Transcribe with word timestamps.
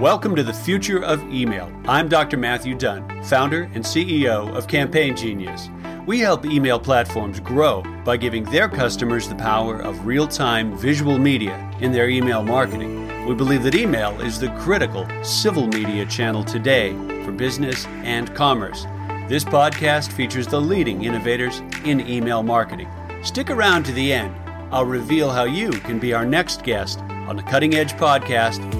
Welcome 0.00 0.34
to 0.36 0.42
the 0.42 0.54
future 0.54 1.04
of 1.04 1.22
email. 1.30 1.70
I'm 1.84 2.08
Dr. 2.08 2.38
Matthew 2.38 2.74
Dunn, 2.74 3.22
founder 3.24 3.64
and 3.74 3.84
CEO 3.84 4.48
of 4.56 4.66
Campaign 4.66 5.14
Genius. 5.14 5.68
We 6.06 6.20
help 6.20 6.46
email 6.46 6.80
platforms 6.80 7.38
grow 7.38 7.82
by 8.02 8.16
giving 8.16 8.44
their 8.44 8.66
customers 8.66 9.28
the 9.28 9.34
power 9.34 9.78
of 9.82 10.06
real 10.06 10.26
time 10.26 10.74
visual 10.74 11.18
media 11.18 11.70
in 11.82 11.92
their 11.92 12.08
email 12.08 12.42
marketing. 12.42 13.26
We 13.26 13.34
believe 13.34 13.62
that 13.64 13.74
email 13.74 14.18
is 14.22 14.40
the 14.40 14.48
critical 14.60 15.06
civil 15.22 15.66
media 15.66 16.06
channel 16.06 16.44
today 16.44 16.92
for 17.22 17.30
business 17.30 17.84
and 18.02 18.34
commerce. 18.34 18.84
This 19.28 19.44
podcast 19.44 20.12
features 20.12 20.46
the 20.46 20.62
leading 20.62 21.04
innovators 21.04 21.58
in 21.84 22.00
email 22.08 22.42
marketing. 22.42 22.88
Stick 23.22 23.50
around 23.50 23.84
to 23.84 23.92
the 23.92 24.14
end. 24.14 24.34
I'll 24.72 24.86
reveal 24.86 25.28
how 25.28 25.44
you 25.44 25.68
can 25.68 25.98
be 25.98 26.14
our 26.14 26.24
next 26.24 26.62
guest 26.62 27.00
on 27.00 27.36
the 27.36 27.42
Cutting 27.42 27.74
Edge 27.74 27.92
podcast 27.92 28.79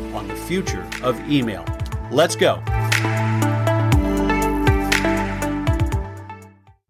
future 0.50 0.84
of 1.04 1.16
email. 1.30 1.64
Let's 2.10 2.34
go. 2.34 2.60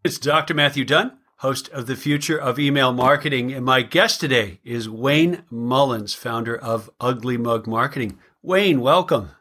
It's 0.03 0.19
Dr. 0.19 0.55
Matthew 0.55 0.87
Dunn, 0.87 1.19
host 1.41 1.69
of 1.69 1.87
The 1.87 1.95
Future 1.95 2.39
of 2.39 2.59
Email 2.59 2.95
Marketing, 2.95 3.53
and 3.53 3.63
my 3.63 3.83
guest 3.83 4.19
today 4.19 4.61
is 4.65 4.89
Wayne 4.89 5.43
Mullins, 5.51 6.15
founder 6.15 6.57
of 6.57 6.89
Ugly 7.01 7.37
Mug 7.37 7.67
Marketing. 7.67 8.19
Wayne, 8.43 8.81
welcome. 8.81 9.33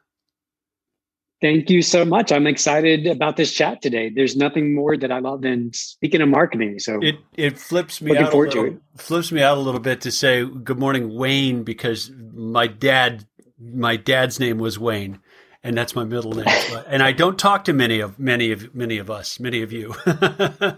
Thank 1.42 1.70
you 1.70 1.82
so 1.82 2.04
much. 2.04 2.34
I'm 2.34 2.46
excited 2.46 3.08
about 3.08 3.38
this 3.38 3.54
chat 3.54 3.82
today. 3.82 4.10
There's 4.10 4.36
nothing 4.36 4.76
more 4.76 4.98
that 4.98 5.14
I 5.14 5.20
love 5.20 5.44
than 5.44 5.72
speaking 5.72 6.20
of 6.20 6.28
marketing. 6.28 6.80
So 6.80 7.00
it 7.02 7.16
it 7.38 7.58
flips 7.58 8.02
me 8.02 8.18
out 8.18 8.34
a 8.34 8.38
little, 8.38 8.80
flips 8.98 9.32
me 9.32 9.42
out 9.42 9.58
a 9.58 9.62
little 9.62 9.80
bit 9.80 10.02
to 10.02 10.12
say 10.12 10.44
good 10.44 10.78
morning, 10.78 11.16
Wayne, 11.16 11.64
because 11.64 12.12
my 12.34 12.68
dad 12.68 13.26
my 13.60 13.96
dad's 13.96 14.40
name 14.40 14.58
was 14.58 14.80
Wayne, 14.80 15.20
and 15.64 15.78
that's 15.78 15.96
my 15.96 16.04
middle 16.04 16.34
name. 16.34 16.46
and 16.88 17.04
I 17.04 17.12
don't 17.12 17.38
talk 17.38 17.66
to 17.66 17.74
many 17.74 18.00
of 18.00 18.20
many 18.20 18.52
of 18.52 18.74
many 18.74 18.98
of 18.98 19.10
us, 19.10 19.40
many 19.40 19.62
of 19.62 19.72
you. 19.72 19.94
uh, 20.06 20.78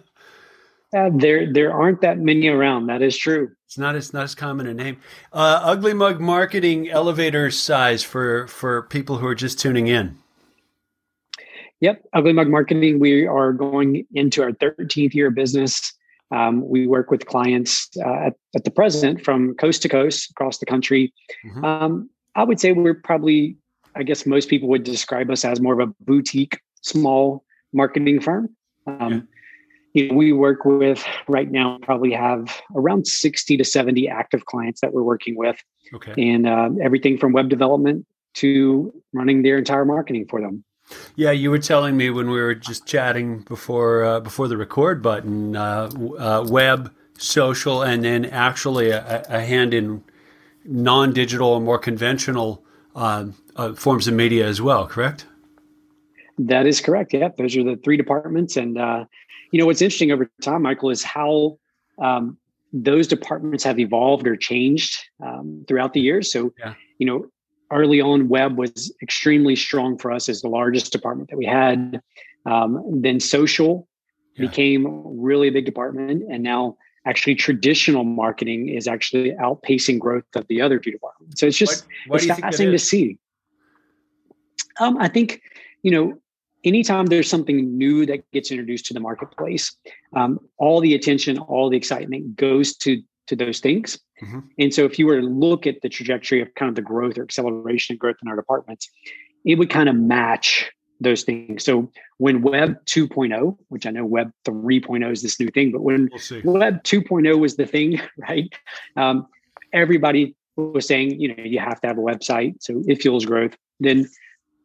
there 0.91 1.51
there 1.51 1.73
aren't 1.73 2.01
that 2.01 2.17
many 2.17 2.47
around. 2.47 2.87
That 2.87 3.01
is 3.01 3.17
true. 3.17 3.51
It's 3.65 3.77
not 3.77 3.95
as 3.95 4.13
not 4.13 4.23
as 4.23 4.35
common 4.35 4.67
a 4.67 4.73
name. 4.73 4.97
Uh, 5.31 5.61
Ugly 5.63 5.93
Mug 5.93 6.19
Marketing 6.19 6.89
elevator 6.89 7.51
size 7.51 8.03
for 8.03 8.47
for 8.47 8.83
people 8.83 9.17
who 9.17 9.27
are 9.27 9.35
just 9.35 9.59
tuning 9.59 9.87
in. 9.87 10.17
Yep, 11.81 12.03
Ugly 12.13 12.33
Mug 12.33 12.47
Marketing. 12.47 12.99
We 12.99 13.25
are 13.25 13.53
going 13.53 14.05
into 14.13 14.43
our 14.43 14.51
13th 14.51 15.15
year 15.15 15.29
of 15.29 15.35
business. 15.35 15.93
Um, 16.29 16.67
we 16.67 16.87
work 16.87 17.11
with 17.11 17.25
clients 17.25 17.89
uh, 17.97 18.27
at, 18.27 18.33
at, 18.55 18.63
the 18.63 18.71
present 18.71 19.21
from 19.25 19.53
coast 19.55 19.81
to 19.81 19.89
coast 19.89 20.31
across 20.31 20.59
the 20.59 20.65
country. 20.65 21.11
Mm-hmm. 21.45 21.65
Um, 21.65 22.09
I 22.35 22.43
would 22.43 22.59
say 22.59 22.71
we're 22.71 22.93
probably, 22.93 23.57
I 23.95 24.03
guess 24.03 24.25
most 24.25 24.49
people 24.49 24.69
would 24.69 24.83
describe 24.83 25.29
us 25.29 25.43
as 25.43 25.59
more 25.59 25.79
of 25.79 25.89
a 25.89 25.93
boutique, 26.01 26.59
small 26.81 27.43
marketing 27.73 28.21
firm. 28.21 28.49
Um, 28.87 29.27
yeah. 29.93 30.01
you 30.01 30.09
know, 30.09 30.15
we 30.15 30.33
work 30.33 30.65
with 30.65 31.03
right 31.27 31.51
now, 31.51 31.77
probably 31.81 32.11
have 32.11 32.61
around 32.75 33.07
60 33.07 33.57
to 33.57 33.63
70 33.63 34.07
active 34.07 34.45
clients 34.45 34.81
that 34.81 34.93
we're 34.93 35.03
working 35.03 35.35
with. 35.35 35.57
Okay. 35.93 36.13
And 36.17 36.47
uh, 36.47 36.69
everything 36.81 37.17
from 37.17 37.33
web 37.33 37.49
development 37.49 38.05
to 38.35 38.93
running 39.13 39.43
their 39.43 39.57
entire 39.57 39.85
marketing 39.85 40.25
for 40.29 40.39
them. 40.39 40.63
Yeah, 41.15 41.31
you 41.31 41.51
were 41.51 41.59
telling 41.59 41.95
me 41.95 42.09
when 42.09 42.29
we 42.29 42.39
were 42.39 42.55
just 42.55 42.85
chatting 42.85 43.39
before 43.39 44.03
uh, 44.03 44.19
before 44.19 44.47
the 44.47 44.57
record 44.57 45.01
button, 45.01 45.55
uh, 45.55 45.89
uh, 46.17 46.45
web, 46.49 46.93
social, 47.17 47.81
and 47.81 48.03
then 48.03 48.25
actually 48.25 48.89
a, 48.89 49.23
a 49.29 49.41
hand 49.41 49.73
in 49.73 50.03
non-digital 50.65 51.47
or 51.47 51.61
more 51.61 51.79
conventional 51.79 52.63
um, 52.95 53.35
uh, 53.55 53.73
forms 53.73 54.07
of 54.07 54.13
media 54.13 54.47
as 54.47 54.61
well. 54.61 54.87
Correct? 54.87 55.25
That 56.37 56.65
is 56.65 56.81
correct. 56.81 57.13
Yeah, 57.13 57.29
those 57.37 57.55
are 57.57 57.63
the 57.63 57.77
three 57.83 57.97
departments, 57.97 58.57
and 58.57 58.77
uh, 58.77 59.05
you 59.51 59.59
know 59.59 59.65
what's 59.65 59.81
interesting 59.81 60.11
over 60.11 60.29
time, 60.41 60.63
Michael, 60.63 60.89
is 60.89 61.03
how 61.03 61.57
um, 62.01 62.37
those 62.73 63.07
departments 63.07 63.63
have 63.63 63.79
evolved 63.79 64.27
or 64.27 64.35
changed 64.35 64.97
um, 65.23 65.63
throughout 65.67 65.93
the 65.93 66.01
years. 66.01 66.31
So, 66.31 66.53
yeah. 66.57 66.73
you 66.97 67.05
know, 67.05 67.25
early 67.71 68.01
on, 68.01 68.29
web 68.29 68.57
was 68.57 68.93
extremely 69.01 69.55
strong 69.55 69.97
for 69.97 70.11
us 70.11 70.29
as 70.29 70.41
the 70.41 70.49
largest 70.49 70.91
department 70.91 71.29
that 71.29 71.37
we 71.37 71.45
had. 71.45 72.01
Um, 72.45 73.01
then 73.01 73.19
social 73.19 73.87
yeah. 74.35 74.47
became 74.47 74.87
really 75.05 75.49
a 75.49 75.51
big 75.51 75.65
department, 75.65 76.23
and 76.31 76.43
now 76.43 76.77
actually 77.05 77.35
traditional 77.35 78.03
marketing 78.03 78.69
is 78.69 78.87
actually 78.87 79.31
outpacing 79.31 79.99
growth 79.99 80.23
of 80.35 80.47
the 80.47 80.61
other 80.61 80.79
two 80.79 80.91
departments. 80.91 81.39
So 81.39 81.47
it's 81.47 81.57
just 81.57 81.85
what, 82.07 82.21
what 82.21 82.23
it's 82.23 82.39
fascinating 82.39 82.71
to 82.73 82.79
see. 82.79 83.17
Um, 84.79 84.97
I 84.97 85.07
think 85.07 85.41
you 85.83 85.91
know 85.91 86.21
anytime 86.63 87.07
there's 87.07 87.29
something 87.29 87.77
new 87.77 88.05
that 88.05 88.29
gets 88.31 88.51
introduced 88.51 88.85
to 88.87 88.93
the 88.93 88.99
marketplace, 88.99 89.75
um, 90.15 90.39
all 90.57 90.79
the 90.79 90.93
attention, 90.93 91.37
all 91.39 91.69
the 91.69 91.77
excitement 91.77 92.35
goes 92.35 92.75
to 92.77 93.01
to 93.27 93.35
those 93.35 93.59
things. 93.59 93.99
Mm-hmm. 94.21 94.39
And 94.59 94.73
so 94.73 94.85
if 94.85 94.99
you 94.99 95.07
were 95.07 95.19
to 95.19 95.25
look 95.25 95.65
at 95.65 95.81
the 95.81 95.89
trajectory 95.89 96.41
of 96.41 96.53
kind 96.55 96.69
of 96.69 96.75
the 96.75 96.81
growth 96.81 97.17
or 97.17 97.23
acceleration 97.23 97.93
of 97.93 97.99
growth 97.99 98.17
in 98.21 98.27
our 98.27 98.35
departments, 98.35 98.89
it 99.45 99.55
would 99.55 99.69
kind 99.69 99.89
of 99.89 99.95
match 99.95 100.69
those 101.01 101.23
things. 101.23 101.63
So 101.63 101.91
when 102.17 102.41
Web 102.41 102.83
2.0, 102.85 103.57
which 103.69 103.85
I 103.85 103.89
know 103.89 104.05
Web 104.05 104.31
3.0 104.45 105.11
is 105.11 105.21
this 105.21 105.39
new 105.39 105.49
thing, 105.49 105.71
but 105.71 105.81
when 105.81 106.09
we'll 106.43 106.53
Web 106.53 106.83
2.0 106.83 107.39
was 107.39 107.55
the 107.55 107.65
thing, 107.65 107.99
right? 108.17 108.53
Um, 108.95 109.27
everybody 109.73 110.35
was 110.55 110.87
saying, 110.87 111.19
you 111.19 111.35
know, 111.35 111.43
you 111.43 111.59
have 111.59 111.81
to 111.81 111.87
have 111.87 111.97
a 111.97 112.01
website, 112.01 112.55
so 112.61 112.83
it 112.87 113.01
fuels 113.01 113.25
growth. 113.25 113.57
Then, 113.79 114.07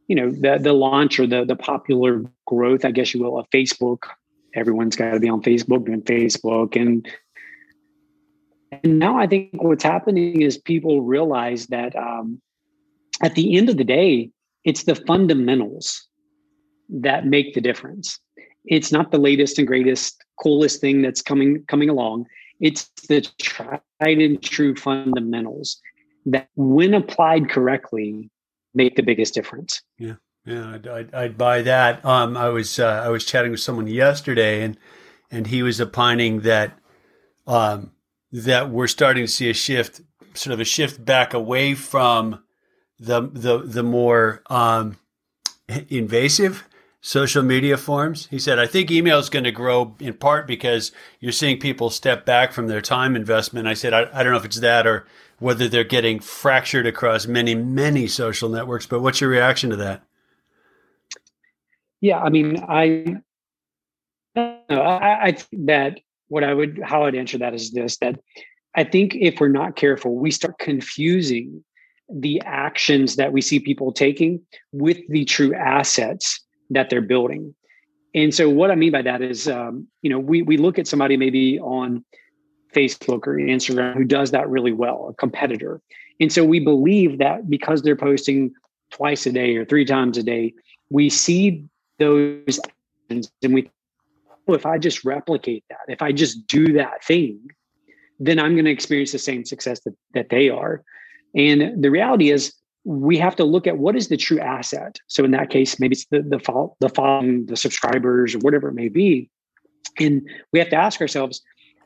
you 0.09 0.15
know, 0.15 0.31
the 0.31 0.59
the 0.61 0.73
launch 0.73 1.19
or 1.19 1.27
the 1.27 1.45
the 1.45 1.57
popular 1.57 2.23
growth, 2.47 2.85
I 2.85 2.91
guess 2.91 3.15
you 3.15 3.23
will, 3.23 3.39
of 3.39 3.49
Facebook. 3.51 4.05
Everyone's 4.55 4.97
got 4.97 5.13
to 5.13 5.21
be 5.21 5.29
on 5.29 5.43
Facebook 5.43 5.87
doing 5.87 6.03
Facebook, 6.03 6.77
and 6.81 7.09
and 8.71 8.99
now 8.99 9.19
I 9.19 9.27
think 9.27 9.51
what's 9.55 9.85
happening 9.85 10.43
is 10.43 10.59
people 10.59 11.01
realize 11.03 11.69
that 11.69 11.97
um, 11.97 12.41
at 13.23 13.35
the 13.35 13.57
end 13.57 13.71
of 13.71 13.79
the 13.79 13.85
day, 13.85 14.31
it's 14.65 14.85
the 14.85 14.95
fundamentals 14.95 16.07
that 16.89 17.27
make 17.27 17.55
the 17.55 17.61
difference. 17.61 18.19
It's 18.65 18.91
not 18.93 19.11
the 19.11 19.19
latest 19.19 19.59
and 19.59 19.67
greatest, 19.67 20.25
coolest 20.43 20.81
thing 20.81 21.03
that's 21.03 21.23
coming 21.23 21.65
coming 21.67 21.89
along. 21.89 22.27
It's 22.61 22.91
the 23.09 23.21
tried 23.41 23.81
and 24.01 24.43
true 24.43 24.75
fundamentals 24.75 25.81
that, 26.27 26.49
when 26.57 26.95
applied 26.95 27.49
correctly, 27.49 28.31
make 28.75 28.97
the 28.97 29.03
biggest 29.03 29.35
difference. 29.35 29.83
Yeah, 29.99 30.15
yeah, 30.45 30.75
I'd, 30.75 30.87
I'd, 30.87 31.15
I'd 31.15 31.39
buy 31.39 31.63
that. 31.63 32.05
Um, 32.05 32.37
I 32.37 32.49
was 32.49 32.79
uh, 32.79 33.03
I 33.05 33.09
was 33.09 33.25
chatting 33.25 33.51
with 33.51 33.61
someone 33.61 33.87
yesterday, 33.87 34.63
and 34.63 34.77
and 35.31 35.47
he 35.47 35.63
was 35.63 35.81
opining 35.81 36.41
that 36.41 36.79
um, 37.47 37.93
that 38.33 38.71
we're 38.71 38.89
starting 38.89 39.25
to 39.25 39.31
see 39.31 39.49
a 39.49 39.55
shift, 39.55 40.01
sort 40.35 40.55
of 40.55 40.61
a 40.61 40.65
shift 40.65 41.05
back 41.05 41.35
away 41.35 41.75
from 41.75 42.43
the 42.99 43.23
the 43.33 43.59
the 43.59 43.83
more 43.83 44.43
um, 44.51 44.97
invasive 45.89 46.65
social 47.06 47.44
media 47.44 47.77
forms. 47.77 48.27
He 48.33 48.39
said, 48.41 48.59
I 48.59 48.67
think 48.67 48.91
email 48.91 49.21
is 49.21 49.28
going 49.28 49.44
to 49.44 49.53
grow 49.53 49.94
in 50.00 50.15
part 50.15 50.49
because 50.49 50.91
you're 51.21 51.31
seeing 51.31 51.61
people 51.61 51.89
step 51.89 52.27
back 52.27 52.50
from 52.50 52.67
their 52.67 52.81
time 52.81 53.15
investment. 53.15 53.69
I 53.69 53.75
said, 53.75 53.94
I, 53.94 54.09
I, 54.12 54.25
don't 54.25 54.33
know 54.33 54.39
if 54.39 54.44
it's 54.44 54.59
that 54.59 54.89
or 54.89 55.06
whether 55.39 55.69
they're 55.69 55.84
getting 55.84 56.19
fractured 56.19 56.84
across 56.84 57.28
many, 57.28 57.55
many 57.55 58.09
social 58.09 58.49
networks, 58.49 58.87
but 58.87 59.03
what's 59.03 59.21
your 59.21 59.31
reaction 59.31 59.71
to 59.71 59.77
that? 59.77 60.03
Yeah, 62.00 62.19
I 62.19 62.28
mean, 62.28 62.56
I, 62.69 63.19
I, 64.34 65.19
I 65.23 65.33
think 65.33 65.67
that 65.69 66.00
what 66.27 66.43
I 66.43 66.55
would, 66.55 66.81
how 66.83 67.05
I'd 67.05 67.15
answer 67.15 67.38
that 67.38 67.55
is 67.55 67.71
this, 67.71 67.99
that 67.99 68.19
I 68.75 68.83
think 68.83 69.15
if 69.15 69.38
we're 69.38 69.47
not 69.47 69.77
careful, 69.77 70.17
we 70.17 70.32
start 70.32 70.58
confusing 70.58 71.62
the 72.12 72.43
actions 72.44 73.14
that 73.14 73.32
we 73.32 73.43
see 73.43 73.61
people 73.61 73.93
taking 73.93 74.41
with 74.73 74.99
the 75.08 75.25
true 75.25 75.55
assets 75.55 76.43
that 76.71 76.91
they're 76.91 77.01
building. 77.01 77.55
And 78.15 78.35
so 78.35 78.49
what 78.49 78.71
I 78.71 78.75
mean 78.75 78.93
by 78.93 79.03
that 79.03 79.21
is, 79.23 79.47
um, 79.49 79.87
you 80.03 80.11
know, 80.11 80.19
we 80.19 80.43
we 80.43 80.57
look 80.57 80.79
at 80.79 80.87
somebody 80.87 81.17
maybe 81.17 81.59
on 81.61 82.05
Facebook 82.75 83.27
or 83.27 83.35
Instagram 83.35 83.95
who 83.95 84.05
does 84.05 84.31
that 84.31 84.49
really 84.49 84.73
well, 84.73 85.09
a 85.11 85.15
competitor. 85.15 85.81
And 86.21 86.33
so 86.33 86.45
we 86.45 86.61
believe 86.61 87.19
that 87.19 87.49
because 87.49 87.83
they're 87.83 87.97
posting 87.97 88.53
twice 88.91 89.27
a 89.27 89.33
day 89.33 89.57
or 89.57 89.65
three 89.65 89.85
times 89.85 90.17
a 90.17 90.23
day, 90.23 90.55
we 90.91 91.11
see 91.11 91.65
those 91.99 92.59
and 93.11 93.29
we 93.43 93.71
oh, 94.49 94.55
if 94.55 94.67
I 94.67 94.79
just 94.79 95.05
replicate 95.05 95.65
that, 95.69 95.81
if 95.89 96.03
I 96.03 96.13
just 96.13 96.47
do 96.47 96.73
that 96.75 97.05
thing, 97.05 97.41
then 98.19 98.39
I'm 98.39 98.55
going 98.55 98.65
to 98.65 98.71
experience 98.71 99.13
the 99.13 99.19
same 99.19 99.45
success 99.45 99.81
that, 99.81 99.95
that 100.15 100.29
they 100.31 100.49
are. 100.49 100.83
And 101.35 101.83
the 101.83 101.91
reality 101.91 102.31
is 102.31 102.55
we 102.87 103.19
have 103.19 103.35
to 103.35 103.44
look 103.44 103.67
at 103.67 103.79
what 103.79 103.97
is 103.97 104.09
the 104.09 104.17
true 104.17 104.38
asset. 104.38 104.99
So 105.09 105.25
in 105.25 105.33
that 105.33 105.50
case, 105.50 105.81
maybe 105.81 105.94
it's 105.94 106.06
the 106.06 106.23
the 106.23 106.38
fall, 106.38 106.77
the 106.79 106.88
following, 106.88 107.47
the 107.47 107.56
subscribers, 107.56 108.35
or 108.35 108.38
whatever 108.38 108.69
it 108.69 108.75
may 108.75 108.88
be. 108.88 109.29
And 109.99 110.23
we 110.53 110.61
have 110.61 110.69
to 110.69 110.77
ask 110.77 111.00
ourselves, 111.00 111.43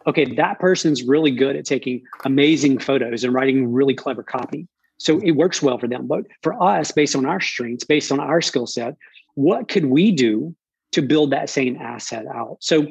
okay, 0.06 0.34
that 0.34 0.58
person's 0.58 1.02
really 1.02 1.30
good 1.30 1.56
at 1.56 1.64
taking 1.64 2.02
amazing 2.26 2.78
photos 2.78 3.24
and 3.24 3.32
writing 3.32 3.72
really 3.72 3.94
clever 3.94 4.22
copy. 4.22 4.68
So 4.98 5.18
it 5.20 5.32
works 5.32 5.62
well 5.62 5.78
for 5.78 5.88
them. 5.88 6.06
But 6.06 6.26
for 6.42 6.62
us, 6.62 6.92
based 6.92 7.16
on 7.16 7.24
our 7.24 7.40
strengths, 7.40 7.84
based 7.84 8.12
on 8.12 8.20
our 8.20 8.42
skill 8.42 8.66
set, 8.66 8.94
what 9.34 9.68
could 9.68 9.86
we 9.86 10.12
do 10.12 10.54
to 10.92 11.00
build 11.00 11.30
that 11.30 11.48
same 11.48 11.76
asset 11.76 12.26
out? 12.26 12.58
So, 12.60 12.86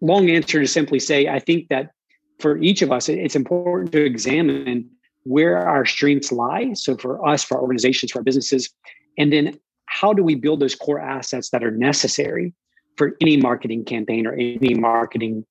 long 0.00 0.30
answer 0.30 0.60
to 0.60 0.68
simply 0.68 1.00
say, 1.00 1.26
I 1.26 1.40
think 1.40 1.68
that 1.68 1.90
for 2.38 2.58
each 2.58 2.82
of 2.82 2.92
us, 2.92 3.08
it's 3.08 3.34
important 3.34 3.90
to 3.92 4.04
examine 4.04 4.90
where 5.26 5.58
our 5.58 5.84
strengths 5.84 6.30
lie. 6.30 6.72
So, 6.74 6.96
for 6.96 7.26
us, 7.26 7.42
for 7.42 7.56
our 7.56 7.62
organizations, 7.62 8.12
for 8.12 8.20
our 8.20 8.24
businesses, 8.24 8.70
and 9.18 9.32
then 9.32 9.58
how 9.86 10.12
do 10.12 10.22
we 10.22 10.34
build 10.34 10.60
those 10.60 10.74
core 10.74 11.00
assets 11.00 11.50
that 11.50 11.64
are 11.64 11.70
necessary 11.70 12.54
for 12.96 13.16
any 13.20 13.36
marketing 13.36 13.84
campaign 13.84 14.26
or 14.26 14.32
any 14.34 14.74
marketing 14.74 15.44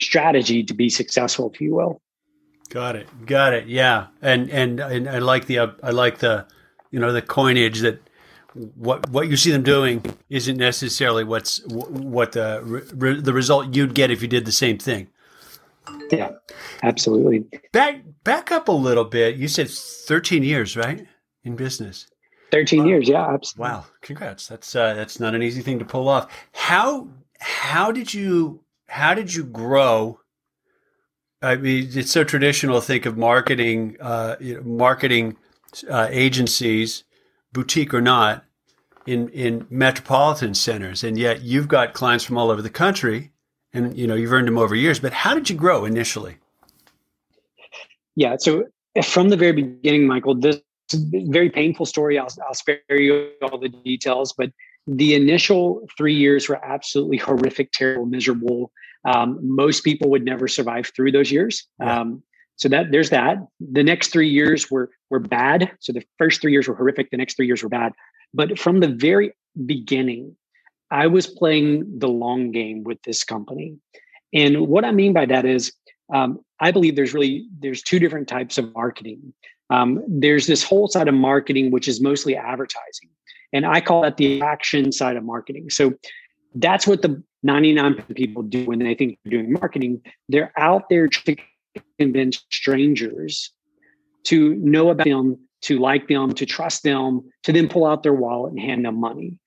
strategy 0.00 0.62
to 0.64 0.74
be 0.74 0.88
successful, 0.88 1.50
if 1.52 1.60
you 1.60 1.74
will. 1.74 2.00
Got 2.70 2.96
it. 2.96 3.08
Got 3.26 3.52
it. 3.52 3.66
Yeah. 3.66 4.06
And 4.22 4.48
and 4.50 4.80
and 4.80 5.08
I 5.08 5.18
like 5.18 5.46
the 5.46 5.58
uh, 5.58 5.72
I 5.82 5.90
like 5.90 6.18
the 6.18 6.46
you 6.90 7.00
know 7.00 7.12
the 7.12 7.22
coinage 7.22 7.80
that 7.80 8.00
what 8.54 9.08
what 9.10 9.28
you 9.28 9.36
see 9.36 9.50
them 9.50 9.62
doing 9.62 10.04
isn't 10.28 10.56
necessarily 10.56 11.24
what's 11.24 11.60
what 11.66 12.32
the 12.32 12.60
re, 12.62 13.20
the 13.20 13.32
result 13.32 13.74
you'd 13.74 13.94
get 13.94 14.10
if 14.10 14.22
you 14.22 14.28
did 14.28 14.44
the 14.44 14.52
same 14.52 14.78
thing. 14.78 15.08
Yeah, 16.10 16.30
absolutely. 16.82 17.46
Back 17.72 18.02
back 18.24 18.50
up 18.52 18.68
a 18.68 18.72
little 18.72 19.04
bit. 19.04 19.36
You 19.36 19.48
said 19.48 19.68
13 19.70 20.42
years, 20.42 20.76
right, 20.76 21.06
in 21.44 21.56
business. 21.56 22.06
13 22.50 22.80
wow. 22.80 22.86
years, 22.86 23.08
yeah, 23.08 23.32
absolutely. 23.32 23.72
Wow, 23.72 23.84
congrats. 24.02 24.48
That's 24.48 24.74
uh, 24.74 24.94
that's 24.94 25.20
not 25.20 25.34
an 25.34 25.42
easy 25.42 25.62
thing 25.62 25.78
to 25.78 25.84
pull 25.84 26.08
off. 26.08 26.30
How 26.52 27.08
how 27.38 27.92
did 27.92 28.12
you 28.12 28.64
how 28.88 29.14
did 29.14 29.32
you 29.32 29.44
grow 29.44 30.20
I 31.42 31.56
mean, 31.56 31.88
it's 31.92 32.10
so 32.10 32.24
traditional 32.24 32.80
to 32.80 32.86
think 32.86 33.06
of 33.06 33.16
marketing, 33.16 33.96
uh, 34.00 34.36
you 34.40 34.56
know, 34.56 34.62
marketing 34.62 35.36
uh, 35.88 36.08
agencies, 36.10 37.04
boutique 37.52 37.94
or 37.94 38.02
not, 38.02 38.44
in 39.06 39.28
in 39.30 39.66
metropolitan 39.70 40.54
centers, 40.54 41.02
and 41.02 41.18
yet 41.18 41.42
you've 41.42 41.68
got 41.68 41.94
clients 41.94 42.24
from 42.24 42.36
all 42.36 42.50
over 42.50 42.60
the 42.60 42.70
country, 42.70 43.29
and 43.72 43.96
you 43.96 44.06
know 44.06 44.14
you've 44.14 44.32
earned 44.32 44.48
them 44.48 44.58
over 44.58 44.74
years. 44.74 44.98
But 45.00 45.12
how 45.12 45.34
did 45.34 45.50
you 45.50 45.56
grow 45.56 45.84
initially? 45.84 46.36
Yeah, 48.16 48.36
so 48.38 48.64
from 49.04 49.28
the 49.28 49.36
very 49.36 49.52
beginning, 49.52 50.06
Michael, 50.06 50.34
this 50.34 50.60
very 50.92 51.50
painful 51.50 51.86
story. 51.86 52.18
I'll, 52.18 52.28
I'll 52.46 52.54
spare 52.54 52.80
you 52.90 53.30
all 53.42 53.58
the 53.58 53.68
details, 53.68 54.32
but 54.36 54.50
the 54.86 55.14
initial 55.14 55.86
three 55.96 56.14
years 56.14 56.48
were 56.48 56.62
absolutely 56.64 57.16
horrific, 57.16 57.70
terrible, 57.72 58.06
miserable. 58.06 58.72
Um, 59.04 59.38
most 59.42 59.84
people 59.84 60.10
would 60.10 60.24
never 60.24 60.48
survive 60.48 60.90
through 60.94 61.12
those 61.12 61.30
years. 61.30 61.66
Yeah. 61.80 62.00
Um, 62.00 62.22
so 62.56 62.68
that 62.68 62.90
there's 62.90 63.10
that. 63.10 63.38
The 63.60 63.82
next 63.82 64.08
three 64.08 64.28
years 64.28 64.70
were 64.70 64.90
were 65.08 65.20
bad. 65.20 65.70
So 65.80 65.92
the 65.92 66.04
first 66.18 66.42
three 66.42 66.52
years 66.52 66.68
were 66.68 66.74
horrific. 66.74 67.10
The 67.10 67.16
next 67.16 67.36
three 67.36 67.46
years 67.46 67.62
were 67.62 67.70
bad. 67.70 67.92
But 68.34 68.58
from 68.58 68.80
the 68.80 68.88
very 68.88 69.32
beginning, 69.66 70.36
I 70.90 71.06
was 71.06 71.26
playing 71.26 71.98
the 71.98 72.08
long 72.08 72.50
game 72.50 72.84
with 72.84 73.00
this 73.02 73.24
company. 73.24 73.76
And 74.32 74.68
what 74.68 74.84
I 74.84 74.92
mean 74.92 75.12
by 75.12 75.26
that 75.26 75.44
is, 75.44 75.72
um, 76.12 76.40
I 76.60 76.70
believe 76.70 76.96
there's 76.96 77.14
really 77.14 77.46
there's 77.58 77.82
two 77.82 77.98
different 77.98 78.28
types 78.28 78.58
of 78.58 78.72
marketing. 78.74 79.32
Um, 79.70 80.02
there's 80.08 80.46
this 80.46 80.64
whole 80.64 80.88
side 80.88 81.08
of 81.08 81.14
marketing 81.14 81.70
which 81.70 81.86
is 81.86 82.00
mostly 82.00 82.36
advertising, 82.36 83.08
and 83.52 83.64
I 83.64 83.80
call 83.80 84.02
that 84.02 84.16
the 84.16 84.42
action 84.42 84.90
side 84.92 85.16
of 85.16 85.24
marketing. 85.24 85.70
So 85.70 85.94
that's 86.54 86.86
what 86.86 87.02
the 87.02 87.22
99 87.44 88.02
people 88.14 88.42
do 88.42 88.64
when 88.64 88.80
they 88.80 88.94
think 88.94 89.18
they're 89.24 89.40
doing 89.40 89.52
marketing. 89.52 90.02
They're 90.28 90.52
out 90.56 90.88
there 90.90 91.06
to 91.06 91.36
convince 91.98 92.44
strangers 92.50 93.52
to 94.24 94.54
know 94.56 94.90
about 94.90 95.06
them, 95.06 95.38
to 95.62 95.78
like 95.78 96.08
them, 96.08 96.34
to 96.34 96.44
trust 96.44 96.82
them, 96.82 97.30
to 97.44 97.52
then 97.52 97.68
pull 97.68 97.86
out 97.86 98.02
their 98.02 98.12
wallet 98.12 98.52
and 98.52 98.60
hand 98.60 98.84
them 98.84 99.00
money. 99.00 99.38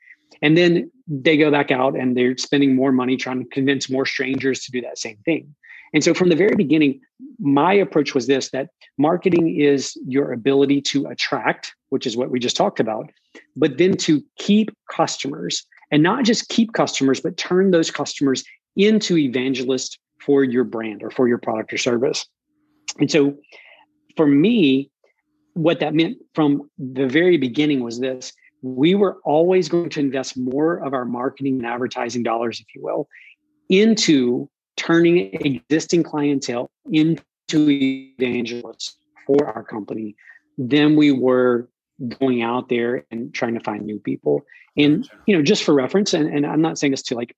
And 0.43 0.57
then 0.57 0.91
they 1.07 1.37
go 1.37 1.49
back 1.49 1.71
out 1.71 1.97
and 1.97 2.15
they're 2.15 2.37
spending 2.37 2.75
more 2.75 2.91
money 2.91 3.15
trying 3.15 3.39
to 3.39 3.49
convince 3.49 3.89
more 3.89 4.05
strangers 4.05 4.63
to 4.65 4.71
do 4.71 4.81
that 4.81 4.99
same 4.99 5.17
thing. 5.25 5.55
And 5.93 6.03
so 6.03 6.13
from 6.13 6.29
the 6.29 6.35
very 6.35 6.55
beginning, 6.55 6.99
my 7.39 7.73
approach 7.73 8.13
was 8.13 8.27
this 8.27 8.49
that 8.51 8.69
marketing 8.97 9.59
is 9.59 9.97
your 10.05 10.33
ability 10.33 10.81
to 10.81 11.05
attract, 11.07 11.73
which 11.89 12.05
is 12.05 12.17
what 12.17 12.29
we 12.29 12.39
just 12.39 12.57
talked 12.57 12.79
about, 12.79 13.09
but 13.55 13.77
then 13.77 13.95
to 13.97 14.21
keep 14.37 14.75
customers 14.91 15.65
and 15.91 16.03
not 16.03 16.25
just 16.25 16.49
keep 16.49 16.73
customers, 16.73 17.21
but 17.21 17.37
turn 17.37 17.71
those 17.71 17.89
customers 17.89 18.43
into 18.75 19.17
evangelists 19.17 19.97
for 20.19 20.43
your 20.43 20.63
brand 20.63 21.03
or 21.03 21.11
for 21.11 21.27
your 21.27 21.37
product 21.37 21.71
or 21.71 21.77
service. 21.77 22.25
And 22.99 23.09
so 23.09 23.37
for 24.17 24.27
me, 24.27 24.89
what 25.53 25.79
that 25.79 25.93
meant 25.93 26.17
from 26.33 26.69
the 26.77 27.07
very 27.07 27.37
beginning 27.37 27.83
was 27.83 27.99
this 27.99 28.33
we 28.63 28.95
were 28.95 29.19
always 29.25 29.67
going 29.67 29.89
to 29.89 29.99
invest 29.99 30.37
more 30.37 30.83
of 30.83 30.93
our 30.93 31.05
marketing 31.05 31.57
and 31.57 31.65
advertising 31.67 32.23
dollars, 32.23 32.59
if 32.61 32.65
you 32.73 32.81
will, 32.81 33.07
into 33.69 34.49
turning 34.77 35.33
existing 35.33 36.01
clientele 36.01 36.71
into 36.89 37.21
evangelists 37.51 38.97
for 39.27 39.45
our 39.47 39.63
company 39.63 40.15
than 40.57 40.95
we 40.95 41.11
were 41.11 41.69
going 42.19 42.41
out 42.41 42.69
there 42.69 43.05
and 43.11 43.33
trying 43.33 43.53
to 43.53 43.59
find 43.59 43.85
new 43.85 43.99
people. 43.99 44.41
And 44.77 45.07
you 45.27 45.35
know, 45.35 45.43
just 45.43 45.63
for 45.63 45.73
reference, 45.73 46.13
and, 46.13 46.27
and 46.33 46.45
I'm 46.45 46.61
not 46.61 46.79
saying 46.79 46.91
this 46.91 47.03
to 47.03 47.15
like 47.15 47.35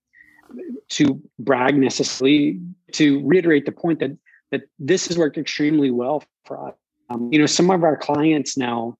to 0.90 1.20
brag 1.40 1.76
necessarily, 1.76 2.60
to 2.92 3.26
reiterate 3.26 3.66
the 3.66 3.72
point 3.72 3.98
that 3.98 4.16
that 4.52 4.62
this 4.78 5.08
has 5.08 5.18
worked 5.18 5.36
extremely 5.36 5.90
well 5.90 6.22
for 6.44 6.68
us. 6.68 6.74
Um, 7.10 7.28
you 7.32 7.38
know, 7.38 7.46
some 7.46 7.70
of 7.70 7.82
our 7.82 7.96
clients 7.96 8.56
now 8.56 8.96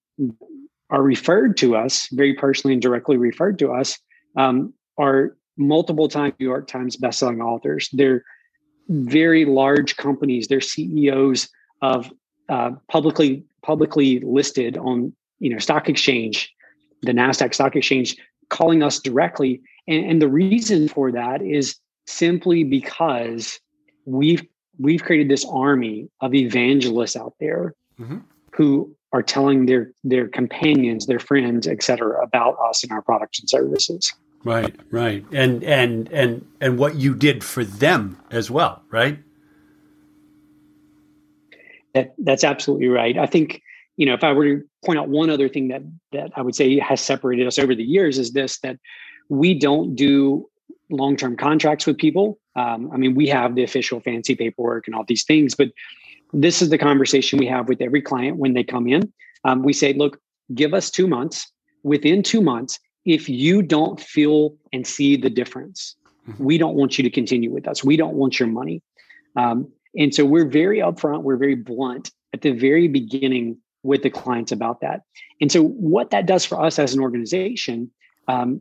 are 0.91 1.03
referred 1.03 1.57
to 1.59 1.77
us 1.77 2.09
very 2.13 2.35
personally 2.35 2.73
and 2.73 2.83
directly 2.83 3.17
referred 3.17 3.59
to 3.59 3.73
us 3.73 3.99
um, 4.37 4.73
are 4.99 5.37
multiple 5.57 6.09
time 6.09 6.33
New 6.39 6.47
York 6.47 6.69
Times 6.69 6.97
bestselling 6.97 7.45
authors. 7.45 7.89
They're 7.93 8.25
very 8.89 9.45
large 9.45 9.97
companies. 9.97 10.47
They're 10.49 10.61
CEOs 10.61 11.49
of 11.83 12.13
uh, 12.49 12.71
publicly 12.89 13.45
publicly 13.63 14.21
listed 14.21 14.79
on 14.79 15.13
you 15.41 15.51
know 15.51 15.59
stock 15.59 15.89
exchange 15.89 16.53
the 17.03 17.13
nasdaq 17.13 17.53
stock 17.53 17.75
exchange 17.75 18.17
calling 18.49 18.83
us 18.83 19.01
directly 19.01 19.61
and, 19.89 20.07
and 20.07 20.23
the 20.23 20.29
reason 20.29 20.89
for 20.89 21.11
that 21.11 21.43
is 21.43 21.77
simply 22.07 22.63
because 22.63 23.59
we've 24.05 24.45
we've 24.79 25.03
created 25.03 25.29
this 25.29 25.45
army 25.51 26.09
of 26.21 26.35
evangelists 26.35 27.17
out 27.17 27.35
there 27.41 27.75
mm-hmm. 27.99 28.19
who 28.55 28.96
are 29.13 29.23
telling 29.23 29.67
their 29.67 29.93
their 30.05 30.29
companions 30.29 31.07
their 31.07 31.19
friends 31.19 31.67
et 31.67 31.83
cetera 31.83 32.23
about 32.23 32.57
us 32.69 32.83
and 32.83 32.93
our 32.93 33.03
products 33.03 33.41
and 33.41 33.49
services. 33.49 34.13
Right 34.45 34.75
right. 34.91 35.25
And 35.33 35.65
and 35.65 36.09
and 36.13 36.47
and 36.61 36.79
what 36.79 36.97
you 36.97 37.15
did 37.15 37.43
for 37.43 37.65
them 37.65 38.21
as 38.31 38.51
well 38.51 38.83
right? 38.91 39.19
That 41.95 42.15
that's 42.19 42.45
absolutely 42.45 42.89
right. 42.89 43.17
I 43.17 43.27
think 43.27 43.63
you 43.97 44.05
know, 44.05 44.15
if 44.15 44.23
I 44.23 44.33
were 44.33 44.45
to 44.45 44.63
point 44.85 44.99
out 44.99 45.09
one 45.09 45.31
other 45.31 45.49
thing 45.49 45.69
that 45.69 45.83
that 46.13 46.31
I 46.37 46.43
would 46.43 46.55
say 46.55 46.79
has 46.79 47.01
separated 47.01 47.47
us 47.47 47.59
over 47.59 47.75
the 47.75 47.83
years 47.83 48.19
is 48.19 48.33
this 48.33 48.59
that 48.61 48.79
we 49.29 49.59
don't 49.59 49.95
do 49.95 50.49
long-term 50.91 51.37
contracts 51.37 51.87
with 51.87 51.99
people. 51.99 52.39
Um, 52.55 52.91
I 52.93 52.97
mean, 52.97 53.15
we 53.15 53.27
have 53.29 53.55
the 53.55 53.65
official 53.65 54.01
fancy 54.01 54.37
paperwork 54.37 54.87
and 54.87 54.95
all 54.95 55.05
these 55.07 55.25
things, 55.25 55.55
but 55.55 55.69
this 56.33 56.63
is 56.63 56.71
the 56.71 56.79
conversation 56.79 57.39
we 57.39 57.47
have 57.47 57.69
with 57.69 57.81
every 57.81 58.03
client 58.03 58.37
when 58.37 58.55
they 58.55 58.65
come 58.65 58.87
in. 58.87 59.13
Um, 59.45 59.63
we 59.63 59.73
say, 59.73 59.93
look, 59.93 60.19
give 60.55 60.75
us 60.75 60.91
two 60.91 61.07
months. 61.07 61.51
Within 61.83 62.23
two 62.23 62.41
months, 62.41 62.79
if 63.05 63.29
you 63.29 63.63
don't 63.63 64.01
feel 64.01 64.57
and 64.73 64.87
see 64.87 65.17
the 65.17 65.31
difference, 65.31 65.95
mm-hmm. 66.29 66.43
we 66.45 66.59
don't 66.59 66.75
want 66.75 66.99
you 66.99 67.05
to 67.05 67.11
continue 67.11 67.53
with 67.53 67.69
us. 67.69 67.85
We 67.85 67.97
don't 67.97 68.15
want 68.15 68.41
your 68.41 68.49
money. 68.49 68.83
Um, 69.37 69.71
and 69.97 70.15
so 70.15 70.25
we're 70.25 70.49
very 70.49 70.79
upfront, 70.79 71.23
we're 71.23 71.37
very 71.37 71.55
blunt 71.55 72.11
at 72.35 72.43
the 72.43 72.51
very 72.51 72.89
beginning 72.89 73.59
with 73.83 74.03
the 74.03 74.11
clients 74.11 74.53
about 74.53 74.81
that. 74.81 75.03
And 75.41 75.51
so 75.51 75.63
what 75.63 76.11
that 76.11 76.27
does 76.27 76.45
for 76.45 76.61
us 76.61 76.79
as 76.79 76.93
an 76.93 77.01
organization 77.01 77.91
um, 78.29 78.61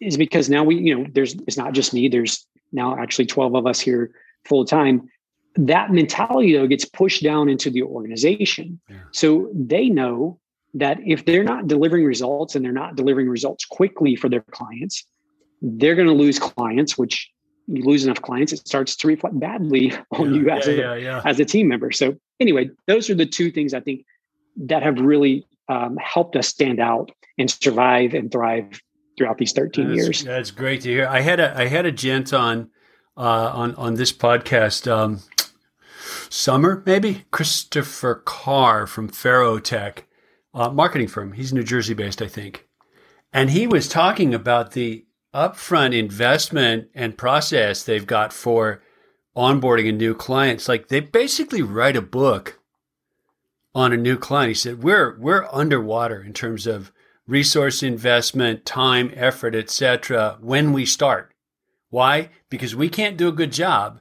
is 0.00 0.16
because 0.16 0.50
now 0.50 0.64
we, 0.64 0.76
you 0.76 0.96
know, 0.96 1.06
there's 1.12 1.34
it's 1.46 1.56
not 1.56 1.72
just 1.72 1.94
me. 1.94 2.08
There's 2.08 2.44
now 2.72 2.98
actually 2.98 3.26
12 3.26 3.54
of 3.54 3.66
us 3.66 3.80
here 3.80 4.10
full 4.44 4.64
time. 4.64 5.08
That 5.58 5.90
mentality 5.90 6.56
though 6.56 6.66
gets 6.66 6.84
pushed 6.84 7.22
down 7.22 7.48
into 7.48 7.68
the 7.68 7.82
organization. 7.82 8.80
Yeah. 8.88 8.96
So 9.12 9.50
they 9.52 9.88
know 9.88 10.38
that 10.74 10.98
if 11.04 11.24
they're 11.24 11.44
not 11.44 11.66
delivering 11.66 12.04
results 12.04 12.54
and 12.54 12.64
they're 12.64 12.72
not 12.72 12.96
delivering 12.96 13.28
results 13.28 13.64
quickly 13.64 14.16
for 14.16 14.28
their 14.28 14.42
clients, 14.52 15.04
they're 15.60 15.96
going 15.96 16.08
to 16.08 16.14
lose 16.14 16.38
clients, 16.38 16.96
which 16.96 17.30
you 17.66 17.84
lose 17.84 18.04
enough 18.04 18.22
clients, 18.22 18.52
it 18.52 18.66
starts 18.66 18.96
to 18.96 19.08
reflect 19.08 19.38
badly 19.38 19.92
on 20.12 20.34
yeah, 20.34 20.40
you 20.40 20.50
as, 20.50 20.66
yeah, 20.68 21.22
a, 21.22 21.28
as 21.28 21.40
a 21.40 21.44
team 21.44 21.68
member. 21.68 21.90
So 21.90 22.16
anyway, 22.40 22.70
those 22.86 23.10
are 23.10 23.14
the 23.14 23.26
two 23.26 23.50
things 23.50 23.74
I 23.74 23.80
think 23.80 24.04
that 24.56 24.82
have 24.82 25.00
really 25.00 25.46
um, 25.68 25.96
helped 25.96 26.36
us 26.36 26.48
stand 26.48 26.80
out 26.80 27.10
and 27.36 27.50
survive 27.50 28.14
and 28.14 28.32
thrive 28.32 28.80
throughout 29.16 29.38
these 29.38 29.52
13 29.52 29.88
that's, 29.88 29.96
years. 29.96 30.24
That's 30.24 30.50
great 30.50 30.82
to 30.82 30.88
hear. 30.88 31.06
I 31.06 31.20
had 31.20 31.40
a 31.40 31.56
I 31.58 31.66
had 31.66 31.84
a 31.84 31.92
gent 31.92 32.32
on 32.32 32.70
uh, 33.16 33.50
on 33.54 33.74
on 33.74 33.94
this 33.94 34.12
podcast 34.12 34.90
um, 34.90 35.20
summer 36.30 36.82
maybe 36.86 37.24
Christopher 37.30 38.16
Carr 38.24 38.86
from 38.86 39.08
Ferrotech. 39.08 40.00
uh, 40.54 40.70
marketing 40.70 41.08
firm. 41.08 41.32
He's 41.32 41.52
New 41.52 41.62
Jersey 41.62 41.94
based, 41.94 42.22
I 42.22 42.26
think. 42.28 42.66
And 43.32 43.50
he 43.50 43.66
was 43.66 43.88
talking 43.88 44.34
about 44.34 44.72
the 44.72 45.04
upfront 45.34 45.96
investment 45.96 46.88
and 46.94 47.18
process 47.18 47.82
they've 47.82 48.06
got 48.06 48.32
for 48.32 48.82
onboarding 49.36 49.88
a 49.88 49.92
new 49.92 50.14
client. 50.14 50.60
It's 50.60 50.68
like 50.68 50.88
they 50.88 51.00
basically 51.00 51.62
write 51.62 51.96
a 51.96 52.02
book 52.02 52.58
on 53.74 53.92
a 53.92 53.96
new 53.96 54.16
client. 54.16 54.48
He 54.48 54.54
said, 54.54 54.82
We're 54.82 55.16
we're 55.18 55.46
underwater 55.52 56.22
in 56.22 56.32
terms 56.32 56.66
of 56.66 56.90
resource 57.26 57.82
investment, 57.82 58.64
time, 58.64 59.12
effort, 59.14 59.54
etc. 59.54 60.38
when 60.40 60.72
we 60.72 60.86
start. 60.86 61.34
Why? 61.90 62.30
Because 62.48 62.74
we 62.74 62.88
can't 62.88 63.18
do 63.18 63.28
a 63.28 63.32
good 63.32 63.52
job 63.52 64.00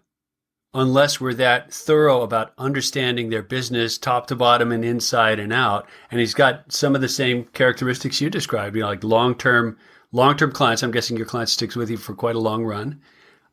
unless 0.77 1.19
we're 1.19 1.33
that 1.33 1.73
thorough 1.73 2.21
about 2.21 2.53
understanding 2.59 3.29
their 3.29 3.41
business 3.41 3.97
top 3.97 4.27
to 4.27 4.35
bottom 4.35 4.71
and 4.71 4.85
inside 4.85 5.39
and 5.39 5.51
out. 5.51 5.87
And 6.11 6.19
he's 6.19 6.35
got 6.35 6.71
some 6.71 6.93
of 6.93 7.01
the 7.01 7.09
same 7.09 7.45
characteristics 7.45 8.21
you 8.21 8.29
described, 8.29 8.75
you 8.75 8.83
know, 8.83 8.87
like 8.87 9.03
long 9.03 9.33
term 9.35 9.75
long 10.11 10.37
term 10.37 10.51
clients. 10.51 10.83
I'm 10.83 10.91
guessing 10.91 11.17
your 11.17 11.25
client 11.25 11.49
sticks 11.49 11.75
with 11.75 11.89
you 11.89 11.97
for 11.97 12.13
quite 12.13 12.35
a 12.35 12.39
long 12.39 12.63
run. 12.63 13.01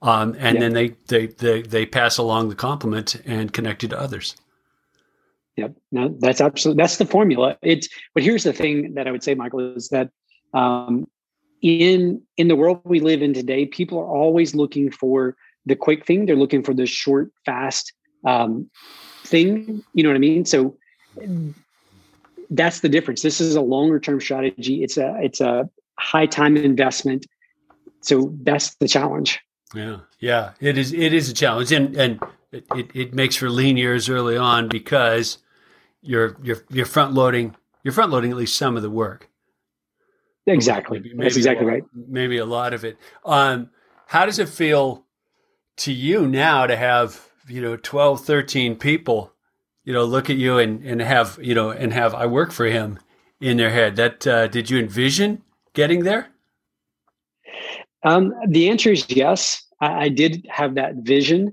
Um, 0.03 0.37
and 0.39 0.57
yeah. 0.57 0.61
then 0.61 0.73
they, 0.75 0.89
they, 1.07 1.29
they, 1.29 1.63
they 1.63 1.87
pass 1.87 2.19
along 2.19 2.51
the 2.51 2.55
compliment 2.55 3.17
and 3.25 3.53
connect 3.53 3.83
you 3.83 3.89
to 3.89 3.99
others. 3.99 4.37
Yep. 5.57 5.75
No, 5.93 6.15
that's 6.19 6.43
absolutely, 6.43 6.83
that's 6.83 6.99
the 6.99 7.07
formula. 7.07 7.57
It's, 7.63 7.89
but 8.13 8.23
here's 8.23 8.45
the 8.45 8.53
thing 8.53 8.95
that 8.95 9.09
I 9.09 9.11
would 9.11 9.23
say, 9.23 9.35
Michael, 9.35 9.75
is 9.77 9.89
that, 9.89 10.11
um, 10.53 11.09
in, 11.63 12.21
in 12.37 12.49
the 12.49 12.57
world 12.57 12.83
we 12.85 13.01
live 13.01 13.23
in 13.23 13.33
today, 13.33 13.65
people 13.65 13.99
are 13.99 14.07
always 14.07 14.55
looking 14.55 14.91
for 14.91 15.37
the 15.67 15.77
quick 15.77 16.07
thing. 16.07 16.27
They're 16.27 16.37
looking 16.37 16.63
for 16.63 16.75
the 16.75 16.87
short, 16.87 17.31
fast, 17.45 17.93
um, 18.27 18.71
thing. 19.25 19.83
You 19.95 20.03
know 20.03 20.11
what 20.11 20.17
I 20.17 20.21
mean? 20.21 20.45
So 20.45 20.77
that's 22.51 22.81
the 22.81 22.89
difference. 22.89 23.23
This 23.23 23.41
is 23.41 23.57
a 23.57 23.61
longer 23.61 23.99
term 23.99 24.21
strategy. 24.21 24.83
It's 24.83 24.97
a, 24.97 25.17
it's 25.21 25.41
a 25.41 25.69
high 25.99 26.27
time 26.27 26.57
investment. 26.57 27.27
So 28.01 28.35
that's 28.43 28.75
the 28.77 28.89
challenge. 28.89 29.41
Yeah, 29.75 30.01
yeah, 30.21 30.53
it 30.61 30.79
is. 30.79 30.93
It 30.93 31.13
is 31.13 31.29
a 31.29 31.35
challenge, 31.35 31.73
and 31.73 31.97
and 31.97 32.21
it, 32.53 32.65
it 32.95 33.15
makes 33.15 33.35
for 33.35 33.51
lean 33.51 33.77
years 33.77 34.09
early 34.09 34.37
on 34.37 34.69
because 34.69 35.39
you're 36.01 36.37
you're 36.43 36.63
you're 36.71 36.87
front 36.87 37.13
loading 37.13 37.57
you're 37.83 37.93
front 37.93 38.13
loading 38.13 38.31
at 38.31 38.37
least 38.37 38.57
some 38.57 38.77
of 38.77 38.83
the 38.83 38.91
work. 38.91 39.31
Exactly. 40.47 40.99
Maybe, 40.99 41.15
maybe 41.15 41.25
That's 41.25 41.37
exactly 41.37 41.67
lot, 41.67 41.73
right. 41.73 41.83
Maybe 41.95 42.39
a 42.39 42.45
lot 42.45 42.75
of 42.75 42.85
it. 42.85 42.99
Um, 43.25 43.71
how 44.07 44.27
does 44.27 44.39
it 44.39 44.49
feel 44.49 45.04
to 45.79 45.93
you 45.93 46.27
now 46.27 46.67
to 46.67 46.77
have 46.77 47.29
you 47.49 47.61
know 47.61 47.77
12, 47.77 48.25
13 48.25 48.77
people, 48.77 49.33
you 49.85 49.93
know, 49.93 50.05
look 50.05 50.31
at 50.31 50.37
you 50.37 50.59
and 50.59 50.85
and 50.85 51.01
have 51.01 51.39
you 51.41 51.55
know 51.55 51.71
and 51.71 51.93
have 51.93 52.15
I 52.15 52.27
work 52.27 52.53
for 52.53 52.67
him 52.67 52.99
in 53.41 53.57
their 53.57 53.71
head? 53.71 53.97
That 53.97 54.27
uh, 54.27 54.47
did 54.49 54.71
you 54.71 54.79
envision 54.79 55.43
getting 55.75 56.05
there? 56.05 56.29
Um, 58.03 58.35
the 58.49 58.69
answer 58.69 58.93
is 58.93 59.07
yes. 59.09 59.63
I, 59.81 60.05
I 60.05 60.09
did 60.09 60.47
have 60.51 60.75
that 60.75 60.97
vision. 60.97 61.53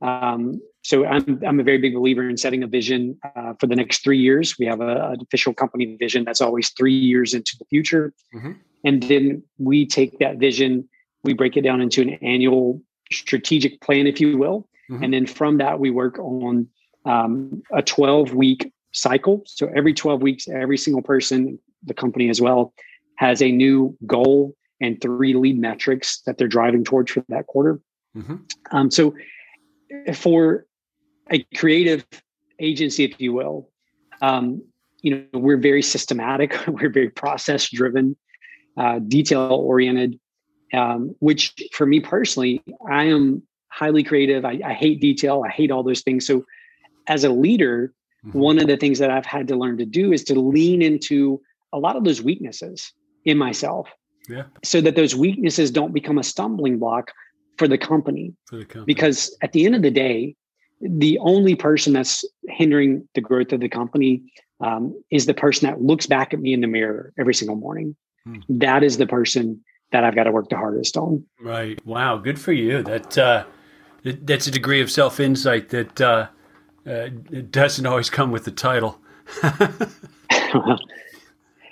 Um, 0.00 0.60
so 0.82 1.06
I'm 1.06 1.40
I'm 1.46 1.60
a 1.60 1.62
very 1.62 1.78
big 1.78 1.94
believer 1.94 2.28
in 2.28 2.36
setting 2.36 2.62
a 2.62 2.66
vision 2.66 3.18
uh, 3.36 3.54
for 3.58 3.66
the 3.66 3.76
next 3.76 4.02
three 4.02 4.18
years. 4.18 4.58
We 4.58 4.66
have 4.66 4.80
a, 4.80 5.10
an 5.12 5.20
official 5.20 5.54
company 5.54 5.96
vision 5.96 6.24
that's 6.24 6.40
always 6.40 6.70
three 6.70 6.94
years 6.94 7.34
into 7.34 7.56
the 7.58 7.64
future, 7.66 8.12
mm-hmm. 8.34 8.52
and 8.84 9.02
then 9.04 9.42
we 9.58 9.86
take 9.86 10.18
that 10.18 10.38
vision, 10.38 10.88
we 11.22 11.34
break 11.34 11.56
it 11.56 11.60
down 11.60 11.80
into 11.80 12.02
an 12.02 12.10
annual 12.20 12.82
strategic 13.12 13.80
plan, 13.80 14.06
if 14.06 14.20
you 14.20 14.36
will, 14.36 14.68
mm-hmm. 14.90 15.02
and 15.02 15.14
then 15.14 15.26
from 15.26 15.58
that 15.58 15.78
we 15.78 15.90
work 15.90 16.18
on 16.18 16.68
um, 17.04 17.62
a 17.72 17.82
12 17.82 18.34
week 18.34 18.72
cycle. 18.92 19.42
So 19.46 19.70
every 19.74 19.94
12 19.94 20.22
weeks, 20.22 20.48
every 20.48 20.78
single 20.78 21.02
person, 21.02 21.58
the 21.84 21.94
company 21.94 22.28
as 22.28 22.40
well, 22.40 22.72
has 23.16 23.42
a 23.42 23.50
new 23.50 23.96
goal 24.06 24.54
and 24.80 25.00
three 25.00 25.34
lead 25.34 25.58
metrics 25.58 26.20
that 26.26 26.38
they're 26.38 26.48
driving 26.48 26.84
towards 26.84 27.12
for 27.12 27.24
that 27.28 27.46
quarter. 27.46 27.80
Mm-hmm. 28.16 28.36
Um, 28.72 28.90
so, 28.90 29.14
for 30.14 30.66
a 31.30 31.44
creative 31.54 32.04
agency, 32.58 33.04
if 33.04 33.20
you 33.20 33.32
will, 33.32 33.70
um, 34.20 34.62
you 35.02 35.14
know, 35.32 35.38
we're 35.38 35.56
very 35.56 35.82
systematic, 35.82 36.56
we're 36.66 36.90
very 36.90 37.10
process 37.10 37.68
driven, 37.70 38.16
uh, 38.76 38.98
detail 39.00 39.52
oriented. 39.52 40.18
Um, 40.72 41.14
which, 41.18 41.54
for 41.72 41.86
me 41.86 42.00
personally, 42.00 42.62
I 42.90 43.04
am 43.04 43.42
highly 43.68 44.02
creative. 44.02 44.44
I, 44.44 44.58
I, 44.64 44.72
hate 44.72 45.00
detail. 45.00 45.42
I 45.46 45.50
hate 45.50 45.70
all 45.70 45.82
those 45.82 46.00
things. 46.00 46.26
So, 46.26 46.44
as 47.06 47.24
a 47.24 47.28
leader, 47.28 47.92
mm-hmm. 48.24 48.38
one 48.38 48.58
of 48.58 48.68
the 48.68 48.78
things 48.78 48.98
that 48.98 49.10
I've 49.10 49.26
had 49.26 49.48
to 49.48 49.56
learn 49.56 49.76
to 49.78 49.84
do 49.84 50.12
is 50.12 50.24
to 50.24 50.38
lean 50.38 50.80
into 50.80 51.42
a 51.72 51.78
lot 51.78 51.96
of 51.96 52.04
those 52.04 52.22
weaknesses 52.22 52.92
in 53.24 53.36
myself 53.36 53.88
yeah. 54.28 54.44
so 54.62 54.80
that 54.80 54.96
those 54.96 55.14
weaknesses 55.14 55.70
don't 55.70 55.92
become 55.92 56.18
a 56.18 56.22
stumbling 56.22 56.78
block 56.78 57.12
for 57.58 57.68
the 57.68 57.78
company. 57.78 58.34
For 58.46 58.56
the 58.56 58.64
company. 58.64 58.84
Because 58.86 59.36
at 59.42 59.52
the 59.52 59.66
end 59.66 59.74
of 59.74 59.82
the 59.82 59.90
day, 59.90 60.36
the 60.80 61.18
only 61.18 61.54
person 61.54 61.92
that's 61.92 62.24
hindering 62.48 63.08
the 63.14 63.20
growth 63.20 63.52
of 63.52 63.60
the 63.60 63.68
company 63.68 64.22
um, 64.60 65.00
is 65.10 65.26
the 65.26 65.34
person 65.34 65.68
that 65.68 65.80
looks 65.80 66.06
back 66.06 66.32
at 66.32 66.40
me 66.40 66.52
in 66.52 66.60
the 66.60 66.66
mirror 66.66 67.12
every 67.18 67.34
single 67.34 67.56
morning. 67.56 67.96
Hmm. 68.24 68.40
That 68.48 68.82
is 68.82 68.96
the 68.96 69.06
person 69.06 69.62
that 69.92 70.04
I've 70.04 70.14
got 70.14 70.24
to 70.24 70.32
work 70.32 70.48
the 70.48 70.56
hardest 70.56 70.96
on. 70.96 71.24
Right. 71.40 71.84
Wow. 71.86 72.18
Good 72.18 72.40
for 72.40 72.52
you. 72.52 72.82
That 72.82 73.16
uh, 73.18 73.44
that's 74.02 74.46
a 74.46 74.50
degree 74.50 74.80
of 74.80 74.90
self 74.90 75.20
insight 75.20 75.68
that 75.68 76.00
uh, 76.00 76.28
uh, 76.86 77.08
doesn't 77.50 77.86
always 77.86 78.10
come 78.10 78.32
with 78.32 78.44
the 78.44 78.50
title. 78.50 78.98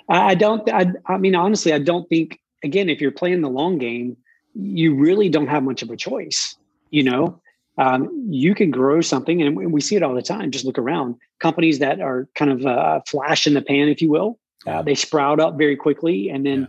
I 0.09 0.35
don't. 0.35 0.69
I, 0.71 0.93
I 1.05 1.17
mean, 1.17 1.35
honestly, 1.35 1.73
I 1.73 1.79
don't 1.79 2.07
think. 2.09 2.39
Again, 2.63 2.89
if 2.89 3.01
you're 3.01 3.11
playing 3.11 3.41
the 3.41 3.49
long 3.49 3.79
game, 3.79 4.15
you 4.53 4.93
really 4.93 5.29
don't 5.29 5.47
have 5.47 5.63
much 5.63 5.81
of 5.81 5.89
a 5.89 5.97
choice. 5.97 6.55
You 6.91 7.03
know, 7.03 7.41
um, 7.77 8.27
you 8.29 8.53
can 8.53 8.69
grow 8.69 9.01
something, 9.01 9.41
and 9.41 9.55
we 9.55 9.81
see 9.81 9.95
it 9.95 10.03
all 10.03 10.13
the 10.13 10.21
time. 10.21 10.51
Just 10.51 10.65
look 10.65 10.77
around. 10.77 11.15
Companies 11.39 11.79
that 11.79 11.99
are 12.01 12.27
kind 12.35 12.51
of 12.51 12.65
uh, 12.65 13.01
flash 13.07 13.47
in 13.47 13.55
the 13.55 13.61
pan, 13.61 13.87
if 13.87 14.01
you 14.01 14.11
will, 14.11 14.37
uh, 14.67 14.81
they 14.81 14.93
sprout 14.93 15.39
up 15.39 15.57
very 15.57 15.75
quickly, 15.75 16.29
and 16.29 16.45
then 16.45 16.61
yeah. 16.61 16.67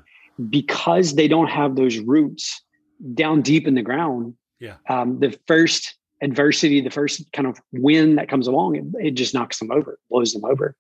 Because 0.49 1.15
they 1.15 1.29
don't 1.29 1.49
have 1.49 1.77
those 1.77 1.99
roots 1.99 2.63
down 3.15 3.43
deep 3.43 3.67
in 3.67 3.75
the 3.75 3.83
ground, 3.83 4.35
yeah, 4.59 4.77
um, 4.89 5.19
the 5.21 5.39
first 5.47 5.97
adversity, 6.21 6.81
the 6.81 6.91
first 6.91 7.25
kind 7.33 7.49
of 7.49 7.61
wind 7.73 8.19
that 8.19 8.29
comes 8.29 8.47
along, 8.47 8.77
it, 8.77 8.85
it 9.07 9.11
just 9.13 9.35
knocks 9.35 9.59
them 9.59 9.71
over, 9.71 9.99
blows 10.11 10.33
them 10.33 10.45
over. 10.45 10.77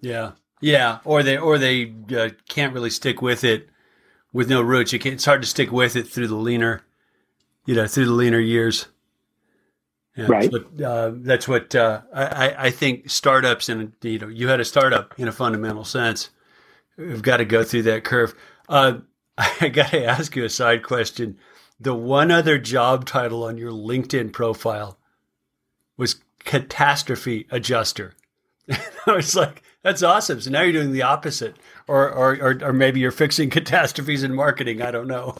Yeah, 0.00 0.32
yeah, 0.60 0.98
or 1.04 1.22
they 1.22 1.36
or 1.36 1.58
they 1.58 1.94
uh, 2.16 2.30
can't 2.48 2.72
really 2.72 2.90
stick 2.90 3.20
with 3.20 3.44
it 3.44 3.68
with 4.32 4.48
no 4.48 4.62
roots. 4.62 4.92
You 4.92 4.98
can't, 4.98 5.14
it's 5.14 5.24
hard 5.24 5.42
to 5.42 5.48
stick 5.48 5.72
with 5.72 5.96
it 5.96 6.06
through 6.06 6.28
the 6.28 6.36
leaner, 6.36 6.82
you 7.64 7.74
know, 7.74 7.86
through 7.86 8.06
the 8.06 8.12
leaner 8.12 8.38
years. 8.38 8.86
Yeah, 10.16 10.26
right. 10.28 10.50
That's 10.50 10.64
what, 10.64 10.82
uh, 10.82 11.12
that's 11.14 11.48
what 11.48 11.74
uh, 11.74 12.00
I, 12.14 12.54
I 12.58 12.70
think 12.70 13.10
startups 13.10 13.68
and 13.68 13.92
you 14.02 14.18
know 14.18 14.28
you 14.28 14.48
had 14.48 14.60
a 14.60 14.64
startup 14.64 15.14
in 15.18 15.28
a 15.28 15.32
fundamental 15.32 15.84
sense. 15.84 16.30
We've 16.96 17.22
got 17.22 17.36
to 17.38 17.44
go 17.44 17.62
through 17.62 17.82
that 17.82 18.04
curve. 18.04 18.34
Uh, 18.68 18.98
I 19.38 19.68
got 19.68 19.90
to 19.90 20.04
ask 20.04 20.34
you 20.36 20.44
a 20.44 20.48
side 20.48 20.82
question. 20.82 21.38
The 21.78 21.94
one 21.94 22.30
other 22.30 22.58
job 22.58 23.04
title 23.04 23.44
on 23.44 23.58
your 23.58 23.70
LinkedIn 23.70 24.32
profile 24.32 24.98
was 25.96 26.16
catastrophe 26.44 27.46
adjuster. 27.50 28.14
I 28.70 29.12
was 29.12 29.36
like, 29.36 29.62
that's 29.82 30.02
awesome. 30.02 30.40
So 30.40 30.50
now 30.50 30.62
you're 30.62 30.72
doing 30.72 30.92
the 30.92 31.02
opposite, 31.02 31.56
or 31.86 32.10
or 32.10 32.36
or, 32.40 32.58
or 32.62 32.72
maybe 32.72 32.98
you're 33.00 33.12
fixing 33.12 33.50
catastrophes 33.50 34.22
in 34.22 34.34
marketing. 34.34 34.82
I 34.82 34.90
don't 34.90 35.06
know. 35.06 35.36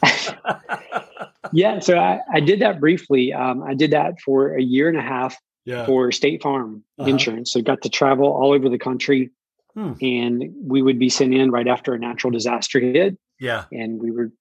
yeah, 1.51 1.79
so 1.79 1.97
I, 1.97 2.19
I 2.31 2.39
did 2.39 2.61
that 2.61 2.79
briefly. 2.79 3.33
Um, 3.33 3.63
I 3.63 3.73
did 3.73 3.91
that 3.91 4.21
for 4.21 4.55
a 4.55 4.61
year 4.61 4.87
and 4.87 4.97
a 4.97 5.01
half 5.01 5.35
yeah. 5.65 5.85
for 5.85 6.11
State 6.11 6.41
Farm 6.41 6.83
uh-huh. 6.97 7.09
Insurance. 7.09 7.51
So 7.51 7.61
got 7.61 7.81
to 7.81 7.89
travel 7.89 8.27
all 8.27 8.53
over 8.53 8.69
the 8.69 8.79
country, 8.79 9.31
hmm. 9.77 9.93
and 10.01 10.43
we 10.61 10.81
would 10.81 10.97
be 10.97 11.09
sent 11.09 11.33
in 11.33 11.51
right 11.51 11.67
after 11.67 11.93
a 11.93 11.99
natural 11.99 12.31
disaster 12.31 12.79
hit. 12.79 13.17
Yeah, 13.39 13.65
and 13.71 14.01
we 14.01 14.11
were 14.11 14.31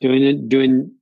doing 0.00 0.22
it, 0.24 0.48
doing 0.48 0.92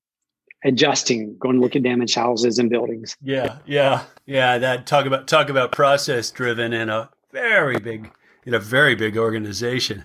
adjusting, 0.63 1.37
going 1.39 1.57
to 1.57 1.61
look 1.61 1.75
at 1.75 1.83
damaged 1.83 2.15
houses 2.15 2.59
and 2.59 2.69
buildings. 2.69 3.17
Yeah, 3.23 3.59
yeah, 3.65 4.05
yeah. 4.27 4.59
That 4.59 4.87
talk 4.87 5.07
about 5.07 5.27
talk 5.27 5.49
about 5.49 5.73
process 5.73 6.31
driven 6.31 6.73
in 6.73 6.91
a 6.91 7.11
very 7.33 7.79
big 7.79 8.13
in 8.45 8.55
a 8.55 8.61
very 8.61 8.95
big 8.95 9.17
organization. 9.17 10.05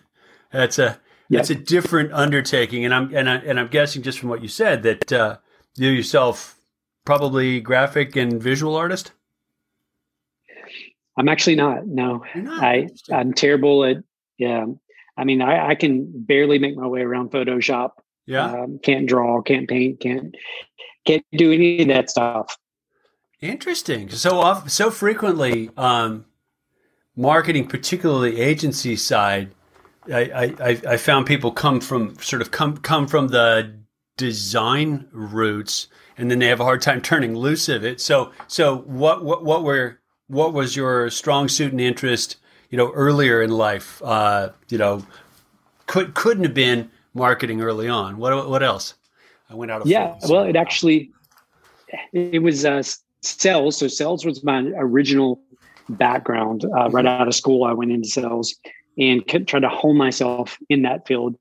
That's 0.51 0.79
a 0.79 0.99
that's 1.29 1.49
a 1.49 1.55
different 1.55 2.13
undertaking, 2.13 2.85
and 2.85 2.93
I'm 2.93 3.13
and 3.13 3.29
I 3.29 3.35
and 3.37 3.59
I'm 3.59 3.67
guessing 3.67 4.01
just 4.01 4.19
from 4.19 4.29
what 4.29 4.41
you 4.41 4.47
said 4.47 4.83
that 4.83 5.11
uh, 5.11 5.37
you 5.75 5.89
yourself 5.89 6.59
probably 7.03 7.59
graphic 7.59 8.15
and 8.15 8.41
visual 8.41 8.75
artist. 8.75 9.11
I'm 11.17 11.29
actually 11.29 11.55
not. 11.55 11.87
No, 11.87 12.23
not? 12.35 12.63
I 12.63 12.87
I'm 13.11 13.33
terrible 13.33 13.83
at 13.85 13.97
yeah. 14.37 14.65
I 15.17 15.23
mean, 15.23 15.41
I, 15.41 15.69
I 15.69 15.75
can 15.75 16.11
barely 16.13 16.59
make 16.59 16.75
my 16.75 16.87
way 16.87 17.01
around 17.01 17.31
Photoshop. 17.31 17.91
Yeah, 18.25 18.51
um, 18.51 18.79
can't 18.83 19.07
draw, 19.07 19.41
can't 19.41 19.69
paint, 19.69 19.99
can't 20.01 20.35
can't 21.05 21.25
do 21.31 21.53
any 21.53 21.81
of 21.81 21.87
that 21.89 22.09
stuff. 22.09 22.57
Interesting. 23.41 24.09
So 24.09 24.39
off 24.39 24.69
so 24.69 24.91
frequently, 24.91 25.69
um, 25.77 26.25
marketing, 27.15 27.67
particularly 27.67 28.39
agency 28.39 28.95
side, 28.95 29.51
I, 30.11 30.53
I, 30.59 30.81
I 30.87 30.97
found 30.97 31.25
people 31.25 31.51
come 31.51 31.79
from 31.79 32.17
sort 32.19 32.41
of 32.41 32.51
come 32.51 32.77
come 32.77 33.07
from 33.07 33.29
the 33.29 33.75
design 34.17 35.07
roots, 35.11 35.87
and 36.17 36.29
then 36.31 36.39
they 36.39 36.47
have 36.47 36.59
a 36.59 36.63
hard 36.63 36.81
time 36.81 37.01
turning 37.01 37.35
loose 37.35 37.69
of 37.69 37.83
it. 37.83 38.01
So 38.01 38.31
so 38.47 38.77
what 38.79 39.23
what 39.23 39.43
what 39.43 39.63
were 39.63 39.99
what 40.27 40.53
was 40.53 40.75
your 40.75 41.09
strong 41.09 41.47
suit 41.47 41.71
and 41.71 41.81
interest? 41.81 42.37
You 42.69 42.77
know, 42.77 42.91
earlier 42.93 43.41
in 43.41 43.51
life, 43.51 44.01
uh, 44.03 44.49
you 44.69 44.77
know, 44.77 45.05
could 45.87 46.13
couldn't 46.13 46.43
have 46.43 46.53
been 46.53 46.89
marketing 47.13 47.61
early 47.61 47.87
on. 47.87 48.17
What 48.17 48.49
what 48.49 48.63
else? 48.63 48.95
I 49.49 49.55
went 49.55 49.71
out 49.71 49.81
of 49.81 49.87
yeah. 49.87 50.15
Well, 50.27 50.43
it 50.43 50.55
actually 50.55 51.11
it 52.13 52.41
was 52.41 52.65
uh, 52.65 52.81
sales. 53.21 53.77
So 53.77 53.87
sales 53.87 54.25
was 54.25 54.43
my 54.43 54.59
original 54.77 55.41
background. 55.89 56.65
Uh, 56.65 56.89
right 56.89 57.05
out 57.05 57.27
of 57.27 57.35
school, 57.35 57.63
I 57.63 57.73
went 57.73 57.91
into 57.91 58.09
sales 58.09 58.55
and 58.97 59.25
tried 59.27 59.61
to 59.61 59.69
hone 59.69 59.97
myself 59.97 60.57
in 60.69 60.83
that 60.83 61.07
field. 61.07 61.35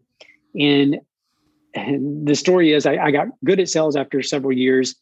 And, 0.59 0.99
and 1.75 2.27
the 2.27 2.35
story 2.35 2.73
is 2.73 2.87
I, 2.87 2.97
I, 2.97 3.11
got 3.11 3.29
good 3.45 3.61
at 3.61 3.69
sales 3.69 3.97
after 3.97 4.23
several 4.23 4.53
years 4.53 4.95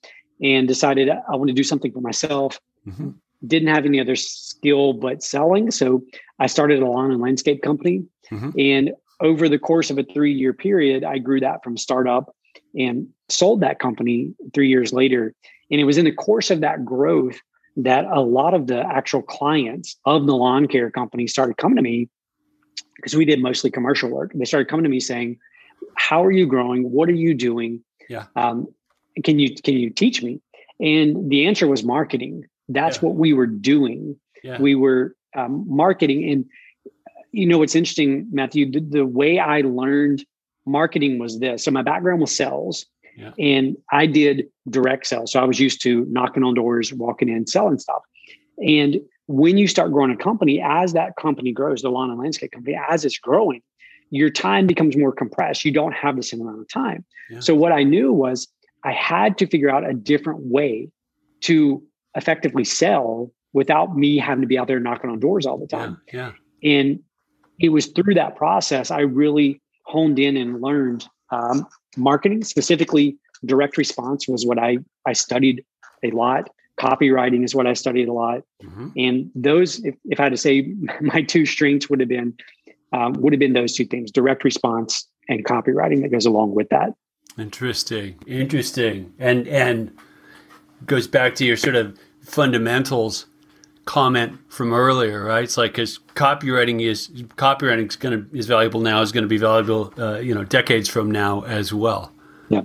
and 0.42 0.66
decided 0.66 1.08
I 1.08 1.36
want 1.36 1.48
to 1.48 1.54
do 1.54 1.62
something 1.62 1.92
for 1.92 2.00
myself. 2.00 2.60
Mm-hmm. 2.86 3.10
Didn't 3.46 3.68
have 3.68 3.84
any 3.84 4.00
other 4.00 4.16
skill 4.16 4.92
but 4.92 5.22
selling. 5.22 5.70
So 5.70 6.02
I 6.38 6.46
started 6.46 6.82
a 6.82 6.86
lawn 6.86 7.10
and 7.10 7.20
landscape 7.20 7.62
company. 7.62 8.04
Mm-hmm. 8.30 8.50
And 8.58 8.92
over 9.20 9.48
the 9.48 9.58
course 9.58 9.90
of 9.90 9.98
a 9.98 10.04
three 10.04 10.32
year 10.32 10.52
period, 10.52 11.04
I 11.04 11.18
grew 11.18 11.40
that 11.40 11.62
from 11.62 11.76
startup 11.76 12.34
and 12.74 13.08
sold 13.28 13.60
that 13.60 13.78
company 13.78 14.34
three 14.54 14.68
years 14.68 14.92
later. 14.92 15.34
And 15.70 15.80
it 15.80 15.84
was 15.84 15.98
in 15.98 16.04
the 16.04 16.12
course 16.12 16.50
of 16.50 16.60
that 16.60 16.84
growth 16.84 17.38
that 17.76 18.04
a 18.04 18.20
lot 18.20 18.54
of 18.54 18.66
the 18.66 18.80
actual 18.80 19.22
clients 19.22 19.96
of 20.04 20.26
the 20.26 20.34
lawn 20.34 20.66
care 20.68 20.90
company 20.90 21.26
started 21.26 21.56
coming 21.56 21.76
to 21.76 21.82
me 21.82 22.08
because 22.96 23.16
we 23.16 23.24
did 23.24 23.40
mostly 23.40 23.70
commercial 23.70 24.10
work. 24.10 24.32
They 24.34 24.44
started 24.44 24.68
coming 24.68 24.84
to 24.84 24.90
me 24.90 25.00
saying, 25.00 25.38
"How 25.96 26.24
are 26.24 26.30
you 26.30 26.46
growing? 26.46 26.90
What 26.90 27.08
are 27.08 27.14
you 27.14 27.34
doing? 27.34 27.82
Yeah, 28.08 28.26
um, 28.36 28.68
can 29.24 29.38
you 29.38 29.54
can 29.54 29.74
you 29.74 29.90
teach 29.90 30.22
me?" 30.22 30.40
And 30.80 31.30
the 31.30 31.46
answer 31.46 31.66
was 31.66 31.82
marketing. 31.82 32.44
That's 32.72 32.96
yeah. 32.96 33.08
what 33.08 33.16
we 33.16 33.32
were 33.32 33.46
doing. 33.46 34.16
Yeah. 34.42 34.60
We 34.60 34.74
were 34.74 35.14
um, 35.36 35.64
marketing, 35.68 36.28
and 36.30 36.44
you 37.32 37.46
know 37.46 37.58
what's 37.58 37.74
interesting, 37.74 38.28
Matthew? 38.30 38.70
The, 38.70 38.80
the, 38.80 39.06
way 39.06 39.38
I 39.38 39.62
learned 39.62 40.24
marketing 40.66 41.18
was 41.18 41.40
this. 41.40 41.64
So 41.64 41.70
my 41.70 41.82
background 41.82 42.20
was 42.20 42.34
sales. 42.34 42.86
Yeah. 43.16 43.32
And 43.38 43.76
I 43.90 44.06
did 44.06 44.46
direct 44.70 45.06
sales. 45.06 45.32
So 45.32 45.40
I 45.40 45.44
was 45.44 45.60
used 45.60 45.82
to 45.82 46.06
knocking 46.08 46.42
on 46.42 46.54
doors, 46.54 46.92
walking 46.92 47.28
in, 47.28 47.46
selling 47.46 47.78
stuff. 47.78 48.02
And 48.58 49.00
when 49.26 49.58
you 49.58 49.68
start 49.68 49.92
growing 49.92 50.10
a 50.10 50.16
company, 50.16 50.62
as 50.62 50.92
that 50.94 51.16
company 51.16 51.52
grows, 51.52 51.82
the 51.82 51.90
lawn 51.90 52.10
and 52.10 52.18
landscape 52.18 52.52
company, 52.52 52.78
as 52.88 53.04
it's 53.04 53.18
growing, 53.18 53.62
your 54.10 54.30
time 54.30 54.66
becomes 54.66 54.96
more 54.96 55.12
compressed. 55.12 55.64
You 55.64 55.72
don't 55.72 55.92
have 55.92 56.16
the 56.16 56.22
same 56.22 56.40
amount 56.40 56.60
of 56.60 56.68
time. 56.68 57.04
Yeah. 57.30 57.40
So 57.40 57.54
what 57.54 57.72
I 57.72 57.82
knew 57.82 58.12
was 58.12 58.48
I 58.84 58.92
had 58.92 59.38
to 59.38 59.46
figure 59.46 59.70
out 59.70 59.88
a 59.88 59.94
different 59.94 60.40
way 60.40 60.90
to 61.42 61.82
effectively 62.14 62.64
sell 62.64 63.32
without 63.52 63.96
me 63.96 64.18
having 64.18 64.42
to 64.42 64.46
be 64.46 64.58
out 64.58 64.66
there 64.66 64.80
knocking 64.80 65.10
on 65.10 65.20
doors 65.20 65.46
all 65.46 65.58
the 65.58 65.66
time. 65.66 66.00
Yeah. 66.12 66.32
yeah. 66.62 66.80
And 66.80 67.00
it 67.60 67.68
was 67.68 67.86
through 67.86 68.14
that 68.14 68.36
process 68.36 68.90
I 68.90 69.00
really 69.00 69.60
honed 69.86 70.18
in 70.18 70.36
and 70.36 70.60
learned 70.60 71.06
um, 71.30 71.66
marketing, 71.96 72.44
specifically 72.44 73.16
direct 73.44 73.76
response 73.76 74.28
was 74.28 74.46
what 74.46 74.58
I 74.58 74.78
I 75.06 75.12
studied 75.12 75.64
a 76.04 76.10
lot 76.10 76.48
copywriting 76.78 77.44
is 77.44 77.54
what 77.54 77.66
I 77.66 77.74
studied 77.74 78.08
a 78.08 78.12
lot. 78.12 78.42
Mm-hmm. 78.62 78.88
And 78.96 79.30
those, 79.34 79.84
if, 79.84 79.94
if 80.06 80.18
I 80.18 80.24
had 80.24 80.32
to 80.32 80.36
say, 80.36 80.74
my 81.00 81.22
two 81.22 81.46
strengths 81.46 81.88
would 81.88 82.00
have 82.00 82.08
been 82.08 82.34
um, 82.92 83.14
would 83.14 83.32
have 83.32 83.40
been 83.40 83.54
those 83.54 83.74
two 83.74 83.86
things: 83.86 84.10
direct 84.10 84.44
response 84.44 85.08
and 85.28 85.44
copywriting 85.44 86.02
that 86.02 86.10
goes 86.10 86.26
along 86.26 86.54
with 86.54 86.68
that. 86.68 86.90
Interesting, 87.38 88.16
interesting, 88.26 89.14
and 89.18 89.48
and 89.48 89.90
goes 90.86 91.06
back 91.06 91.34
to 91.36 91.44
your 91.44 91.56
sort 91.56 91.76
of 91.76 91.98
fundamentals 92.22 93.26
comment 93.84 94.38
from 94.48 94.72
earlier, 94.72 95.24
right? 95.24 95.44
It's 95.44 95.56
like 95.56 95.72
because 95.72 95.98
copywriting 96.14 96.80
is 96.82 97.08
copywriting 97.36 97.88
is 97.88 97.96
going 97.96 98.24
to 98.24 98.36
is 98.36 98.46
valuable 98.46 98.80
now 98.80 99.02
is 99.02 99.12
going 99.12 99.24
to 99.24 99.28
be 99.28 99.38
valuable, 99.38 99.92
uh, 99.98 100.18
you 100.18 100.34
know, 100.34 100.44
decades 100.44 100.88
from 100.88 101.10
now 101.10 101.42
as 101.42 101.72
well. 101.72 102.12
Yeah, 102.48 102.62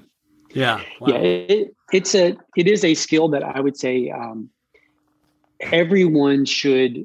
yeah, 0.54 0.82
wow. 1.00 1.08
yeah. 1.08 1.18
It, 1.18 1.76
it's 1.94 2.16
a 2.16 2.38
it 2.56 2.68
is 2.68 2.84
a 2.84 2.94
skill 2.94 3.30
that 3.30 3.44
I 3.44 3.60
would 3.60 3.78
say 3.78 4.10
um, 4.12 4.50
everyone 5.60 6.46
should 6.46 7.04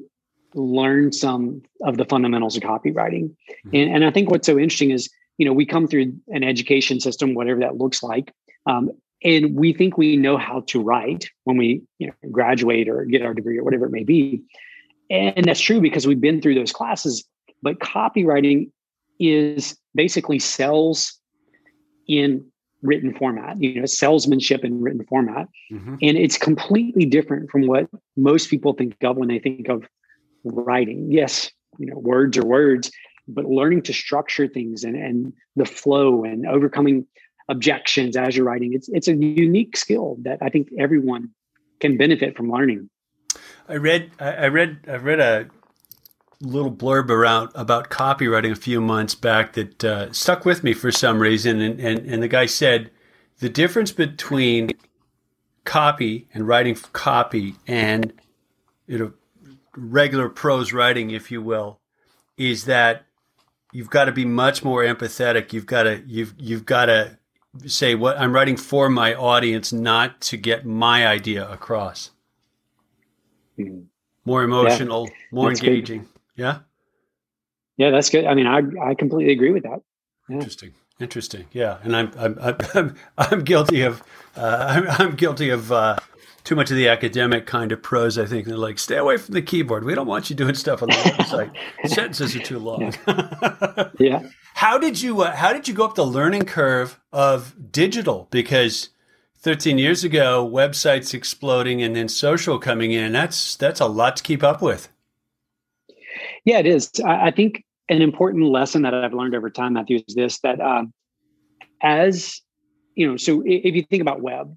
learn 0.55 1.11
some 1.11 1.63
of 1.81 1.97
the 1.97 2.05
fundamentals 2.05 2.55
of 2.55 2.63
copywriting. 2.63 3.29
Mm-hmm. 3.29 3.75
And, 3.75 3.95
and 3.95 4.05
I 4.05 4.11
think 4.11 4.29
what's 4.29 4.45
so 4.45 4.59
interesting 4.59 4.91
is, 4.91 5.09
you 5.37 5.45
know, 5.45 5.53
we 5.53 5.65
come 5.65 5.87
through 5.87 6.13
an 6.27 6.43
education 6.43 6.99
system, 6.99 7.33
whatever 7.33 7.59
that 7.61 7.77
looks 7.77 8.03
like, 8.03 8.31
um, 8.67 8.91
and 9.23 9.55
we 9.55 9.73
think 9.73 9.97
we 9.97 10.17
know 10.17 10.37
how 10.37 10.61
to 10.67 10.81
write 10.81 11.29
when 11.43 11.57
we 11.57 11.81
you 11.99 12.07
know 12.07 12.13
graduate 12.31 12.89
or 12.89 13.05
get 13.05 13.21
our 13.21 13.33
degree 13.33 13.57
or 13.57 13.63
whatever 13.63 13.85
it 13.85 13.91
may 13.91 14.03
be. 14.03 14.41
And 15.09 15.45
that's 15.45 15.59
true 15.59 15.81
because 15.81 16.07
we've 16.07 16.21
been 16.21 16.41
through 16.41 16.55
those 16.55 16.71
classes. 16.71 17.23
But 17.61 17.79
copywriting 17.79 18.71
is 19.19 19.77
basically 19.93 20.39
sales 20.39 21.19
in 22.07 22.45
written 22.81 23.13
format, 23.13 23.61
you 23.61 23.79
know, 23.79 23.85
salesmanship 23.85 24.63
in 24.63 24.81
written 24.81 25.05
format. 25.05 25.47
Mm-hmm. 25.71 25.95
And 26.01 26.17
it's 26.17 26.37
completely 26.37 27.05
different 27.05 27.49
from 27.49 27.67
what 27.67 27.87
most 28.17 28.49
people 28.49 28.73
think 28.73 28.95
of 29.03 29.17
when 29.17 29.29
they 29.29 29.39
think 29.39 29.69
of 29.69 29.87
writing. 30.43 31.07
Yes, 31.09 31.49
you 31.79 31.85
know, 31.85 31.97
words 31.97 32.37
are 32.37 32.45
words, 32.45 32.91
but 33.27 33.45
learning 33.45 33.83
to 33.83 33.93
structure 33.93 34.47
things 34.47 34.83
and, 34.83 34.95
and 34.95 35.33
the 35.55 35.65
flow 35.65 36.23
and 36.23 36.45
overcoming 36.45 37.07
objections 37.49 38.15
as 38.15 38.35
you're 38.35 38.45
writing, 38.45 38.73
it's 38.73 38.89
it's 38.89 39.07
a 39.07 39.15
unique 39.15 39.77
skill 39.77 40.17
that 40.21 40.39
I 40.41 40.49
think 40.49 40.69
everyone 40.79 41.29
can 41.79 41.97
benefit 41.97 42.35
from 42.37 42.51
learning. 42.51 42.89
I 43.67 43.75
read 43.75 44.11
I 44.19 44.47
read 44.47 44.79
I 44.87 44.95
read 44.95 45.19
a 45.19 45.47
little 46.41 46.71
blurb 46.71 47.09
around 47.09 47.49
about 47.55 47.89
copywriting 47.89 48.51
a 48.51 48.55
few 48.55 48.81
months 48.81 49.15
back 49.15 49.53
that 49.53 49.83
uh, 49.83 50.11
stuck 50.11 50.45
with 50.45 50.63
me 50.63 50.73
for 50.73 50.91
some 50.91 51.19
reason, 51.19 51.61
and, 51.61 51.79
and 51.79 51.99
and 51.99 52.23
the 52.23 52.27
guy 52.27 52.45
said 52.45 52.91
the 53.39 53.49
difference 53.49 53.91
between 53.91 54.71
copy 55.65 56.27
and 56.33 56.47
writing 56.47 56.75
copy 56.91 57.55
and 57.67 58.13
you 58.87 58.97
know 58.97 59.13
regular 59.75 60.29
prose 60.29 60.73
writing, 60.73 61.11
if 61.11 61.31
you 61.31 61.41
will, 61.41 61.79
is 62.37 62.65
that 62.65 63.05
you've 63.71 63.89
got 63.89 64.05
to 64.05 64.11
be 64.11 64.25
much 64.25 64.63
more 64.63 64.83
empathetic. 64.83 65.53
You've 65.53 65.65
got 65.65 65.83
to 65.83 66.03
you've 66.05 66.33
you've 66.37 66.65
got 66.65 66.85
to 66.85 67.17
say 67.65 67.95
what 67.95 68.17
I'm 68.19 68.33
writing 68.33 68.57
for 68.57 68.89
my 68.89 69.13
audience, 69.13 69.71
not 69.71 70.21
to 70.21 70.37
get 70.37 70.65
my 70.65 71.07
idea 71.07 71.49
across. 71.49 72.11
Mm-hmm. 73.57 73.81
More 74.25 74.43
emotional, 74.43 75.07
yeah, 75.09 75.15
more 75.31 75.49
engaging. 75.49 76.01
Good. 76.01 76.09
Yeah. 76.35 76.59
Yeah, 77.77 77.89
that's 77.89 78.09
good. 78.09 78.25
I 78.25 78.33
mean, 78.33 78.47
I 78.47 78.61
I 78.81 78.93
completely 78.93 79.33
agree 79.33 79.51
with 79.51 79.63
that. 79.63 79.81
Yeah. 80.29 80.35
Interesting. 80.35 80.73
Interesting. 80.99 81.45
Yeah, 81.51 81.79
and 81.83 81.95
I'm 81.95 82.11
I'm 82.17 82.37
I'm, 82.73 82.95
I'm 83.17 83.43
guilty 83.43 83.81
of 83.81 84.01
uh, 84.37 84.65
I'm, 84.69 85.07
I'm 85.09 85.15
guilty 85.15 85.49
of 85.49 85.71
uh, 85.71 85.97
too 86.43 86.55
much 86.55 86.71
of 86.71 86.77
the 86.77 86.87
academic 86.87 87.45
kind 87.45 87.71
of 87.71 87.81
prose. 87.81 88.17
I 88.17 88.25
think 88.25 88.45
they're 88.45 88.57
like, 88.57 88.77
stay 88.77 88.97
away 88.97 89.17
from 89.17 89.33
the 89.33 89.41
keyboard. 89.41 89.85
We 89.85 89.95
don't 89.95 90.07
want 90.07 90.29
you 90.29 90.35
doing 90.35 90.55
stuff 90.55 90.81
on 90.81 90.89
the 90.89 90.95
website. 90.95 91.51
Sentences 91.87 92.35
are 92.35 92.39
too 92.39 92.59
long. 92.59 92.93
yeah. 93.07 93.89
yeah. 93.99 94.29
How 94.55 94.77
did 94.77 95.01
you 95.01 95.21
uh, 95.21 95.35
How 95.35 95.53
did 95.53 95.67
you 95.67 95.73
go 95.73 95.85
up 95.85 95.95
the 95.95 96.05
learning 96.05 96.45
curve 96.45 96.99
of 97.11 97.71
digital? 97.71 98.27
Because 98.31 98.89
13 99.37 99.77
years 99.77 100.03
ago, 100.03 100.49
websites 100.49 101.13
exploding 101.13 101.81
and 101.81 101.95
then 101.95 102.07
social 102.07 102.59
coming 102.59 102.91
in. 102.91 103.11
That's 103.11 103.55
that's 103.55 103.79
a 103.79 103.87
lot 103.87 104.17
to 104.17 104.23
keep 104.23 104.43
up 104.43 104.61
with. 104.61 104.89
Yeah, 106.45 106.59
it 106.59 106.65
is. 106.65 106.91
I, 107.05 107.31
think 107.31 107.63
an 107.89 108.01
important 108.01 108.45
lesson 108.45 108.83
that 108.83 108.93
I've 108.93 109.13
learned 109.13 109.35
over 109.35 109.49
time, 109.49 109.73
Matthew, 109.73 110.01
is 110.07 110.15
this: 110.15 110.39
that 110.39 110.61
um, 110.61 110.93
as 111.81 112.41
you 112.95 113.07
know, 113.07 113.17
so 113.17 113.41
if 113.45 113.75
you 113.75 113.83
think 113.83 114.01
about 114.01 114.21
web, 114.21 114.55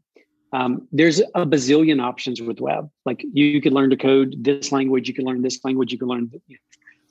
um, 0.56 0.88
there's 0.90 1.20
a 1.20 1.44
bazillion 1.44 2.02
options 2.02 2.40
with 2.40 2.60
web. 2.60 2.88
Like 3.04 3.22
you 3.32 3.60
could 3.60 3.74
learn 3.74 3.90
to 3.90 3.96
code 3.96 4.36
this 4.40 4.72
language, 4.72 5.06
you 5.06 5.12
can 5.12 5.26
learn 5.26 5.42
this 5.42 5.62
language, 5.64 5.92
you 5.92 5.98
can 5.98 6.08
learn. 6.08 6.30
You 6.46 6.56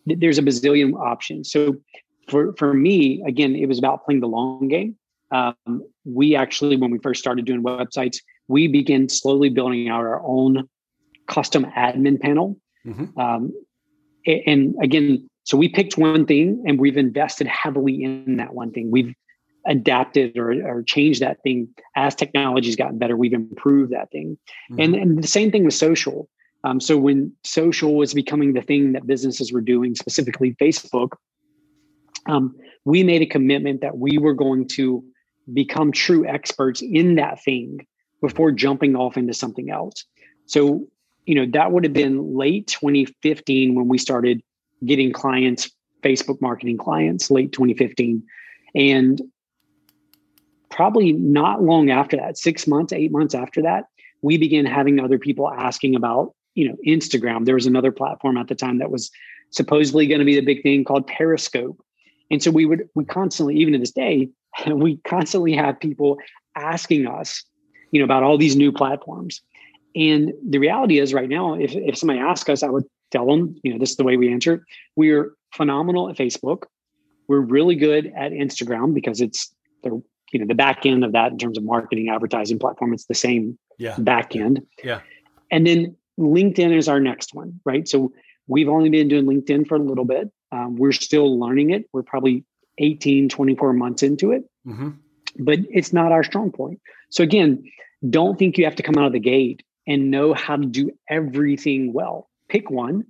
know, 0.08 0.16
there's 0.18 0.40
a 0.40 0.42
bazillion 0.42 1.00
options. 1.00 1.52
So 1.52 1.76
for 2.28 2.56
for 2.58 2.74
me, 2.74 3.24
again, 3.28 3.56
it 3.56 3.68
was 3.68 3.78
about 3.78 4.04
playing 4.04 4.22
the 4.22 4.28
long 4.28 4.68
game. 4.68 4.98
Um, 5.32 5.84
we 6.06 6.36
actually, 6.36 6.76
when 6.76 6.90
we 6.90 6.98
first 6.98 7.20
started 7.20 7.46
doing 7.46 7.62
websites, 7.62 8.18
we 8.48 8.68
began 8.68 9.10
slowly 9.10 9.50
building 9.50 9.90
out 9.90 10.02
our 10.02 10.22
own 10.26 10.68
custom 11.28 11.66
admin 11.78 12.20
panel. 12.20 12.58
Mm-hmm. 12.86 13.20
Um, 13.20 13.54
and 14.26 14.74
again, 14.82 15.30
so 15.44 15.56
we 15.56 15.70
picked 15.70 16.00
one 16.00 16.26
thing 16.26 16.64
and 16.66 16.80
we've 16.80 16.98
invested 16.98 17.46
heavily 17.46 18.04
in 18.04 18.38
that 18.38 18.56
one 18.56 18.72
thing. 18.72 18.90
We've 18.90 19.14
adapted 19.68 20.38
or, 20.38 20.52
or 20.68 20.84
changed 20.84 21.22
that 21.22 21.42
thing 21.44 21.68
as 21.96 22.16
technology's 22.16 22.76
gotten 22.76 22.98
better. 22.98 23.18
We've 23.18 23.34
improved 23.34 23.92
that 23.92 24.12
thing. 24.12 24.38
Mm-hmm. 24.72 24.82
And, 24.82 24.96
and 24.96 25.24
the 25.24 25.28
same 25.28 25.52
thing 25.52 25.66
with 25.66 25.74
social. 25.74 26.30
Um, 26.64 26.80
so 26.80 26.98
when 26.98 27.32
social 27.44 27.96
was 27.96 28.14
becoming 28.14 28.54
the 28.54 28.62
thing 28.62 28.94
that 28.94 29.06
businesses 29.06 29.52
were 29.52 29.62
doing, 29.62 29.96
specifically 29.96 30.56
Facebook, 30.62 31.10
um, 32.28 32.56
we 32.86 33.04
made 33.04 33.22
a 33.22 33.28
commitment 33.28 33.82
that 33.82 33.98
we 33.98 34.18
were 34.18 34.34
going 34.34 34.68
to 34.70 35.04
become 35.54 35.92
true 35.92 36.28
experts 36.28 36.82
in 36.82 37.16
that 37.16 37.44
thing 37.44 37.86
before 38.22 38.52
jumping 38.52 38.96
off 38.96 39.18
into 39.18 39.34
something 39.34 39.70
else. 39.70 40.06
So, 40.48 40.88
you 41.26 41.36
know, 41.36 41.46
that 41.54 41.72
would 41.72 41.84
have 41.84 41.94
been 41.94 42.36
late 42.36 42.68
2015 42.68 43.76
when 43.76 43.88
we 43.88 43.98
started 43.98 44.42
getting 44.86 45.12
clients, 45.12 45.70
Facebook 46.04 46.42
marketing 46.42 46.78
clients, 46.78 47.30
late 47.30 47.52
2015. 47.52 48.24
And 48.74 49.22
probably 50.76 51.14
not 51.14 51.64
long 51.64 51.90
after 51.90 52.18
that, 52.18 52.38
six 52.38 52.68
months, 52.68 52.92
eight 52.92 53.10
months 53.10 53.34
after 53.34 53.62
that, 53.62 53.86
we 54.22 54.38
began 54.38 54.66
having 54.66 55.00
other 55.00 55.18
people 55.18 55.50
asking 55.50 55.96
about, 55.96 56.36
you 56.54 56.68
know, 56.68 56.76
Instagram. 56.86 57.46
There 57.46 57.56
was 57.56 57.66
another 57.66 57.94
platform 57.94 58.38
at 58.38 58.50
the 58.50 58.56
time 58.56 58.80
that 58.80 58.92
was 58.92 59.10
supposedly 59.52 60.06
going 60.06 60.20
to 60.20 60.26
be 60.26 60.36
the 60.36 60.46
big 60.46 60.64
thing 60.64 60.84
called 60.84 61.08
Periscope. 61.08 61.82
And 62.30 62.44
so 62.44 62.52
we 62.52 62.66
would, 62.66 62.90
we 62.94 63.06
constantly, 63.06 63.56
even 63.56 63.72
to 63.72 63.80
this 63.80 63.92
day, 63.92 64.30
we 64.68 64.98
constantly 64.98 65.54
have 65.54 65.80
people 65.80 66.18
asking 66.58 67.08
us, 67.08 67.42
you 67.92 68.00
know, 68.00 68.06
about 68.06 68.24
all 68.24 68.38
these 68.38 68.58
new 68.58 68.74
platforms. 68.74 69.42
And 69.96 70.34
the 70.46 70.58
reality 70.58 71.00
is 71.00 71.14
right 71.14 71.30
now, 71.30 71.54
if, 71.54 71.74
if 71.74 71.98
somebody 71.98 72.20
asks 72.20 72.50
us, 72.50 72.64
I 72.64 72.70
would 72.70 72.84
tell 73.12 73.28
them, 73.28 73.56
you 73.64 73.72
know, 73.72 73.80
this 73.80 73.92
is 73.92 73.96
the 73.96 74.04
way 74.04 74.18
we 74.18 74.30
answer. 74.30 74.66
We're 74.98 75.32
phenomenal 75.54 76.10
at 76.10 76.18
Facebook. 76.18 76.64
We're 77.30 77.40
really 77.40 77.76
good 77.76 78.12
at 78.14 78.34
Instagram 78.34 78.94
because 78.94 79.22
it's 79.22 79.56
the 79.84 80.04
you 80.32 80.40
know 80.40 80.46
the 80.46 80.56
back 80.56 80.86
end 80.86 81.04
of 81.04 81.12
that 81.14 81.32
in 81.32 81.38
terms 81.38 81.58
of 81.58 81.64
marketing, 81.64 82.10
advertising 82.10 82.60
platform. 82.60 82.94
It's 82.94 83.06
the 83.06 83.14
same 83.16 83.58
yeah. 83.78 83.96
back 83.98 84.36
end. 84.36 84.66
Yeah. 84.84 85.02
And 85.52 85.66
then 85.66 85.96
LinkedIn 86.20 86.76
is 86.76 86.88
our 86.88 87.00
next 87.00 87.34
one, 87.34 87.60
right? 87.66 87.88
So 87.88 88.14
we've 88.48 88.70
only 88.70 88.90
been 88.90 89.08
doing 89.08 89.26
LinkedIn 89.26 89.68
for 89.68 89.76
a 89.76 89.80
little 89.80 90.06
bit. 90.06 90.32
Um, 90.52 90.76
we're 90.76 90.92
still 90.92 91.40
learning 91.40 91.72
it. 91.72 91.86
We're 91.94 92.04
probably 92.04 92.46
18, 92.78 93.30
24 93.30 93.74
months 93.74 94.04
into 94.04 94.32
it, 94.32 94.44
mm-hmm. 94.68 94.92
but 95.40 95.60
it's 95.70 95.94
not 95.94 96.12
our 96.12 96.24
strong 96.24 96.52
point. 96.52 96.80
So 97.10 97.24
again, 97.24 97.64
don't 98.10 98.38
think 98.38 98.58
you 98.58 98.66
have 98.66 98.76
to 98.76 98.84
come 98.84 98.98
out 98.98 99.08
of 99.08 99.14
the 99.14 99.20
gate 99.20 99.64
and 99.88 100.12
know 100.12 100.34
how 100.34 100.56
to 100.56 100.66
do 100.66 100.92
everything 101.10 101.94
well. 101.94 102.30
Pick 102.50 102.70
one, 102.70 103.06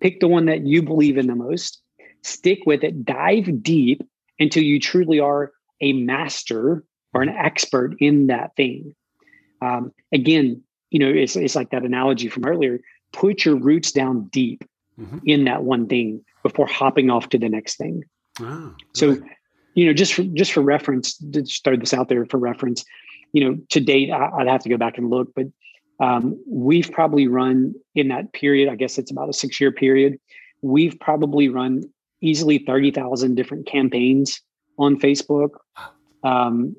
pick 0.00 0.20
the 0.20 0.28
one 0.28 0.46
that 0.46 0.66
you 0.66 0.82
believe 0.82 1.18
in 1.18 1.26
the 1.26 1.34
most, 1.34 1.82
stick 2.22 2.60
with 2.66 2.84
it, 2.84 3.04
dive 3.04 3.62
deep 3.62 4.02
until 4.38 4.62
you 4.62 4.80
truly 4.80 5.20
are 5.20 5.52
a 5.80 5.92
master 5.92 6.84
or 7.12 7.22
an 7.22 7.28
expert 7.28 7.94
in 8.00 8.26
that 8.26 8.54
thing. 8.56 8.94
Um, 9.62 9.92
again, 10.12 10.62
you 10.90 10.98
know, 10.98 11.08
it's, 11.08 11.36
it's 11.36 11.54
like 11.54 11.70
that 11.70 11.84
analogy 11.84 12.28
from 12.28 12.44
earlier. 12.44 12.80
Put 13.12 13.44
your 13.44 13.56
roots 13.56 13.92
down 13.92 14.28
deep 14.32 14.64
mm-hmm. 14.98 15.18
in 15.24 15.44
that 15.44 15.62
one 15.62 15.86
thing 15.86 16.24
before 16.42 16.66
hopping 16.66 17.10
off 17.10 17.28
to 17.30 17.38
the 17.38 17.48
next 17.48 17.76
thing. 17.76 18.04
Oh, 18.40 18.74
so, 18.94 19.16
you 19.74 19.86
know, 19.86 19.92
just 19.92 20.14
for, 20.14 20.22
just 20.22 20.52
for 20.52 20.60
reference, 20.60 21.16
just 21.16 21.64
throw 21.64 21.76
this 21.76 21.94
out 21.94 22.08
there 22.08 22.26
for 22.26 22.38
reference. 22.38 22.84
You 23.32 23.44
know, 23.44 23.58
to 23.70 23.80
date, 23.80 24.10
I, 24.10 24.30
would 24.36 24.48
have 24.48 24.62
to 24.62 24.68
go 24.68 24.76
back 24.76 24.98
and 24.98 25.10
look, 25.10 25.28
but 25.34 25.46
um, 26.00 26.40
we've 26.48 26.90
probably 26.90 27.28
run 27.28 27.74
in 27.94 28.08
that 28.08 28.32
period. 28.32 28.68
I 28.68 28.76
guess 28.76 28.98
it's 28.98 29.10
about 29.10 29.28
a 29.28 29.32
six 29.32 29.60
year 29.60 29.72
period. 29.72 30.18
We've 30.62 30.98
probably 30.98 31.48
run 31.48 31.82
easily 32.20 32.58
thirty 32.58 32.90
thousand 32.90 33.34
different 33.34 33.66
campaigns 33.66 34.40
on 34.78 34.98
Facebook. 34.98 35.50
Um, 36.22 36.76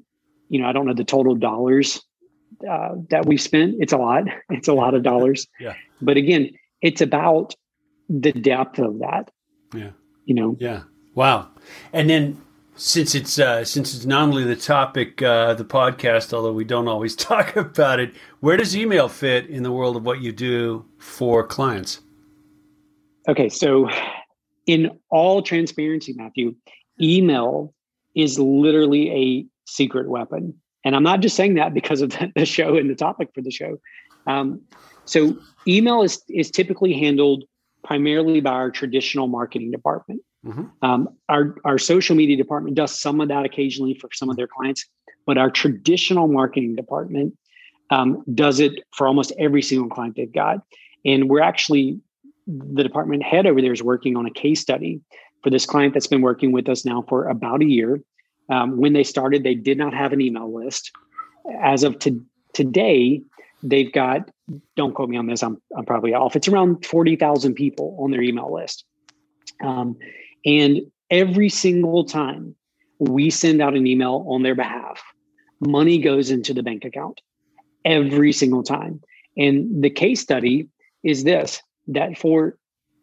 you 0.50 0.60
know, 0.60 0.68
I 0.68 0.72
don't 0.72 0.86
know 0.86 0.94
the 0.94 1.04
total 1.04 1.36
dollars 1.36 2.02
uh, 2.70 2.96
that 3.10 3.26
we've 3.26 3.42
spent. 3.42 3.76
It's 3.80 3.94
a 3.94 3.98
lot. 3.98 4.24
It's 4.50 4.68
a 4.68 4.74
lot 4.74 4.94
of 4.94 5.04
dollars. 5.04 5.48
Yeah. 5.60 5.74
But 6.02 6.18
again, 6.18 6.52
it's 6.82 7.02
about 7.02 7.56
the 8.10 8.32
depth 8.32 8.80
of 8.80 9.00
that. 9.00 9.32
Yeah. 9.74 9.92
You 10.26 10.36
know. 10.36 10.58
Yeah. 10.60 10.84
Wow. 11.16 11.50
And 11.94 12.10
then 12.10 12.42
since 12.76 13.16
it's 13.16 13.40
uh, 13.40 13.64
since 13.64 13.96
it's 13.96 14.06
not 14.06 14.24
only 14.24 14.44
the 14.44 14.56
topic 14.56 15.22
uh, 15.22 15.54
the 15.54 15.66
podcast, 15.66 16.34
although 16.34 16.54
we 16.54 16.66
don't 16.66 16.88
always 16.88 17.16
talk 17.32 17.56
about 17.56 18.00
it, 18.00 18.14
where 18.42 18.58
does 18.58 18.76
email 18.76 19.08
fit 19.08 19.48
in 19.48 19.64
the 19.64 19.72
world 19.72 19.96
of 19.96 20.06
what 20.06 20.22
you 20.22 20.32
do 20.32 20.86
for 21.00 21.46
clients? 21.46 22.02
Okay, 23.28 23.50
so 23.50 23.90
in 24.68 25.00
all 25.10 25.42
transparency, 25.42 26.14
Matthew, 26.14 26.56
email 27.02 27.74
is 28.16 28.40
literally 28.40 29.12
a 29.12 29.46
secret 29.66 30.10
weapon. 30.10 30.54
And 30.84 30.96
I'm 30.96 31.04
not 31.04 31.20
just 31.22 31.36
saying 31.36 31.56
that 31.56 31.74
because 31.74 32.02
of 32.02 32.16
the 32.36 32.46
show 32.46 32.78
and 32.78 32.90
the 32.90 32.96
topic 32.96 33.30
for 33.34 33.42
the 33.42 33.52
show. 33.52 33.80
Um, 34.28 34.62
so 35.06 35.38
email 35.68 36.02
is 36.02 36.22
is 36.30 36.50
typically 36.50 36.94
handled 36.94 37.44
primarily 37.84 38.42
by 38.42 38.52
our 38.52 38.72
traditional 38.72 39.28
marketing 39.28 39.72
department. 39.72 40.22
Mm-hmm. 40.46 40.66
Um, 40.82 41.10
our 41.30 41.56
our 41.64 41.78
social 41.78 42.16
media 42.16 42.38
department 42.38 42.76
does 42.76 43.00
some 43.00 43.22
of 43.22 43.28
that 43.30 43.46
occasionally 43.46 43.96
for 43.96 44.10
some 44.14 44.30
of 44.30 44.38
their 44.38 44.48
clients, 44.48 44.86
but 45.26 45.38
our 45.38 45.50
traditional 45.50 46.28
marketing 46.28 46.76
department 46.76 47.36
um, 47.92 48.24
does 48.34 48.60
it 48.60 48.74
for 48.96 49.08
almost 49.08 49.32
every 49.40 49.62
single 49.62 49.90
client 49.90 50.16
they've 50.16 50.32
got. 50.32 50.58
And 51.04 51.30
we're 51.30 51.42
actually 51.42 52.00
the 52.48 52.84
department 52.84 53.24
head 53.24 53.48
over 53.48 53.62
there 53.62 53.74
is 53.74 53.82
working 53.82 54.18
on 54.18 54.26
a 54.26 54.32
case 54.32 54.62
study 54.62 55.02
for 55.46 55.52
this 55.52 55.68
client 55.68 55.94
that's 55.94 56.08
been 56.08 56.24
working 56.24 56.52
with 56.52 56.68
us 56.68 56.86
now 56.86 57.06
for 57.08 57.28
about 57.28 57.62
a 57.62 57.66
year. 57.66 58.02
Um, 58.50 58.78
when 58.78 58.94
they 58.94 59.04
started, 59.04 59.44
they 59.44 59.54
did 59.54 59.78
not 59.78 59.94
have 59.94 60.12
an 60.12 60.20
email 60.20 60.52
list. 60.52 60.92
As 61.62 61.84
of 61.84 62.00
to, 62.00 62.20
today, 62.54 63.22
they've 63.62 63.94
got, 63.94 64.32
don't 64.76 64.96
quote 64.96 65.08
me 65.08 65.18
on 65.18 65.28
this, 65.28 65.44
I'm, 65.44 65.62
I'm 65.78 65.86
probably 65.86 66.16
off, 66.16 66.36
it's 66.36 66.48
around 66.48 66.84
40,000 66.84 67.54
people 67.54 67.96
on 68.00 68.10
their 68.10 68.24
email 68.24 68.52
list. 68.52 68.86
Um, 69.64 69.98
and 70.48 70.82
every 71.12 71.50
single 71.50 72.06
time 72.06 72.56
we 72.98 73.30
send 73.30 73.62
out 73.62 73.76
an 73.76 73.86
email 73.86 74.26
on 74.28 74.42
their 74.42 74.56
behalf, 74.56 75.00
money 75.60 76.00
goes 76.00 76.32
into 76.32 76.56
the 76.56 76.64
bank 76.64 76.86
account 76.86 77.22
every 77.86 78.34
single 78.34 78.64
time. 78.64 79.00
And 79.38 79.84
the 79.84 79.92
case 79.92 80.22
study 80.22 80.70
is 81.04 81.24
this 81.24 81.62
that 81.90 82.18
for 82.18 82.58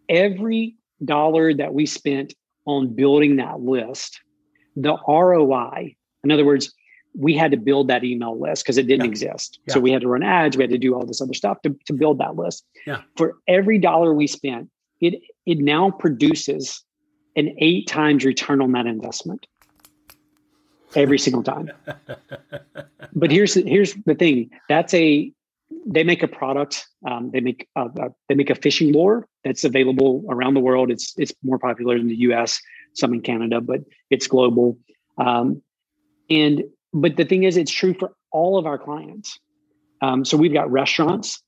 every 0.08 0.74
dollar 1.04 1.54
that 1.54 1.74
we 1.74 1.86
spent 1.86 2.34
on 2.66 2.94
building 2.94 3.36
that 3.36 3.60
list, 3.60 4.20
the 4.76 4.96
ROI, 5.06 5.96
in 6.24 6.30
other 6.30 6.44
words, 6.44 6.72
we 7.14 7.36
had 7.36 7.50
to 7.50 7.56
build 7.56 7.88
that 7.88 8.04
email 8.04 8.38
list 8.40 8.64
because 8.64 8.78
it 8.78 8.86
didn't 8.86 9.04
yeah. 9.04 9.10
exist. 9.10 9.60
Yeah. 9.66 9.74
So 9.74 9.80
we 9.80 9.90
had 9.90 10.02
to 10.02 10.08
run 10.08 10.22
ads, 10.22 10.56
we 10.56 10.62
had 10.62 10.70
to 10.70 10.78
do 10.78 10.94
all 10.94 11.04
this 11.04 11.20
other 11.20 11.34
stuff 11.34 11.60
to, 11.62 11.76
to 11.86 11.92
build 11.92 12.18
that 12.18 12.36
list. 12.36 12.64
Yeah. 12.86 13.02
For 13.16 13.34
every 13.46 13.78
dollar 13.78 14.14
we 14.14 14.26
spent, 14.26 14.70
it 15.00 15.20
it 15.44 15.58
now 15.58 15.90
produces 15.90 16.82
an 17.36 17.54
eight 17.58 17.86
times 17.86 18.24
return 18.24 18.62
on 18.62 18.72
that 18.72 18.86
investment 18.86 19.46
every 20.94 21.18
single 21.18 21.42
time. 21.42 21.70
but 23.14 23.30
here's 23.30 23.54
here's 23.54 23.94
the 24.06 24.14
thing. 24.14 24.50
That's 24.68 24.94
a 24.94 25.32
they 25.86 26.04
make 26.04 26.22
a 26.22 26.28
product. 26.28 26.86
Um, 27.08 27.30
they 27.32 27.40
make 27.40 27.68
a, 27.76 27.86
a, 27.86 28.08
they 28.28 28.34
make 28.34 28.50
a 28.50 28.54
fishing 28.54 28.92
lure 28.92 29.26
that's 29.44 29.64
available 29.64 30.24
around 30.28 30.54
the 30.54 30.60
world. 30.60 30.90
It's 30.90 31.14
it's 31.16 31.32
more 31.42 31.58
popular 31.58 31.96
in 31.96 32.08
the 32.08 32.16
U.S., 32.16 32.60
some 32.94 33.12
in 33.14 33.20
Canada, 33.20 33.60
but 33.60 33.80
it's 34.10 34.26
global. 34.26 34.78
Um, 35.18 35.62
and 36.30 36.64
but 36.92 37.16
the 37.16 37.24
thing 37.24 37.44
is, 37.44 37.56
it's 37.56 37.72
true 37.72 37.94
for 37.98 38.12
all 38.30 38.58
of 38.58 38.66
our 38.66 38.78
clients. 38.78 39.38
Um, 40.00 40.24
so 40.24 40.36
we've 40.36 40.52
got 40.52 40.70
restaurants. 40.70 41.42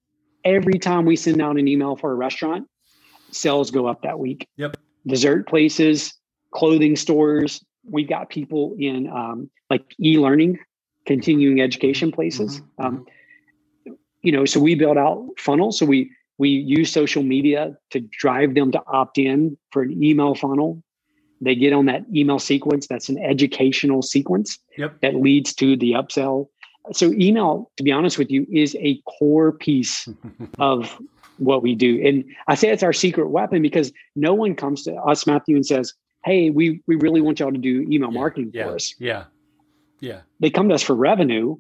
Every 0.45 0.79
time 0.79 1.07
we 1.07 1.17
send 1.17 1.41
out 1.41 1.59
an 1.59 1.67
email 1.67 1.97
for 1.97 2.13
a 2.13 2.15
restaurant, 2.15 2.69
sales 3.31 3.71
go 3.71 3.87
up 3.87 4.03
that 4.03 4.19
week. 4.19 4.47
Yep. 4.57 4.77
Dessert 5.07 5.49
places, 5.49 6.15
clothing 6.51 6.97
stores. 6.97 7.65
We've 7.85 8.09
got 8.09 8.31
people 8.31 8.77
in 8.79 9.09
um, 9.09 9.51
like 9.71 9.85
e-learning, 10.01 10.59
continuing 11.07 11.61
education 11.61 12.13
places. 12.13 12.61
Mm-hmm. 12.61 13.03
You 14.25 14.33
know, 14.33 14.45
so 14.45 14.59
we 14.59 14.75
build 14.75 14.99
out 14.99 15.29
funnels. 15.39 15.79
So 15.79 15.87
we 15.87 16.11
we 16.39 16.49
use 16.49 16.91
social 16.91 17.23
media 17.23 17.77
to 17.91 18.01
drive 18.01 18.55
them 18.55 18.73
to 18.73 18.83
opt 18.87 19.19
in 19.19 19.57
for 19.71 19.83
an 19.83 20.03
email 20.03 20.35
funnel. 20.35 20.83
They 21.41 21.55
get 21.55 21.73
on 21.73 21.87
that 21.87 22.05
email 22.15 22.39
sequence. 22.39 22.87
That's 22.87 23.09
an 23.09 23.19
educational 23.19 24.03
sequence 24.03 24.59
yep. 24.77 25.01
that 25.01 25.15
leads 25.17 25.55
to 25.57 25.77
the 25.77 25.93
upsell. 25.93 26.49
So 26.93 27.13
email, 27.13 27.71
to 27.77 27.83
be 27.83 27.93
honest 27.93 28.19
with 28.19 28.31
you, 28.31 28.47
is 28.51 28.77
a 28.81 29.01
core 29.19 29.53
piece 29.53 30.09
of 30.59 30.99
what 31.39 31.63
we 31.63 31.75
do. 31.75 32.01
And 32.07 32.25
I 32.49 32.55
say 32.55 32.71
it's 32.71 32.83
our 32.83 32.93
secret 32.93 33.29
weapon 33.29 33.63
because 33.63 33.93
no 34.17 34.35
one 34.35 34.55
comes 34.55 34.85
to 34.85 34.95
us, 34.95 35.27
Matthew, 35.27 35.57
and 35.57 35.67
says, 35.67 35.95
Hey, 36.25 36.51
we 36.51 36.83
we 36.87 36.97
really 36.97 37.21
want 37.21 37.41
y'all 37.41 37.53
to 37.53 37.59
do 37.59 37.83
email 37.83 38.11
yeah. 38.11 38.19
marketing 38.19 38.51
yeah. 38.55 38.65
for 38.65 38.75
us. 38.75 38.95
Yeah. 38.99 39.25
Yeah. 40.01 40.21
They 40.41 40.51
come 40.51 40.69
to 40.69 40.75
us 40.75 40.83
for 40.83 40.95
revenue. 40.95 41.57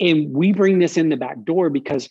And 0.00 0.32
we 0.32 0.52
bring 0.52 0.78
this 0.78 0.96
in 0.96 1.08
the 1.08 1.16
back 1.16 1.42
door 1.44 1.70
because, 1.70 2.08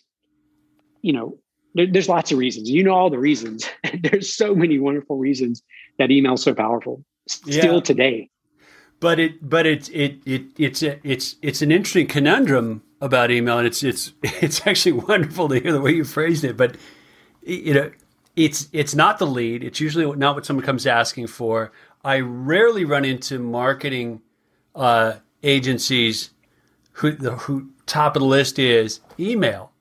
you 1.02 1.12
know, 1.12 1.38
there, 1.74 1.86
there's 1.86 2.08
lots 2.08 2.32
of 2.32 2.38
reasons. 2.38 2.70
You 2.70 2.82
know 2.82 2.92
all 2.92 3.10
the 3.10 3.18
reasons. 3.18 3.68
there's 4.02 4.34
so 4.34 4.54
many 4.54 4.78
wonderful 4.78 5.18
reasons 5.18 5.62
that 5.98 6.10
email's 6.10 6.42
so 6.42 6.54
powerful 6.54 7.04
still 7.28 7.76
Yeah. 7.76 7.80
today. 7.80 8.30
But 9.00 9.18
it, 9.18 9.48
but 9.48 9.66
it, 9.66 9.90
it, 9.90 10.18
it, 10.24 10.44
it's 10.56 10.82
a, 10.82 10.98
it's, 11.06 11.36
it's 11.42 11.60
an 11.60 11.70
interesting 11.70 12.06
conundrum 12.06 12.82
about 13.00 13.30
email, 13.30 13.58
and 13.58 13.66
it's, 13.66 13.82
it's, 13.82 14.12
it's 14.22 14.66
actually 14.66 14.92
wonderful 14.92 15.48
to 15.50 15.60
hear 15.60 15.72
the 15.72 15.80
way 15.80 15.92
you 15.92 16.04
phrased 16.04 16.44
it. 16.44 16.56
But 16.56 16.76
you 17.42 17.74
know, 17.74 17.90
it's 18.36 18.68
it's 18.72 18.94
not 18.94 19.18
the 19.18 19.26
lead. 19.26 19.62
It's 19.62 19.80
usually 19.80 20.10
not 20.16 20.34
what 20.34 20.46
someone 20.46 20.64
comes 20.64 20.86
asking 20.86 21.28
for. 21.28 21.72
I 22.02 22.20
rarely 22.20 22.84
run 22.84 23.04
into 23.04 23.38
marketing 23.38 24.22
uh, 24.74 25.14
agencies 25.42 26.30
who 26.92 27.12
the 27.12 27.32
who 27.32 27.70
top 27.86 28.16
of 28.16 28.20
the 28.20 28.26
list 28.26 28.58
is 28.58 29.00
email, 29.18 29.72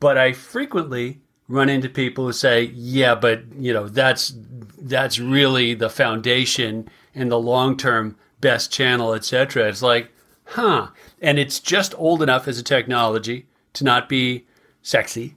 but 0.00 0.18
I 0.18 0.32
frequently 0.32 1.20
run 1.48 1.68
into 1.68 1.88
people 1.88 2.26
who 2.26 2.32
say, 2.32 2.64
"Yeah, 2.74 3.14
but 3.14 3.42
you 3.58 3.72
know 3.72 3.88
that's 3.88 4.34
that's 4.80 5.18
really 5.18 5.74
the 5.74 5.90
foundation 5.90 6.88
and 7.14 7.30
the 7.30 7.38
long 7.38 7.76
term 7.76 8.16
best 8.40 8.72
channel, 8.72 9.14
etc." 9.14 9.68
It's 9.68 9.82
like, 9.82 10.10
huh, 10.44 10.88
and 11.20 11.38
it's 11.38 11.60
just 11.60 11.94
old 11.98 12.22
enough 12.22 12.48
as 12.48 12.58
a 12.58 12.62
technology 12.62 13.46
to 13.74 13.84
not 13.84 14.08
be 14.08 14.46
sexy, 14.82 15.34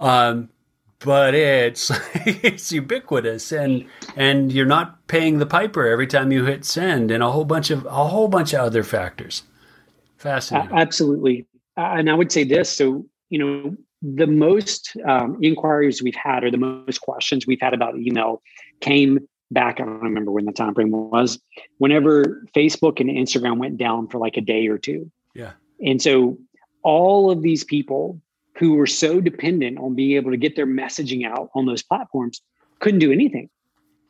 um, 0.00 0.48
but 0.98 1.34
it's 1.34 1.90
it's 2.14 2.72
ubiquitous, 2.72 3.52
and 3.52 3.86
and 4.16 4.52
you're 4.52 4.66
not 4.66 5.06
paying 5.06 5.38
the 5.38 5.46
piper 5.46 5.86
every 5.86 6.06
time 6.06 6.32
you 6.32 6.44
hit 6.44 6.64
send, 6.64 7.10
and 7.10 7.22
a 7.22 7.30
whole 7.30 7.44
bunch 7.44 7.70
of 7.70 7.84
a 7.86 8.08
whole 8.08 8.28
bunch 8.28 8.52
of 8.52 8.60
other 8.60 8.82
factors. 8.82 9.42
Fascinating. 10.24 10.72
Uh, 10.72 10.80
absolutely, 10.80 11.46
uh, 11.76 11.94
and 11.96 12.10
I 12.10 12.14
would 12.14 12.32
say 12.32 12.42
this. 12.42 12.68
So 12.68 13.06
you 13.30 13.38
know, 13.38 13.76
the 14.02 14.26
most 14.26 14.96
um, 15.06 15.38
inquiries 15.42 16.02
we've 16.02 16.16
had, 16.16 16.42
or 16.42 16.50
the 16.50 16.56
most 16.56 17.00
questions 17.00 17.46
we've 17.46 17.60
had 17.60 17.74
about 17.74 17.96
email, 17.96 18.42
came 18.80 19.20
back. 19.50 19.80
I 19.80 19.84
don't 19.84 20.00
remember 20.00 20.32
when 20.32 20.46
the 20.46 20.52
time 20.52 20.74
frame 20.74 20.90
was. 20.90 21.38
Whenever 21.78 22.42
Facebook 22.56 23.00
and 23.00 23.10
Instagram 23.10 23.58
went 23.58 23.76
down 23.76 24.08
for 24.08 24.18
like 24.18 24.36
a 24.36 24.40
day 24.40 24.66
or 24.66 24.78
two. 24.78 25.10
Yeah. 25.34 25.52
And 25.84 26.00
so 26.00 26.38
all 26.82 27.30
of 27.30 27.42
these 27.42 27.64
people 27.64 28.20
who 28.56 28.74
were 28.74 28.86
so 28.86 29.20
dependent 29.20 29.78
on 29.78 29.94
being 29.94 30.16
able 30.16 30.30
to 30.30 30.36
get 30.36 30.56
their 30.56 30.66
messaging 30.66 31.26
out 31.26 31.50
on 31.54 31.66
those 31.66 31.82
platforms 31.82 32.40
couldn't 32.80 33.00
do 33.00 33.12
anything 33.12 33.50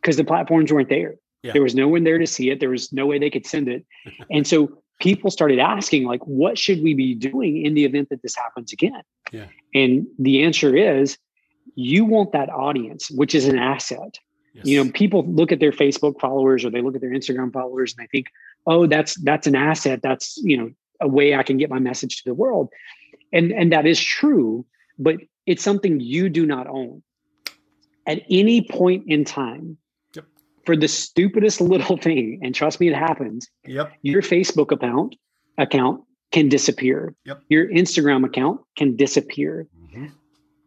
because 0.01 0.17
the 0.17 0.25
platforms 0.25 0.73
weren't 0.73 0.89
there. 0.89 1.15
Yeah. 1.43 1.53
There 1.53 1.63
was 1.63 1.75
no 1.75 1.89
one 1.89 2.05
there 2.05 2.19
to 2.19 2.27
see 2.27 2.51
it. 2.51 2.61
There 2.61 2.71
was 2.71 2.93
no 2.93 3.07
way 3.07 3.19
they 3.19 3.31
could 3.31 3.47
send 3.47 3.69
it. 3.69 3.85
and 4.31 4.47
so 4.47 4.83
people 5.01 5.31
started 5.31 5.59
asking, 5.59 6.05
like, 6.05 6.21
what 6.27 6.59
should 6.59 6.83
we 6.83 6.95
be 6.95 7.15
doing 7.15 7.65
in 7.65 7.75
the 7.75 7.85
event 7.85 8.09
that 8.11 8.23
this 8.23 8.37
happens 8.37 8.73
again? 8.73 9.03
Yeah. 9.33 9.47
And 9.75 10.07
the 10.19 10.45
answer 10.45 10.77
is 10.77 11.19
you 11.75 12.05
want 12.05 12.33
that 12.33 12.51
audience, 12.51 13.11
which 13.11 13.35
is 13.35 13.47
an 13.47 13.59
asset. 13.59 14.19
Yes. 14.55 14.67
You 14.67 14.85
know, 14.85 14.91
people 14.93 15.27
look 15.27 15.51
at 15.51 15.59
their 15.59 15.73
Facebook 15.73 16.21
followers 16.21 16.65
or 16.65 16.71
they 16.71 16.81
look 16.81 16.95
at 16.95 17.01
their 17.01 17.11
Instagram 17.11 17.53
followers 17.53 17.95
and 17.97 18.05
they 18.05 18.09
think, 18.17 18.29
oh, 18.67 18.87
that's 18.87 19.15
that's 19.23 19.47
an 19.47 19.57
asset. 19.57 20.01
That's, 20.03 20.37
you 20.39 20.57
know, 20.57 20.71
a 21.01 21.09
way 21.09 21.35
I 21.35 21.43
can 21.43 21.57
get 21.57 21.71
my 21.71 21.81
message 21.81 22.23
to 22.23 22.31
the 22.31 22.35
world. 22.35 22.69
And 23.33 23.51
and 23.53 23.73
that 23.73 23.85
is 23.85 24.01
true, 24.01 24.65
but 24.97 25.17
it's 25.45 25.65
something 25.65 25.99
you 25.99 26.29
do 26.29 26.47
not 26.47 26.69
own. 26.69 27.03
At 28.07 28.23
any 28.31 28.63
point 28.63 29.05
in 29.09 29.25
time. 29.25 29.79
For 30.67 30.77
the 30.77 30.89
stupidest 30.89 31.61
little 31.61 31.97
thing, 32.09 32.41
and 32.43 32.55
trust 32.55 32.81
me, 32.81 32.89
it 32.89 32.97
happens. 32.97 33.49
Yep. 33.67 33.93
Your 34.03 34.23
Facebook 34.23 34.73
account 34.73 35.17
account 35.59 36.03
can 36.33 36.49
disappear. 36.49 37.15
Yep. 37.25 37.43
Your 37.49 37.69
Instagram 37.69 38.25
account 38.25 38.61
can 38.77 38.97
disappear. 38.97 39.69
Mm-hmm. 39.87 40.07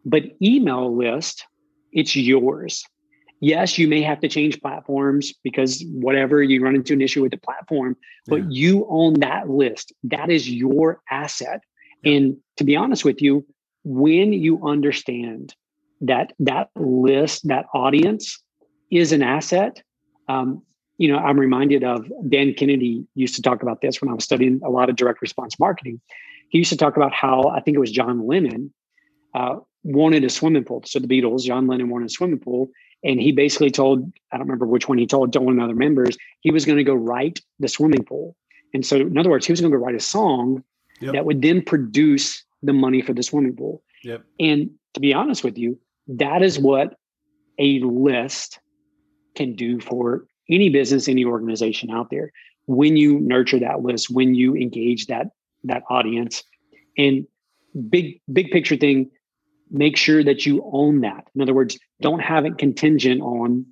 But 0.04 0.22
email 0.42 0.96
list, 0.96 1.46
it's 1.92 2.16
yours. 2.16 2.84
Yes, 3.40 3.78
you 3.78 3.86
may 3.86 4.02
have 4.02 4.20
to 4.20 4.28
change 4.28 4.60
platforms 4.60 5.32
because 5.44 5.84
whatever 5.92 6.42
you 6.42 6.62
run 6.62 6.74
into 6.74 6.92
an 6.92 7.00
issue 7.00 7.22
with 7.22 7.30
the 7.30 7.38
platform, 7.38 7.96
but 8.26 8.42
yeah. 8.42 8.48
you 8.48 8.86
own 8.88 9.20
that 9.20 9.48
list. 9.48 9.92
That 10.02 10.28
is 10.28 10.50
your 10.50 11.00
asset. 11.10 11.60
And 12.04 12.36
to 12.56 12.64
be 12.64 12.74
honest 12.74 13.04
with 13.04 13.22
you, 13.22 13.46
when 13.84 14.32
you 14.32 14.66
understand 14.66 15.54
that 16.00 16.32
that 16.40 16.70
list, 16.74 17.46
that 17.46 17.66
audience 17.74 18.42
is 18.90 19.12
an 19.12 19.22
asset, 19.22 19.82
um, 20.28 20.62
you 20.98 21.10
know, 21.10 21.18
I'm 21.18 21.38
reminded 21.38 21.84
of 21.84 22.10
Dan 22.28 22.54
Kennedy 22.54 23.06
used 23.14 23.36
to 23.36 23.42
talk 23.42 23.62
about 23.62 23.80
this 23.80 24.00
when 24.00 24.10
I 24.10 24.14
was 24.14 24.24
studying 24.24 24.60
a 24.64 24.70
lot 24.70 24.90
of 24.90 24.96
direct 24.96 25.22
response 25.22 25.58
marketing. 25.58 26.00
He 26.50 26.58
used 26.58 26.70
to 26.70 26.76
talk 26.76 26.96
about 26.96 27.12
how 27.12 27.44
I 27.54 27.60
think 27.60 27.76
it 27.76 27.80
was 27.80 27.92
John 27.92 28.26
Lennon 28.26 28.72
uh, 29.34 29.56
wanted 29.84 30.24
a 30.24 30.30
swimming 30.30 30.64
pool. 30.64 30.82
So 30.86 30.98
the 30.98 31.06
Beatles, 31.06 31.44
John 31.44 31.66
Lennon 31.66 31.88
wanted 31.88 32.06
a 32.06 32.10
swimming 32.10 32.40
pool, 32.40 32.70
and 33.04 33.20
he 33.20 33.30
basically 33.30 33.70
told 33.70 34.12
I 34.32 34.38
don't 34.38 34.46
remember 34.46 34.66
which 34.66 34.88
one 34.88 34.98
he 34.98 35.06
told 35.06 35.32
to 35.32 35.40
one 35.40 35.54
of 35.54 35.58
the 35.58 35.64
other 35.64 35.74
members 35.74 36.16
he 36.40 36.50
was 36.50 36.64
going 36.64 36.78
to 36.78 36.84
go 36.84 36.94
write 36.94 37.40
the 37.60 37.68
swimming 37.68 38.04
pool. 38.04 38.36
And 38.74 38.84
so, 38.84 38.96
in 38.96 39.16
other 39.16 39.30
words, 39.30 39.46
he 39.46 39.52
was 39.52 39.60
going 39.60 39.72
to 39.72 39.78
go 39.78 39.84
write 39.84 39.94
a 39.94 40.00
song 40.00 40.64
yep. 41.00 41.14
that 41.14 41.24
would 41.24 41.42
then 41.42 41.62
produce 41.62 42.44
the 42.62 42.72
money 42.72 43.02
for 43.02 43.12
the 43.12 43.22
swimming 43.22 43.56
pool. 43.56 43.82
Yep. 44.02 44.24
And 44.40 44.70
to 44.94 45.00
be 45.00 45.14
honest 45.14 45.44
with 45.44 45.56
you, 45.56 45.78
that 46.08 46.42
is 46.42 46.58
what 46.58 46.96
a 47.58 47.80
list 47.80 48.58
can 49.38 49.54
do 49.54 49.80
for 49.80 50.26
any 50.50 50.68
business, 50.68 51.08
any 51.08 51.24
organization 51.24 51.90
out 51.90 52.10
there. 52.10 52.32
When 52.66 52.96
you 52.96 53.18
nurture 53.20 53.60
that 53.60 53.80
list, 53.80 54.10
when 54.10 54.34
you 54.34 54.54
engage 54.54 55.06
that 55.06 55.28
that 55.64 55.82
audience, 55.88 56.44
and 56.98 57.26
big 57.88 58.20
big 58.30 58.50
picture 58.50 58.76
thing, 58.76 59.10
make 59.70 59.96
sure 59.96 60.22
that 60.22 60.44
you 60.44 60.68
own 60.72 61.00
that. 61.00 61.24
In 61.34 61.40
other 61.40 61.54
words, 61.54 61.78
don't 62.00 62.20
have 62.20 62.44
it 62.44 62.58
contingent 62.58 63.22
on 63.22 63.66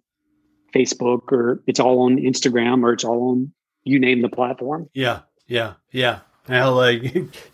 Facebook 0.74 1.32
or 1.32 1.62
it's 1.66 1.80
all 1.80 2.00
on 2.00 2.16
Instagram 2.16 2.82
or 2.82 2.92
it's 2.92 3.04
all 3.04 3.30
on 3.30 3.52
you 3.84 3.98
name 3.98 4.22
the 4.22 4.28
platform. 4.28 4.88
Yeah, 4.94 5.20
yeah, 5.46 5.74
yeah. 5.92 6.20
Well, 6.48 6.80
uh, 6.80 6.92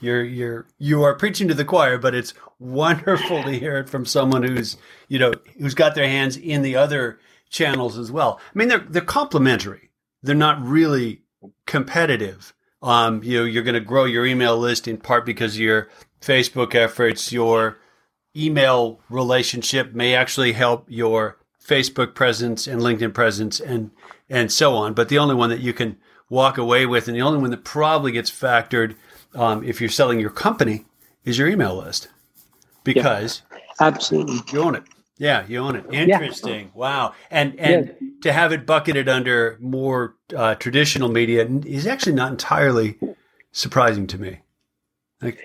you're 0.01 0.25
you're 0.25 0.67
you 0.79 1.03
are 1.03 1.15
preaching 1.15 1.49
to 1.49 1.55
the 1.55 1.65
choir, 1.65 1.99
but 1.99 2.15
it's 2.15 2.35
wonderful 2.59 3.43
to 3.43 3.51
hear 3.51 3.79
it 3.79 3.89
from 3.89 4.07
someone 4.07 4.43
who's 4.43 4.77
you 5.09 5.19
know 5.19 5.33
who's 5.59 5.75
got 5.75 5.95
their 5.95 6.09
hands 6.09 6.37
in 6.37 6.63
the 6.63 6.77
other 6.77 7.19
channels 7.53 7.99
as 7.99 8.11
well. 8.11 8.41
I 8.55 8.59
mean, 8.59 8.69
they're 8.69 8.87
they're 8.89 9.03
complementary. 9.03 9.91
They're 10.23 10.35
not 10.35 10.61
really 10.63 11.23
competitive. 11.67 12.55
Um, 12.83 13.23
you 13.23 13.39
know, 13.39 13.45
you're 13.45 13.63
going 13.63 13.75
to 13.75 13.81
grow 13.81 14.05
your 14.05 14.27
email 14.27 14.59
list 14.59 14.89
in 14.89 14.97
part 14.97 15.25
because 15.25 15.59
your 15.59 15.89
Facebook 16.21 16.75
efforts, 16.75 17.33
your 17.33 17.79
email 18.37 19.01
relationship 19.09 19.95
may 19.95 20.15
actually 20.15 20.53
help 20.53 20.87
your 20.89 21.39
Facebook 21.65 22.15
presence 22.15 22.67
and 22.67 22.81
LinkedIn 22.81 23.15
presence 23.15 23.61
and 23.61 23.91
and 24.29 24.51
so 24.51 24.75
on. 24.75 24.95
But 24.95 25.09
the 25.09 25.19
only 25.19 25.35
one 25.35 25.51
that 25.51 25.61
you 25.61 25.73
can 25.73 25.99
walk 26.29 26.59
away 26.59 26.87
with, 26.87 27.07
and 27.07 27.17
the 27.17 27.23
only 27.23 27.39
one 27.39 27.51
that 27.51 27.65
probably 27.65 28.13
gets 28.13 28.31
factored 28.31 28.97
um, 29.35 29.63
if 29.63 29.81
you're 29.81 29.91
selling 29.91 30.19
your 30.19 30.31
company, 30.31 30.87
is 31.25 31.39
your 31.39 31.49
email 31.49 31.77
list 31.77 32.09
because 32.85 33.43
yeah, 33.53 33.59
absolutely 33.81 34.41
you 34.53 34.63
own 34.63 34.75
it. 34.75 34.85
Yeah, 35.23 35.47
you 35.47 35.59
own 35.59 35.77
it. 35.77 35.85
Interesting. 35.93 36.65
Yeah. 36.65 36.71
Wow. 36.75 37.15
And 37.31 37.55
and 37.61 37.95
yeah. 38.01 38.09
to 38.23 38.33
have 38.33 38.51
it 38.51 38.67
bucketed 38.67 39.09
under 39.09 39.57
more 39.61 40.17
uh, 40.37 40.57
traditional 40.57 41.09
media 41.09 41.47
is 41.65 41.87
actually 41.87 42.15
not 42.15 42.33
entirely 42.33 42.99
surprising 43.53 44.09
to 44.09 44.19
me. 44.19 44.41
Like, 45.21 45.39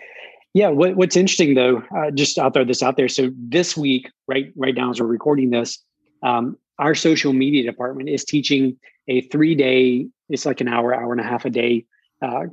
yeah, 0.55 0.69
what, 0.69 0.95
what's 0.95 1.15
interesting 1.15 1.53
though, 1.53 1.83
uh, 1.95 2.09
just 2.09 2.39
I'll 2.39 2.49
throw 2.49 2.65
this 2.65 2.81
out 2.81 2.97
there. 2.97 3.07
So 3.07 3.29
this 3.37 3.77
week, 3.77 4.09
right 4.27 4.51
right 4.55 4.73
now 4.73 4.89
as 4.89 4.99
we're 4.99 5.05
recording 5.05 5.51
this, 5.51 5.77
um, 6.23 6.57
our 6.79 6.95
social 6.95 7.31
media 7.31 7.63
department 7.63 8.09
is 8.09 8.25
teaching 8.25 8.79
a 9.07 9.21
three 9.21 9.53
day. 9.53 10.07
It's 10.27 10.47
like 10.47 10.59
an 10.59 10.69
hour, 10.69 10.95
hour 10.95 11.11
and 11.11 11.21
a 11.21 11.23
half 11.23 11.45
a 11.45 11.51
day 11.51 11.85
uh, 12.21 12.45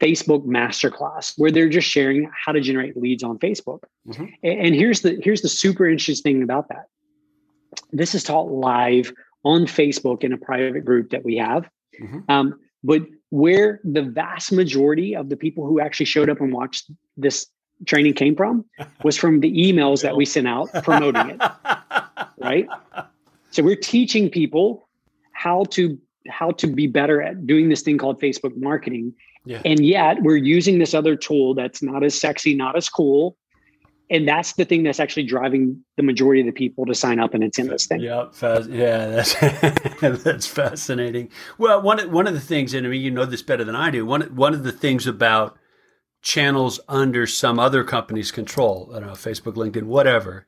Facebook 0.00 0.46
masterclass 0.46 1.34
where 1.36 1.50
they're 1.50 1.68
just 1.68 1.88
sharing 1.88 2.30
how 2.44 2.52
to 2.52 2.60
generate 2.60 2.96
leads 2.96 3.22
on 3.22 3.38
Facebook. 3.38 3.80
Mm-hmm. 4.08 4.24
And, 4.42 4.60
and 4.60 4.74
here's 4.74 5.00
the 5.00 5.20
here's 5.22 5.42
the 5.42 5.48
super 5.48 5.86
interesting 5.86 6.34
thing 6.34 6.42
about 6.42 6.68
that. 6.68 6.86
This 7.92 8.14
is 8.14 8.24
taught 8.24 8.50
live 8.50 9.12
on 9.44 9.62
Facebook 9.62 10.24
in 10.24 10.32
a 10.32 10.38
private 10.38 10.84
group 10.84 11.10
that 11.10 11.24
we 11.24 11.36
have. 11.36 11.68
Mm-hmm. 12.00 12.20
Um, 12.28 12.58
but 12.82 13.02
where 13.30 13.80
the 13.84 14.02
vast 14.02 14.52
majority 14.52 15.14
of 15.14 15.28
the 15.28 15.36
people 15.36 15.66
who 15.66 15.80
actually 15.80 16.06
showed 16.06 16.28
up 16.28 16.40
and 16.40 16.52
watched 16.52 16.90
this 17.16 17.46
training 17.86 18.14
came 18.14 18.34
from 18.34 18.64
was 19.04 19.16
from 19.16 19.40
the 19.40 19.52
emails 19.52 20.02
that 20.02 20.16
we 20.16 20.24
sent 20.24 20.48
out 20.48 20.68
promoting 20.82 21.30
it. 21.30 21.40
right? 22.38 22.66
So 23.52 23.62
we're 23.62 23.76
teaching 23.76 24.28
people 24.28 24.86
how 25.32 25.64
to 25.70 25.98
how 26.28 26.50
to 26.52 26.66
be 26.66 26.86
better 26.86 27.22
at 27.22 27.46
doing 27.46 27.68
this 27.68 27.82
thing 27.82 27.98
called 27.98 28.20
Facebook 28.20 28.56
marketing. 28.56 29.14
Yeah. 29.44 29.62
And 29.64 29.84
yet 29.84 30.22
we're 30.22 30.36
using 30.36 30.78
this 30.78 30.94
other 30.94 31.16
tool 31.16 31.54
that's 31.54 31.82
not 31.82 32.02
as 32.02 32.18
sexy, 32.18 32.54
not 32.54 32.76
as 32.76 32.88
cool, 32.88 33.36
and 34.08 34.26
that's 34.26 34.52
the 34.52 34.64
thing 34.64 34.82
that's 34.84 35.00
actually 35.00 35.24
driving 35.24 35.84
the 35.96 36.02
majority 36.02 36.40
of 36.40 36.46
the 36.46 36.52
people 36.52 36.86
to 36.86 36.94
sign 36.94 37.18
up 37.18 37.34
and 37.34 37.42
attend 37.42 37.70
this 37.70 37.86
thing. 37.86 38.00
Yeah, 38.00 38.26
yeah, 38.68 39.06
that's 39.06 39.34
that's 40.22 40.46
fascinating. 40.46 41.30
Well, 41.58 41.82
one 41.82 42.10
one 42.12 42.26
of 42.26 42.34
the 42.34 42.40
things, 42.40 42.72
and 42.74 42.86
I 42.86 42.90
mean, 42.90 43.02
you 43.02 43.10
know 43.10 43.24
this 43.24 43.42
better 43.42 43.64
than 43.64 43.74
I 43.74 43.90
do. 43.90 44.06
One 44.06 44.22
one 44.34 44.54
of 44.54 44.62
the 44.62 44.72
things 44.72 45.06
about 45.06 45.56
channels 46.22 46.80
under 46.88 47.26
some 47.26 47.58
other 47.58 47.84
company's 47.84 48.30
control, 48.30 48.90
I 48.94 49.00
don't 49.00 49.08
know, 49.08 49.14
Facebook, 49.14 49.54
LinkedIn, 49.54 49.84
whatever, 49.84 50.46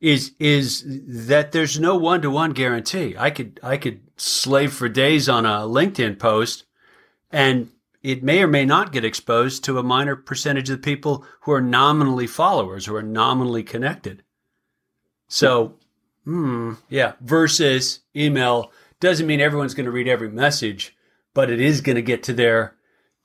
is 0.00 0.32
is 0.38 0.84
that 0.86 1.52
there's 1.52 1.80
no 1.80 1.96
one 1.96 2.20
to 2.22 2.30
one 2.30 2.52
guarantee. 2.52 3.14
I 3.18 3.30
could 3.30 3.58
I 3.62 3.78
could 3.78 4.00
slave 4.22 4.72
for 4.72 4.88
days 4.88 5.28
on 5.28 5.44
a 5.44 5.60
LinkedIn 5.60 6.18
post, 6.18 6.64
and 7.30 7.70
it 8.02 8.22
may 8.22 8.42
or 8.42 8.46
may 8.46 8.64
not 8.64 8.92
get 8.92 9.04
exposed 9.04 9.64
to 9.64 9.78
a 9.78 9.82
minor 9.82 10.16
percentage 10.16 10.70
of 10.70 10.76
the 10.76 10.82
people 10.82 11.24
who 11.40 11.52
are 11.52 11.60
nominally 11.60 12.26
followers, 12.26 12.86
who 12.86 12.94
are 12.94 13.02
nominally 13.02 13.62
connected. 13.62 14.22
So, 15.28 15.76
hmm, 16.24 16.74
yeah, 16.88 17.12
versus 17.20 18.00
email 18.14 18.72
doesn't 19.00 19.26
mean 19.26 19.40
everyone's 19.40 19.74
going 19.74 19.86
to 19.86 19.92
read 19.92 20.08
every 20.08 20.30
message, 20.30 20.96
but 21.34 21.50
it 21.50 21.60
is 21.60 21.80
going 21.80 21.96
to 21.96 22.02
get 22.02 22.22
to 22.24 22.32
their 22.32 22.76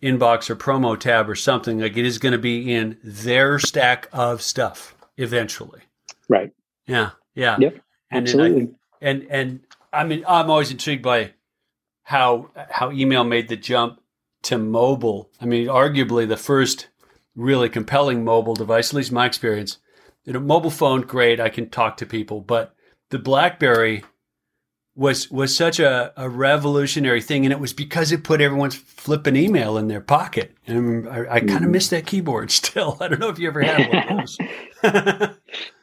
inbox 0.02 0.50
or 0.50 0.56
promo 0.56 1.00
tab 1.00 1.30
or 1.30 1.36
something. 1.36 1.80
Like 1.80 1.98
it 1.98 2.06
is 2.06 2.18
going 2.18 2.32
to 2.32 2.38
be 2.38 2.74
in 2.74 2.98
their 3.04 3.60
stack 3.60 4.08
of 4.12 4.42
stuff 4.42 4.96
eventually. 5.18 5.82
Right. 6.30 6.52
Yeah. 6.88 7.12
Yeah. 7.36 7.58
Yep. 7.60 7.82
And 8.12 8.24
Absolutely. 8.24 8.64
I, 8.64 8.68
and 9.02 9.28
and 9.30 9.60
I 9.98 10.04
mean, 10.04 10.24
I'm 10.28 10.50
always 10.50 10.72
intrigued 10.72 11.04
by 11.04 11.34
how 12.04 12.52
how 12.70 12.92
email 12.92 13.24
made 13.24 13.48
the 13.48 13.58
jump 13.58 14.00
to 14.44 14.58
mobile. 14.58 15.30
I 15.42 15.46
mean, 15.46 15.68
arguably 15.68 16.28
the 16.28 16.38
first 16.38 16.88
really 17.36 17.70
compelling 17.70 18.24
mobile 18.24 18.56
device, 18.56 18.90
at 18.90 18.94
least 18.96 19.12
my 19.12 19.26
experience. 19.26 19.80
You 20.24 20.34
know, 20.34 20.40
mobile 20.40 20.72
phone, 20.72 21.02
great, 21.02 21.40
I 21.40 21.50
can 21.50 21.70
talk 21.70 21.98
to 21.98 22.06
people, 22.06 22.42
but 22.42 22.76
the 23.10 23.20
BlackBerry 23.20 24.04
was 24.96 25.32
was 25.32 25.56
such 25.56 25.80
a, 25.80 26.12
a 26.18 26.30
revolutionary 26.30 27.22
thing, 27.22 27.46
and 27.46 27.54
it 27.54 27.60
was 27.60 27.74
because 27.74 28.12
it 28.12 28.24
put 28.24 28.42
everyone's 28.42 28.76
flipping 28.76 29.36
email 29.36 29.78
in 29.78 29.88
their 29.88 30.02
pocket. 30.02 30.56
And 30.66 31.08
I, 31.08 31.20
I 31.20 31.40
kind 31.40 31.52
of 31.52 31.58
mm-hmm. 31.62 31.72
miss 31.72 31.90
that 31.90 32.06
keyboard 32.06 32.52
still. 32.62 32.98
I 33.00 33.08
don't 33.08 33.20
know 33.20 33.30
if 33.30 33.40
you 33.40 33.48
ever 33.48 33.62
had 33.62 33.90
one 33.90 34.20
of 34.20 34.28
those. 34.82 35.30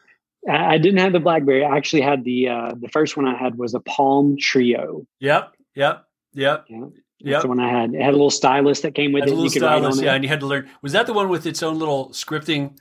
I 0.50 0.78
didn't 0.78 0.98
have 0.98 1.12
the 1.12 1.20
BlackBerry. 1.20 1.64
I 1.64 1.76
actually 1.76 2.02
had 2.02 2.24
the 2.24 2.48
uh, 2.48 2.74
the 2.78 2.88
first 2.88 3.16
one 3.16 3.26
I 3.26 3.36
had 3.36 3.56
was 3.56 3.74
a 3.74 3.80
Palm 3.80 4.36
Treo. 4.36 5.06
Yep, 5.20 5.54
yep, 5.74 6.04
yep. 6.34 6.64
Yeah. 6.68 6.86
Yep. 7.20 7.32
That's 7.32 7.42
the 7.44 7.48
one 7.48 7.60
I 7.60 7.70
had. 7.70 7.94
It 7.94 8.02
had 8.02 8.10
a 8.10 8.16
little 8.16 8.30
stylus 8.30 8.80
that 8.80 8.94
came 8.94 9.12
with 9.12 9.24
it. 9.24 9.30
A 9.30 9.34
little 9.34 9.48
stylus, 9.48 9.98
yeah, 10.00 10.12
it. 10.12 10.16
and 10.16 10.24
you 10.24 10.28
had 10.28 10.40
to 10.40 10.46
learn. 10.46 10.68
Was 10.82 10.92
that 10.92 11.06
the 11.06 11.14
one 11.14 11.30
with 11.30 11.46
its 11.46 11.62
own 11.62 11.78
little 11.78 12.10
scripting 12.10 12.76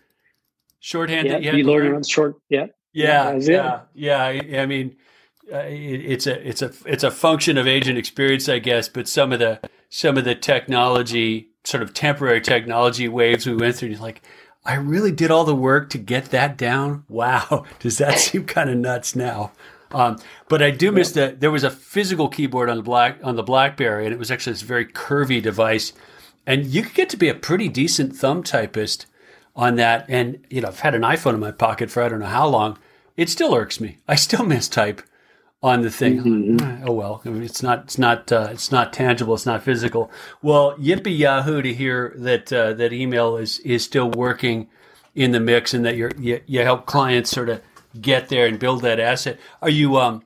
shorthand? 0.81 1.27
Yeah, 1.27 1.33
that 1.33 1.43
you, 1.43 1.53
you 1.53 1.63
learned 1.63 1.95
on 1.95 2.03
short. 2.03 2.35
Yeah, 2.49 2.67
yeah, 2.91 3.37
yeah, 3.37 3.81
yeah. 3.93 4.31
yeah. 4.31 4.61
I 4.61 4.65
mean, 4.65 4.97
uh, 5.51 5.59
it, 5.59 6.01
it's 6.05 6.27
a 6.27 6.45
it's 6.47 6.61
a 6.61 6.73
it's 6.85 7.03
a 7.03 7.11
function 7.11 7.57
of 7.57 7.67
age 7.67 7.87
and 7.87 7.97
experience, 7.97 8.49
I 8.49 8.59
guess. 8.59 8.89
But 8.89 9.07
some 9.07 9.31
of 9.31 9.39
the 9.39 9.61
some 9.89 10.17
of 10.17 10.25
the 10.25 10.35
technology, 10.35 11.51
sort 11.63 11.83
of 11.83 11.93
temporary 11.93 12.41
technology 12.41 13.07
waves 13.07 13.45
we 13.45 13.55
went 13.55 13.75
through, 13.75 13.93
like 13.95 14.23
I 14.65 14.75
really 14.75 15.11
did 15.11 15.31
all 15.31 15.43
the 15.43 15.55
work 15.55 15.89
to 15.89 15.97
get 15.97 16.25
that 16.25 16.57
down. 16.57 17.03
Wow. 17.09 17.65
Does 17.79 17.97
that 17.97 18.19
seem 18.19 18.45
kind 18.45 18.69
of 18.69 18.77
nuts 18.77 19.15
now? 19.15 19.51
Um, 19.91 20.17
but 20.49 20.61
I 20.63 20.71
do 20.71 20.91
miss 20.91 21.11
that 21.11 21.39
there 21.39 21.51
was 21.51 21.63
a 21.63 21.69
physical 21.69 22.27
keyboard 22.27 22.69
on 22.69 22.77
the 22.77 22.83
black 22.83 23.19
on 23.23 23.35
the 23.35 23.43
BlackBerry, 23.43 24.05
and 24.05 24.13
it 24.13 24.17
was 24.17 24.31
actually 24.31 24.53
this 24.53 24.63
very 24.63 24.85
curvy 24.85 25.41
device, 25.41 25.93
and 26.47 26.65
you 26.65 26.81
could 26.81 26.95
get 26.95 27.09
to 27.09 27.17
be 27.17 27.29
a 27.29 27.35
pretty 27.35 27.69
decent 27.69 28.15
thumb 28.15 28.41
typist 28.41 29.05
on 29.55 29.75
that. 29.75 30.05
And 30.09 30.43
you 30.49 30.61
know, 30.61 30.69
I've 30.69 30.79
had 30.79 30.95
an 30.95 31.03
iPhone 31.03 31.35
in 31.35 31.39
my 31.39 31.51
pocket 31.51 31.91
for 31.91 32.01
I 32.01 32.09
don't 32.09 32.19
know 32.19 32.25
how 32.25 32.47
long. 32.47 32.79
It 33.15 33.29
still 33.29 33.53
irks 33.53 33.79
me. 33.79 33.99
I 34.07 34.15
still 34.15 34.39
mistype 34.39 35.03
on 35.63 35.81
the 35.81 35.89
thing. 35.89 36.21
Mm-hmm. 36.21 36.83
Oh 36.87 36.91
well, 36.91 37.21
it's 37.23 37.63
not 37.63 37.85
it's 37.85 37.97
not 37.97 38.31
uh, 38.31 38.49
it's 38.51 38.71
not 38.71 38.91
tangible. 38.91 39.33
It's 39.33 39.45
not 39.45 39.63
physical. 39.63 40.11
Well, 40.41 40.75
yippee 40.75 41.17
yahoo 41.17 41.61
to 41.61 41.73
hear 41.73 42.13
that 42.17 42.51
uh, 42.51 42.73
that 42.73 42.91
email 42.91 43.37
is 43.37 43.59
is 43.59 43.83
still 43.83 44.11
working 44.11 44.67
in 45.15 45.31
the 45.31 45.39
mix 45.39 45.73
and 45.73 45.85
that 45.85 45.95
you 45.95 46.41
you 46.45 46.61
help 46.61 46.85
clients 46.85 47.31
sort 47.31 47.49
of 47.49 47.61
get 47.99 48.27
there 48.27 48.45
and 48.45 48.59
build 48.59 48.81
that 48.81 48.99
asset. 48.99 49.39
Are 49.61 49.69
you 49.69 49.97
um 49.97 50.23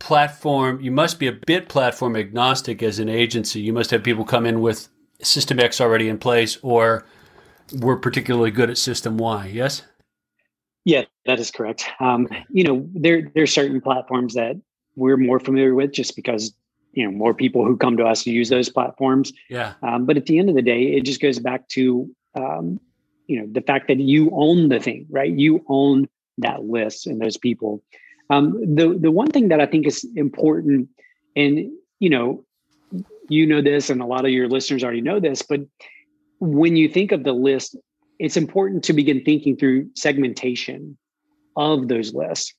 platform? 0.00 0.80
You 0.80 0.90
must 0.90 1.20
be 1.20 1.28
a 1.28 1.32
bit 1.32 1.68
platform 1.68 2.16
agnostic 2.16 2.82
as 2.82 2.98
an 2.98 3.08
agency. 3.08 3.60
You 3.60 3.72
must 3.72 3.92
have 3.92 4.02
people 4.02 4.24
come 4.24 4.44
in 4.44 4.60
with 4.60 4.88
System 5.22 5.60
X 5.60 5.80
already 5.80 6.08
in 6.08 6.18
place, 6.18 6.58
or 6.62 7.06
we're 7.78 7.96
particularly 7.96 8.50
good 8.50 8.70
at 8.70 8.78
System 8.78 9.16
Y. 9.18 9.46
Yes. 9.46 9.82
Yeah, 10.84 11.04
that 11.26 11.38
is 11.38 11.50
correct. 11.50 11.84
Um, 12.00 12.28
you 12.50 12.64
know, 12.64 12.88
there 12.94 13.30
there's 13.34 13.52
certain 13.52 13.80
platforms 13.80 14.34
that 14.34 14.56
we're 14.96 15.16
more 15.16 15.38
familiar 15.38 15.74
with 15.74 15.92
just 15.92 16.16
because 16.16 16.54
you 16.92 17.04
know 17.04 17.10
more 17.10 17.34
people 17.34 17.64
who 17.64 17.76
come 17.76 17.96
to 17.96 18.04
us 18.04 18.24
to 18.24 18.30
use 18.30 18.48
those 18.48 18.68
platforms. 18.68 19.32
Yeah. 19.48 19.74
Um, 19.82 20.06
but 20.06 20.16
at 20.16 20.26
the 20.26 20.38
end 20.38 20.48
of 20.48 20.56
the 20.56 20.62
day, 20.62 20.94
it 20.94 21.04
just 21.04 21.20
goes 21.20 21.38
back 21.38 21.68
to 21.68 22.10
um, 22.34 22.80
you 23.26 23.40
know 23.40 23.46
the 23.50 23.60
fact 23.60 23.88
that 23.88 24.00
you 24.00 24.30
own 24.32 24.68
the 24.68 24.80
thing, 24.80 25.06
right? 25.08 25.32
You 25.32 25.64
own 25.68 26.08
that 26.38 26.64
list 26.64 27.06
and 27.06 27.20
those 27.20 27.36
people. 27.36 27.82
Um, 28.30 28.74
the 28.74 28.98
the 28.98 29.10
one 29.10 29.28
thing 29.28 29.48
that 29.48 29.60
I 29.60 29.66
think 29.66 29.86
is 29.86 30.06
important, 30.16 30.88
and 31.36 31.70
you 32.00 32.10
know, 32.10 32.44
you 33.28 33.46
know 33.46 33.62
this, 33.62 33.88
and 33.88 34.02
a 34.02 34.06
lot 34.06 34.24
of 34.24 34.32
your 34.32 34.48
listeners 34.48 34.82
already 34.82 35.00
know 35.00 35.20
this, 35.20 35.42
but 35.42 35.60
when 36.40 36.74
you 36.74 36.88
think 36.88 37.12
of 37.12 37.22
the 37.22 37.32
list 37.32 37.76
it's 38.18 38.36
important 38.36 38.84
to 38.84 38.92
begin 38.92 39.22
thinking 39.24 39.56
through 39.56 39.88
segmentation 39.94 40.96
of 41.56 41.88
those 41.88 42.14
lists. 42.14 42.54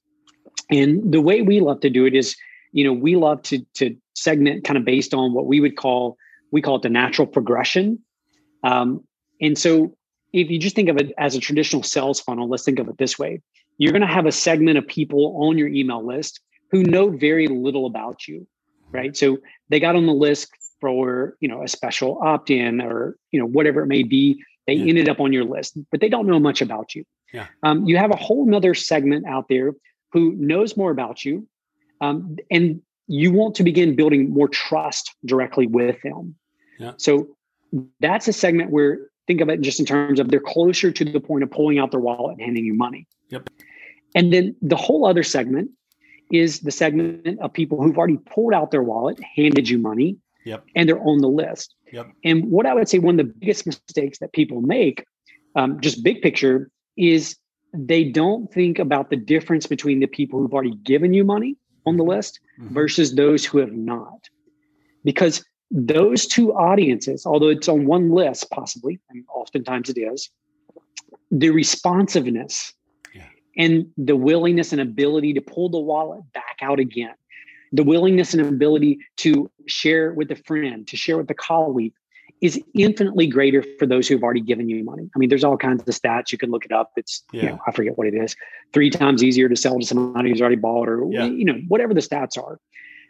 And 0.70 1.12
the 1.12 1.22
way 1.22 1.42
we 1.42 1.60
love 1.60 1.80
to 1.82 1.90
do 1.90 2.06
it 2.06 2.14
is, 2.14 2.36
you 2.72 2.84
know, 2.84 2.94
we 2.94 3.16
love 3.16 3.42
to 3.44 3.60
to 3.76 3.96
segment 4.16 4.64
kind 4.64 4.78
of 4.78 4.86
based 4.86 5.14
on 5.14 5.34
what 5.34 5.46
we 5.46 5.60
would 5.60 5.78
call 5.78 6.18
we 6.52 6.62
call 6.62 6.76
it 6.76 6.84
the 6.84 6.90
natural 6.90 7.28
progression. 7.28 8.00
Um, 8.64 9.04
and 9.42 9.58
so, 9.58 9.96
if 10.32 10.50
you 10.50 10.60
just 10.60 10.76
think 10.76 10.90
of 10.90 10.98
it 10.98 11.12
as 11.18 11.36
a 11.36 11.40
traditional 11.40 11.84
sales 11.84 12.20
funnel, 12.20 12.48
let's 12.48 12.64
think 12.64 12.80
of 12.80 12.88
it 12.88 12.98
this 12.98 13.20
way: 13.20 13.42
you're 13.78 13.92
going 13.92 14.02
to 14.02 14.08
have 14.08 14.26
a 14.26 14.32
segment 14.32 14.78
of 14.78 14.88
people 14.88 15.36
on 15.44 15.58
your 15.58 15.68
email 15.68 16.06
list 16.06 16.40
who 16.72 16.84
know 16.84 17.10
very 17.10 17.48
little 17.48 17.86
about 17.86 18.28
you, 18.28 18.48
right? 18.92 19.16
So 19.16 19.38
they 19.70 19.80
got 19.80 19.96
on 19.96 20.06
the 20.06 20.14
list 20.14 20.50
for 20.80 21.36
you 21.40 21.48
know 21.48 21.64
a 21.64 21.68
special 21.68 22.20
opt-in 22.22 22.82
or 22.82 23.18
you 23.32 23.40
know 23.40 23.48
whatever 23.48 23.82
it 23.82 23.88
may 23.88 24.04
be 24.04 24.44
they 24.68 24.74
yeah. 24.74 24.90
ended 24.90 25.10
up 25.10 25.20
on 25.20 25.34
your 25.34 25.44
list, 25.44 25.78
but 25.92 26.02
they 26.02 26.10
don't 26.10 26.28
know 26.28 26.40
much 26.40 26.62
about 26.62 26.96
you. 26.96 27.04
Yeah. 27.34 27.48
Um, 27.64 27.86
you 27.86 27.98
have 27.98 28.12
a 28.12 28.16
whole 28.16 28.46
nother 28.46 28.74
segment 28.74 29.26
out 29.28 29.48
there 29.50 29.74
who 30.12 30.34
knows 30.34 30.78
more 30.78 30.92
about 30.92 31.26
you. 31.26 31.48
Um, 32.02 32.38
and 32.52 32.82
you 33.08 33.32
want 33.32 33.56
to 33.56 33.64
begin 33.64 33.96
building 33.96 34.30
more 34.30 34.48
trust 34.48 35.16
directly 35.26 35.68
with 35.68 36.02
them. 36.04 36.36
Yeah. 36.80 36.94
So 36.98 37.36
that's 38.00 38.28
a 38.28 38.34
segment 38.34 38.72
where 38.72 39.00
think 39.28 39.42
of 39.42 39.50
it 39.50 39.62
just 39.62 39.80
in 39.80 39.86
terms 39.86 40.20
of 40.20 40.30
they're 40.30 40.40
closer 40.40 40.92
to 40.92 41.06
the 41.06 41.20
point 41.20 41.44
of 41.44 41.52
pulling 41.52 41.80
out 41.80 41.92
their 41.92 42.00
wallet 42.00 42.38
and 42.38 42.42
handing 42.42 42.66
you 42.66 42.74
money. 42.74 43.08
Yep. 43.30 43.50
And 44.16 44.32
then 44.32 44.56
the 44.62 44.76
whole 44.76 45.06
other 45.06 45.24
segment 45.24 45.72
is 46.32 46.60
the 46.60 46.72
segment 46.72 47.40
of 47.40 47.54
people 47.54 47.82
who've 47.82 47.98
already 47.98 48.18
pulled 48.18 48.54
out 48.54 48.72
their 48.72 48.84
wallet, 48.84 49.20
handed 49.36 49.70
you 49.70 49.78
money, 49.78 50.18
Yep. 50.46 50.66
And 50.76 50.90
they're 50.90 51.00
on 51.00 51.20
the 51.20 51.30
list. 51.30 51.76
Yep. 51.94 52.12
And 52.24 52.50
what 52.50 52.66
I 52.66 52.74
would 52.74 52.90
say 52.90 52.98
one 52.98 53.20
of 53.20 53.26
the 53.26 53.34
biggest 53.40 53.68
mistakes 53.68 54.18
that 54.18 54.34
people 54.34 54.62
make, 54.62 55.06
um, 55.56 55.80
just 55.80 56.04
big 56.04 56.24
picture, 56.24 56.72
is 56.98 57.38
they 57.72 58.04
don't 58.04 58.52
think 58.52 58.80
about 58.80 59.12
the 59.12 59.16
difference 59.16 59.68
between 59.68 60.00
the 60.00 60.08
people 60.08 60.40
who've 60.40 60.54
already 60.54 60.76
given 60.78 61.14
you 61.14 61.24
money 61.24 61.56
on 61.86 61.98
the 61.98 62.04
list 62.04 62.40
mm-hmm. 62.60 62.74
versus 62.74 63.14
those 63.14 63.46
who 63.46 63.60
have 63.60 63.74
not. 63.74 64.28
Because 65.04 65.46
those 65.70 66.26
two 66.26 66.52
audiences, 66.54 67.28
although 67.28 67.50
it's 67.50 67.70
on 67.70 67.86
one 67.86 68.10
list, 68.10 68.50
possibly, 68.50 69.00
and 69.12 69.24
oftentimes 69.32 69.88
it 69.90 70.00
is, 70.00 70.32
the 71.30 71.52
responsiveness 71.52 72.74
yeah. 73.14 73.26
and 73.58 73.86
the 73.98 74.16
willingness 74.16 74.72
and 74.72 74.82
ability 74.82 75.34
to 75.34 75.42
pull 75.42 75.70
the 75.70 75.80
wallet 75.80 76.22
back 76.34 76.58
out 76.64 76.80
again 76.80 77.14
the 77.74 77.84
willingness 77.84 78.34
and 78.34 78.46
ability 78.46 79.00
to 79.18 79.50
share 79.66 80.14
with 80.14 80.32
a 80.32 80.36
friend, 80.36 80.88
to 80.88 80.96
share 80.96 81.18
with 81.18 81.30
a 81.30 81.34
colleague 81.34 81.94
is 82.40 82.62
infinitely 82.76 83.26
greater 83.26 83.64
for 83.80 83.86
those 83.86 84.08
who've 84.08 84.22
already 84.22 84.42
given 84.42 84.70
you 84.70 84.84
money. 84.84 85.10
I 85.16 85.20
mean, 85.20 85.30
there's 85.30 85.44
all 85.44 85.58
kinds 85.58 85.82
of 85.82 85.88
stats. 85.88 86.32
You 86.32 86.38
can 86.38 86.52
look 86.52 86.66
it 86.66 86.72
up. 86.72 86.92
It's, 86.98 87.24
yeah. 87.32 87.42
you 87.42 87.50
know, 87.50 87.60
I 87.68 87.72
forget 87.72 87.98
what 87.98 88.06
it 88.06 88.14
is, 88.14 88.36
three 88.74 88.90
times 88.90 89.24
easier 89.24 89.50
to 89.50 89.56
sell 89.56 89.80
to 89.80 89.86
somebody 89.86 90.30
who's 90.30 90.42
already 90.42 90.58
bought 90.58 90.88
or, 90.88 91.08
yeah. 91.10 91.26
you 91.26 91.46
know, 91.46 91.56
whatever 91.68 91.94
the 91.94 92.02
stats 92.02 92.38
are. 92.38 92.60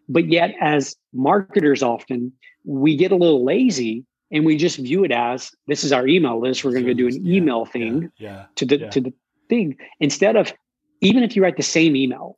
But 0.08 0.30
yet, 0.30 0.54
as 0.62 0.96
marketers, 1.14 1.82
often 1.84 2.32
we 2.64 2.96
get 2.96 3.12
a 3.12 3.16
little 3.16 3.44
lazy 3.44 4.06
and 4.32 4.46
we 4.46 4.56
just 4.56 4.78
view 4.78 5.04
it 5.04 5.12
as 5.12 5.52
this 5.68 5.84
is 5.84 5.92
our 5.92 6.08
email 6.08 6.40
list. 6.40 6.64
We're 6.64 6.72
going 6.72 6.86
to 6.86 6.94
go 6.94 6.98
do 6.98 7.08
an 7.08 7.26
yeah. 7.26 7.36
email 7.38 7.66
thing 7.66 8.12
to 8.56 8.66
the 8.66 8.88
to 8.90 9.02
the 9.02 9.14
thing 9.50 9.78
instead 10.00 10.36
of 10.36 10.54
even 11.02 11.24
if 11.24 11.36
you 11.36 11.44
write 11.44 11.58
the 11.58 11.64
same 11.64 11.96
email 11.96 12.38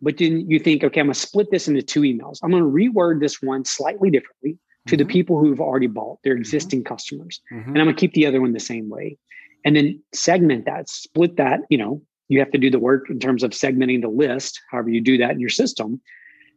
but 0.00 0.18
then 0.18 0.48
you 0.48 0.58
think, 0.58 0.84
okay, 0.84 1.00
I'm 1.00 1.06
going 1.06 1.14
to 1.14 1.20
split 1.20 1.50
this 1.50 1.68
into 1.68 1.82
two 1.82 2.02
emails. 2.02 2.38
I'm 2.42 2.50
going 2.50 2.62
to 2.62 2.68
reword 2.68 3.20
this 3.20 3.42
one 3.42 3.64
slightly 3.64 4.10
differently 4.10 4.58
to 4.86 4.96
mm-hmm. 4.96 5.06
the 5.06 5.12
people 5.12 5.38
who've 5.38 5.60
already 5.60 5.86
bought, 5.86 6.18
their 6.22 6.34
mm-hmm. 6.34 6.40
existing 6.40 6.80
mm-hmm. 6.80 6.94
customers. 6.94 7.40
Mm-hmm. 7.52 7.70
And 7.70 7.78
I'm 7.78 7.86
going 7.86 7.96
to 7.96 8.00
keep 8.00 8.12
the 8.12 8.26
other 8.26 8.40
one 8.40 8.52
the 8.52 8.60
same 8.60 8.88
way. 8.88 9.16
And 9.64 9.76
then 9.76 10.00
segment 10.12 10.66
that, 10.66 10.88
split 10.88 11.36
that. 11.36 11.60
You 11.68 11.78
know, 11.78 12.02
you 12.28 12.38
have 12.38 12.50
to 12.52 12.58
do 12.58 12.70
the 12.70 12.78
work 12.78 13.10
in 13.10 13.18
terms 13.18 13.42
of 13.42 13.50
segmenting 13.50 14.02
the 14.02 14.08
list, 14.08 14.60
however 14.70 14.90
you 14.90 15.00
do 15.00 15.18
that 15.18 15.32
in 15.32 15.40
your 15.40 15.50
system. 15.50 16.00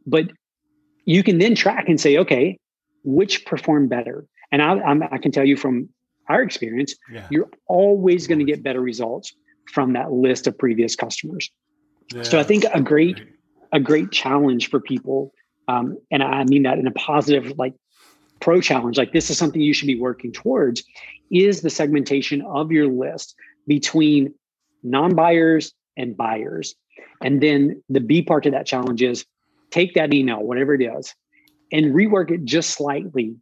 But 0.05 0.31
you 1.05 1.23
can 1.23 1.39
then 1.39 1.55
track 1.55 1.89
and 1.89 1.99
say, 1.99 2.17
okay, 2.17 2.59
which 3.03 3.45
perform 3.45 3.87
better? 3.87 4.25
And 4.51 4.61
I, 4.61 4.73
I'm, 4.81 5.03
i 5.03 5.17
can 5.17 5.31
tell 5.31 5.45
you 5.45 5.57
from 5.57 5.89
our 6.27 6.41
experience, 6.41 6.95
yeah. 7.11 7.25
you're 7.31 7.49
always 7.67 8.27
going 8.27 8.39
to 8.39 8.45
get 8.45 8.63
better 8.63 8.81
results 8.81 9.33
from 9.71 9.93
that 9.93 10.11
list 10.11 10.47
of 10.47 10.57
previous 10.57 10.95
customers. 10.95 11.49
Yeah, 12.13 12.23
so 12.23 12.39
I 12.39 12.43
think 12.43 12.65
a 12.73 12.81
great, 12.81 13.15
great, 13.15 13.27
a 13.73 13.79
great 13.79 14.11
challenge 14.11 14.69
for 14.69 14.79
people, 14.79 15.33
um, 15.67 15.97
and 16.11 16.21
I 16.23 16.43
mean 16.45 16.63
that 16.63 16.77
in 16.77 16.87
a 16.87 16.91
positive, 16.91 17.57
like 17.57 17.73
pro 18.39 18.59
challenge, 18.59 18.97
like 18.97 19.13
this 19.13 19.29
is 19.29 19.37
something 19.37 19.61
you 19.61 19.73
should 19.73 19.87
be 19.87 19.99
working 19.99 20.31
towards, 20.31 20.83
is 21.31 21.61
the 21.61 21.69
segmentation 21.69 22.41
of 22.41 22.71
your 22.71 22.87
list 22.87 23.35
between 23.67 24.33
non-buyers 24.83 25.73
and 25.95 26.17
buyers. 26.17 26.75
And 27.23 27.41
then 27.41 27.81
the 27.89 27.99
B 27.99 28.21
part 28.21 28.45
of 28.45 28.51
that 28.53 28.65
challenge 28.65 29.01
is 29.01 29.25
take 29.69 29.93
that 29.93 30.13
email, 30.13 30.41
whatever 30.41 30.73
it 30.73 30.81
is, 30.81 31.13
and 31.71 31.93
rework 31.93 32.31
it 32.31 32.43
just 32.43 32.71
slightly 32.71 33.35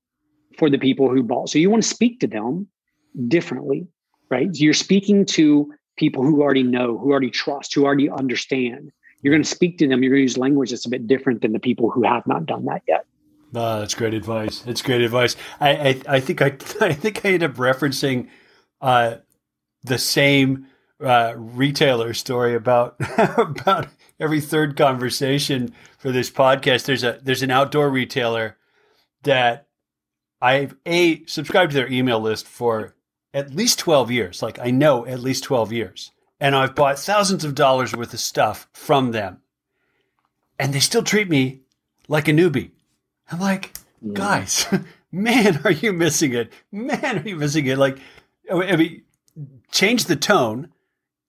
for 0.57 0.69
the 0.69 0.77
people 0.77 1.09
who 1.09 1.23
bought. 1.23 1.49
So 1.49 1.57
you 1.57 1.69
want 1.69 1.83
to 1.83 1.89
speak 1.89 2.19
to 2.19 2.27
them 2.27 2.67
differently, 3.27 3.87
right? 4.29 4.49
You're 4.53 4.73
speaking 4.73 5.25
to 5.25 5.73
people 5.99 6.23
who 6.23 6.41
already 6.41 6.63
know, 6.63 6.97
who 6.97 7.11
already 7.11 7.29
trust, 7.29 7.75
who 7.75 7.85
already 7.85 8.09
understand. 8.09 8.91
You're 9.21 9.33
going 9.33 9.43
to 9.43 9.49
speak 9.49 9.77
to 9.79 9.87
them. 9.87 10.01
You're 10.01 10.11
going 10.11 10.19
to 10.19 10.23
use 10.23 10.37
language 10.37 10.71
that's 10.71 10.85
a 10.85 10.89
bit 10.89 11.05
different 11.05 11.41
than 11.41 11.51
the 11.51 11.59
people 11.59 11.91
who 11.91 12.03
have 12.03 12.25
not 12.25 12.45
done 12.45 12.65
that 12.65 12.81
yet. 12.87 13.05
Oh, 13.53 13.79
that's 13.79 13.95
great 13.95 14.13
advice. 14.13 14.59
That's 14.59 14.81
great 14.81 15.01
advice. 15.01 15.35
I, 15.59 15.69
I, 15.69 16.01
I 16.07 16.19
think 16.21 16.41
I, 16.41 16.45
I 16.81 16.93
think 16.93 17.25
I 17.25 17.29
end 17.29 17.43
up 17.43 17.55
referencing 17.55 18.29
uh, 18.79 19.17
the 19.83 19.97
same 19.97 20.67
uh, 21.03 21.33
retailer 21.35 22.13
story 22.13 22.55
about 22.55 22.95
about 23.37 23.87
every 24.19 24.41
third 24.41 24.77
conversation 24.77 25.73
for 25.97 26.11
this 26.11 26.29
podcast. 26.29 26.85
There's 26.85 27.03
a 27.03 27.19
there's 27.21 27.43
an 27.43 27.51
outdoor 27.51 27.89
retailer 27.89 28.57
that 29.23 29.67
I've 30.41 30.75
a 30.85 31.25
subscribed 31.25 31.71
to 31.71 31.77
their 31.77 31.91
email 31.91 32.19
list 32.19 32.47
for 32.47 32.95
at 33.33 33.53
least 33.53 33.79
twelve 33.79 34.11
years. 34.11 34.41
Like 34.41 34.59
I 34.59 34.71
know 34.71 35.05
at 35.05 35.19
least 35.19 35.43
twelve 35.43 35.71
years, 35.71 36.11
and 36.39 36.55
I've 36.55 36.75
bought 36.75 36.99
thousands 36.99 37.43
of 37.43 37.55
dollars 37.55 37.95
worth 37.95 38.13
of 38.13 38.19
stuff 38.19 38.67
from 38.73 39.11
them, 39.11 39.41
and 40.57 40.73
they 40.73 40.79
still 40.79 41.03
treat 41.03 41.29
me 41.29 41.61
like 42.07 42.27
a 42.27 42.31
newbie. 42.31 42.71
I'm 43.31 43.39
like, 43.39 43.73
mm. 44.03 44.13
guys, 44.13 44.65
man, 45.11 45.61
are 45.63 45.71
you 45.71 45.93
missing 45.93 46.33
it? 46.33 46.51
Man, 46.71 47.19
are 47.19 47.27
you 47.27 47.35
missing 47.35 47.67
it? 47.67 47.77
Like, 47.77 47.99
I 48.51 48.75
mean, 48.75 49.03
change 49.71 50.05
the 50.05 50.15
tone 50.15 50.69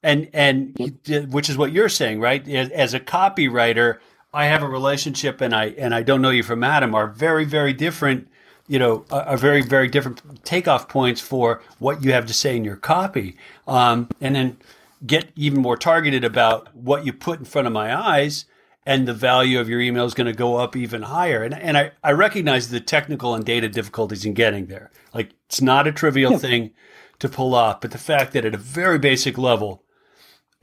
and 0.02 0.28
and 0.32 0.74
mm. 0.74 1.28
which 1.30 1.48
is 1.48 1.56
what 1.56 1.72
you're 1.72 1.88
saying, 1.88 2.20
right? 2.20 2.46
As 2.48 2.94
a 2.94 3.00
copywriter, 3.00 3.98
I 4.32 4.46
have 4.46 4.62
a 4.62 4.68
relationship, 4.68 5.40
and 5.40 5.54
I 5.54 5.66
and 5.66 5.94
I 5.94 6.02
don't 6.02 6.22
know 6.22 6.30
you 6.30 6.42
from 6.42 6.64
Adam 6.64 6.94
are 6.94 7.08
very 7.08 7.44
very 7.44 7.72
different. 7.72 8.28
You 8.70 8.78
know, 8.78 9.04
are 9.10 9.36
very 9.36 9.62
very 9.62 9.88
different 9.88 10.44
takeoff 10.44 10.88
points 10.88 11.20
for 11.20 11.60
what 11.78 12.04
you 12.04 12.12
have 12.12 12.26
to 12.26 12.34
say 12.34 12.56
in 12.56 12.64
your 12.64 12.76
copy, 12.76 13.36
um, 13.66 14.08
and 14.20 14.34
then 14.36 14.56
get 15.04 15.30
even 15.34 15.60
more 15.60 15.76
targeted 15.76 16.24
about 16.24 16.74
what 16.74 17.04
you 17.04 17.12
put 17.12 17.38
in 17.38 17.44
front 17.44 17.66
of 17.66 17.72
my 17.72 17.94
eyes 17.94 18.44
and 18.86 19.06
the 19.06 19.14
value 19.14 19.60
of 19.60 19.68
your 19.68 19.80
email 19.80 20.04
is 20.04 20.14
going 20.14 20.26
to 20.26 20.32
go 20.32 20.56
up 20.56 20.74
even 20.74 21.02
higher. 21.02 21.42
And, 21.42 21.54
and 21.54 21.76
I, 21.76 21.92
I 22.02 22.12
recognize 22.12 22.70
the 22.70 22.80
technical 22.80 23.34
and 23.34 23.44
data 23.44 23.68
difficulties 23.68 24.24
in 24.24 24.34
getting 24.34 24.66
there. 24.66 24.90
Like 25.14 25.30
it's 25.46 25.60
not 25.60 25.86
a 25.86 25.92
trivial 25.92 26.38
thing 26.38 26.72
to 27.18 27.28
pull 27.28 27.54
off, 27.54 27.80
but 27.80 27.90
the 27.90 27.98
fact 27.98 28.32
that 28.32 28.44
at 28.44 28.54
a 28.54 28.58
very 28.58 28.98
basic 28.98 29.36
level, 29.36 29.82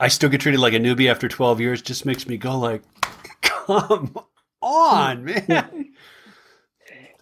I 0.00 0.08
still 0.08 0.28
get 0.28 0.40
treated 0.40 0.60
like 0.60 0.74
a 0.74 0.78
newbie 0.78 1.10
after 1.10 1.28
12 1.28 1.60
years 1.60 1.82
just 1.82 2.06
makes 2.06 2.26
me 2.26 2.36
go 2.36 2.58
like, 2.58 2.82
come 3.40 4.16
on, 4.60 5.24
man. 5.24 5.92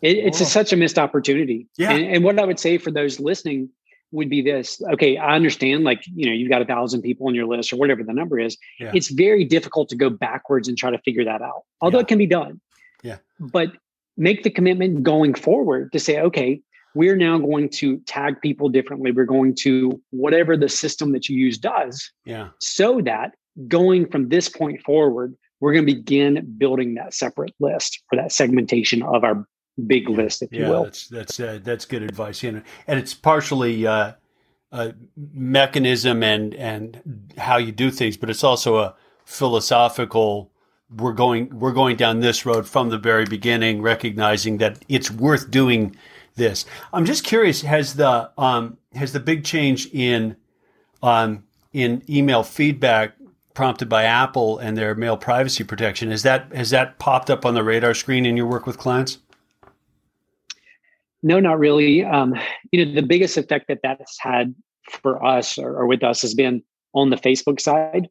It, 0.03 0.19
it's 0.19 0.41
a, 0.41 0.45
such 0.45 0.73
a 0.73 0.77
missed 0.77 0.99
opportunity. 0.99 1.67
Yeah. 1.79 1.93
And, 1.93 2.05
and, 2.07 2.25
what 2.25 2.39
I 2.39 2.45
would 2.45 2.59
say 2.59 2.79
for 2.79 2.91
those 2.91 3.19
listening 3.19 3.71
would 4.13 4.29
be 4.29 4.43
this. 4.43 4.81
Okay, 4.93 5.17
I 5.17 5.35
understand 5.35 5.85
like, 5.85 6.05
you 6.15 6.27
know, 6.27 6.33
you've 6.33 6.51
got 6.51 6.63
a 6.63 6.65
thousand 6.65 7.03
people 7.03 7.27
on 7.27 7.35
your 7.35 7.47
list 7.47 7.73
or 7.73 7.77
whatever 7.77 8.03
the 8.03 8.13
number 8.13 8.39
is. 8.39 8.57
Yeah. 8.79 8.93
It's 8.95 9.09
very 9.09 9.45
difficult 9.45 9.89
to 9.91 9.97
go 9.97 10.11
backwards 10.11 10.69
and 10.69 10.77
try 10.77 10.91
to 10.91 10.99
figure 10.99 11.25
that 11.25 11.43
out. 11.43 11.63
Although 11.81 11.99
yeah. 11.99 12.03
it 12.03 12.09
can 12.09 12.19
be 12.19 12.27
done. 12.27 12.61
Yeah. 13.03 13.19
But 13.41 13.73
make 14.17 14.43
the 14.43 14.51
commitment 14.51 15.03
going 15.03 15.35
forward 15.35 15.93
to 15.93 15.99
say, 15.99 16.21
okay, 16.21 16.61
we're 16.95 17.17
now 17.17 17.39
going 17.39 17.69
to 17.69 17.99
tag 18.01 18.41
people 18.41 18.69
differently. 18.69 19.13
We're 19.13 19.27
going 19.27 19.55
to 19.57 20.01
whatever 20.11 20.57
the 20.57 20.69
system 20.69 21.13
that 21.13 21.29
you 21.29 21.37
use 21.37 21.59
does. 21.59 22.11
Yeah. 22.25 22.49
So 22.61 23.03
that 23.03 23.35
going 23.69 24.09
from 24.09 24.31
this 24.31 24.49
point 24.49 24.83
forward, 24.83 25.35
we're 25.61 25.73
going 25.73 25.87
to 25.87 25.95
begin 25.95 26.55
building 26.57 26.95
that 26.95 27.13
separate 27.13 27.55
list 27.61 28.03
or 28.11 28.17
that 28.17 28.33
segmentation 28.33 29.03
of 29.03 29.25
our 29.25 29.47
big 29.83 30.09
list, 30.09 30.43
if 30.43 30.53
yeah, 30.53 30.61
you 30.61 30.71
will. 30.71 30.85
That's 30.85 31.09
that's 31.09 31.41
uh, 31.41 31.59
that's 31.63 31.85
good 31.85 32.03
advice. 32.03 32.43
You 32.43 32.53
know, 32.53 32.63
and 32.87 32.99
it's 32.99 33.15
partially 33.15 33.87
uh, 33.87 34.13
a 34.73 34.95
mechanism 35.17 36.23
and 36.23 36.55
and 36.55 37.33
how 37.39 37.57
you 37.57 37.73
do 37.73 37.91
things, 37.91 38.17
but 38.17 38.31
it's 38.31 38.45
also 38.45 38.77
a 38.77 38.95
philosophical. 39.25 40.51
We're 40.91 41.13
going 41.13 41.59
we're 41.59 41.73
going 41.73 41.97
down 41.97 42.21
this 42.21 42.47
road 42.47 42.67
from 42.67 42.91
the 42.91 42.99
very 42.99 43.25
beginning, 43.25 43.83
recognizing 43.83 44.59
that 44.59 44.85
it's 44.89 45.11
worth 45.11 45.51
doing 45.51 45.97
this. 46.37 46.65
I'm 46.93 47.05
just 47.05 47.25
curious 47.25 47.63
has 47.63 47.95
the 47.95 48.31
um, 48.39 48.79
has 48.95 49.13
the 49.13 49.21
big 49.21 49.45
change 49.45 49.87
in 49.93 50.37
um, 51.03 51.45
in 51.73 52.03
email 52.09 52.43
feedback 52.43 53.15
prompted 53.55 53.89
by 53.89 54.05
Apple 54.05 54.59
and 54.59 54.77
their 54.77 54.95
mail 54.95 55.17
privacy 55.17 55.65
protection 55.65 56.11
has 56.11 56.23
that 56.23 56.53
has 56.53 56.71
that 56.71 56.99
popped 56.99 57.31
up 57.31 57.45
on 57.45 57.55
the 57.55 57.65
radar 57.65 57.95
screen 57.95 58.27
in 58.27 58.37
your 58.37 58.47
work 58.47 58.67
with 58.67 58.79
clients? 58.79 59.19
No, 61.27 61.41
not 61.41 61.59
really. 61.59 62.05
Um, 62.05 62.37
you 62.71 62.87
know, 62.87 62.95
the 62.95 63.03
biggest 63.03 63.37
effect 63.37 63.67
that 63.67 63.81
that's 63.83 64.17
had 64.21 64.55
for 64.89 65.25
us 65.25 65.59
or, 65.59 65.77
or 65.77 65.87
with 65.89 66.05
us 66.05 66.23
has 66.23 66.35
been 66.35 66.63
on 66.95 67.11
the 67.11 67.17
Facebook 67.17 67.61
side, 67.61 68.09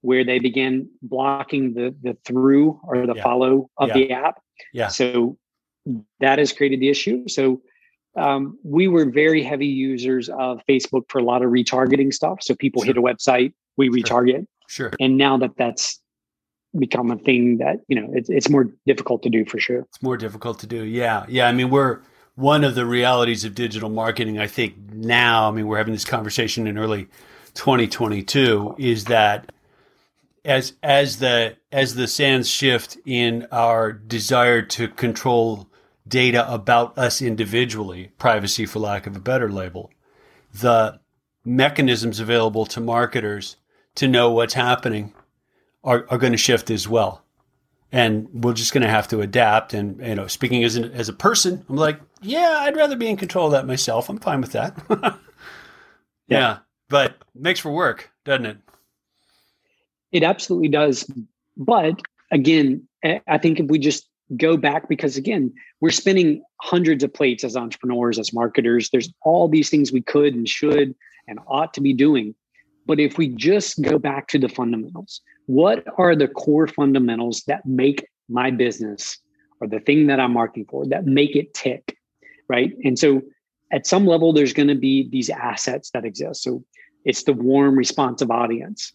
where 0.00 0.24
they 0.24 0.40
began 0.40 0.90
blocking 1.00 1.74
the 1.74 1.94
the 2.02 2.16
through 2.24 2.80
or 2.82 3.06
the 3.06 3.14
yeah. 3.14 3.22
follow 3.22 3.70
of 3.78 3.90
yeah. 3.90 3.94
the 3.94 4.10
app. 4.10 4.42
Yeah. 4.72 4.88
So 4.88 5.38
that 6.18 6.40
has 6.40 6.52
created 6.52 6.80
the 6.80 6.88
issue. 6.88 7.28
So 7.28 7.62
um, 8.16 8.58
we 8.64 8.88
were 8.88 9.08
very 9.08 9.44
heavy 9.44 9.68
users 9.68 10.28
of 10.28 10.60
Facebook 10.68 11.04
for 11.08 11.20
a 11.20 11.22
lot 11.22 11.42
of 11.42 11.52
retargeting 11.52 12.12
stuff. 12.12 12.38
So 12.42 12.56
people 12.56 12.82
sure. 12.82 12.94
hit 12.94 12.96
a 12.96 13.00
website, 13.00 13.52
we 13.76 13.90
retarget. 13.90 14.44
Sure. 14.68 14.92
And 14.98 15.16
now 15.16 15.38
that 15.38 15.52
that's 15.56 16.00
become 16.76 17.12
a 17.12 17.16
thing 17.18 17.58
that 17.58 17.76
you 17.86 17.94
know 17.94 18.08
it's, 18.12 18.28
it's 18.28 18.50
more 18.50 18.68
difficult 18.86 19.22
to 19.22 19.30
do 19.30 19.44
for 19.44 19.60
sure. 19.60 19.86
It's 19.88 20.02
more 20.02 20.16
difficult 20.16 20.58
to 20.58 20.66
do. 20.66 20.82
Yeah, 20.82 21.26
yeah. 21.28 21.46
I 21.46 21.52
mean, 21.52 21.70
we're 21.70 22.00
one 22.36 22.64
of 22.64 22.74
the 22.74 22.86
realities 22.86 23.44
of 23.44 23.54
digital 23.54 23.90
marketing. 23.90 24.38
I 24.38 24.46
think 24.46 24.76
now. 24.92 25.48
I 25.48 25.52
mean, 25.52 25.66
we're 25.66 25.78
having 25.78 25.94
this 25.94 26.04
conversation 26.04 26.66
in 26.66 26.78
early 26.78 27.08
2022. 27.54 28.76
Is 28.78 29.06
that 29.06 29.50
as 30.44 30.74
as 30.82 31.18
the 31.18 31.56
as 31.72 31.96
the 31.96 32.06
sands 32.06 32.48
shift 32.48 32.96
in 33.04 33.48
our 33.50 33.92
desire 33.92 34.62
to 34.62 34.88
control 34.88 35.68
data 36.06 36.50
about 36.52 36.96
us 36.96 37.20
individually, 37.20 38.12
privacy 38.18 38.64
for 38.64 38.78
lack 38.78 39.06
of 39.06 39.16
a 39.16 39.20
better 39.20 39.50
label, 39.50 39.90
the 40.54 41.00
mechanisms 41.44 42.20
available 42.20 42.66
to 42.66 42.80
marketers 42.80 43.56
to 43.94 44.08
know 44.08 44.30
what's 44.30 44.54
happening 44.54 45.12
are, 45.82 46.06
are 46.10 46.18
going 46.18 46.32
to 46.32 46.38
shift 46.38 46.70
as 46.70 46.88
well. 46.88 47.22
And 47.92 48.28
we're 48.32 48.52
just 48.52 48.72
going 48.72 48.82
to 48.82 48.90
have 48.90 49.08
to 49.08 49.20
adapt. 49.20 49.72
And, 49.72 50.00
you 50.00 50.16
know, 50.16 50.26
speaking 50.26 50.64
as, 50.64 50.76
an, 50.76 50.92
as 50.92 51.08
a 51.08 51.12
person, 51.12 51.64
I'm 51.68 51.76
like, 51.76 52.00
yeah, 52.22 52.58
I'd 52.60 52.76
rather 52.76 52.96
be 52.96 53.08
in 53.08 53.16
control 53.16 53.46
of 53.46 53.52
that 53.52 53.66
myself. 53.66 54.08
I'm 54.08 54.18
fine 54.18 54.40
with 54.40 54.52
that. 54.52 54.76
yeah. 54.90 55.10
yeah. 56.28 56.58
But 56.88 57.16
makes 57.34 57.60
for 57.60 57.72
work, 57.72 58.10
doesn't 58.24 58.46
it? 58.46 58.58
It 60.12 60.22
absolutely 60.22 60.68
does. 60.68 61.10
But 61.56 62.00
again, 62.30 62.86
I 63.26 63.38
think 63.38 63.60
if 63.60 63.66
we 63.66 63.78
just 63.78 64.08
go 64.36 64.56
back, 64.56 64.88
because 64.88 65.16
again, 65.16 65.52
we're 65.80 65.90
spinning 65.90 66.42
hundreds 66.60 67.04
of 67.04 67.12
plates 67.12 67.44
as 67.44 67.56
entrepreneurs, 67.56 68.18
as 68.18 68.32
marketers, 68.32 68.90
there's 68.90 69.12
all 69.22 69.48
these 69.48 69.70
things 69.70 69.92
we 69.92 70.02
could 70.02 70.34
and 70.34 70.48
should 70.48 70.94
and 71.28 71.38
ought 71.46 71.74
to 71.74 71.80
be 71.80 71.92
doing. 71.92 72.34
But 72.86 73.00
if 73.00 73.18
we 73.18 73.28
just 73.28 73.82
go 73.82 73.98
back 73.98 74.28
to 74.28 74.38
the 74.38 74.48
fundamentals, 74.48 75.20
what 75.46 75.84
are 75.98 76.14
the 76.14 76.28
core 76.28 76.68
fundamentals 76.68 77.42
that 77.46 77.66
make 77.66 78.06
my 78.28 78.50
business 78.50 79.18
or 79.60 79.66
the 79.66 79.80
thing 79.80 80.06
that 80.06 80.20
I'm 80.20 80.32
marketing 80.32 80.66
for 80.68 80.86
that 80.86 81.04
make 81.04 81.34
it 81.34 81.52
tick? 81.52 81.96
Right. 82.48 82.72
And 82.84 82.98
so 82.98 83.22
at 83.72 83.86
some 83.86 84.06
level, 84.06 84.32
there's 84.32 84.52
going 84.52 84.68
to 84.68 84.74
be 84.74 85.08
these 85.10 85.30
assets 85.30 85.90
that 85.90 86.04
exist. 86.04 86.42
So 86.42 86.64
it's 87.04 87.24
the 87.24 87.32
warm, 87.32 87.76
responsive 87.76 88.30
audience. 88.30 88.92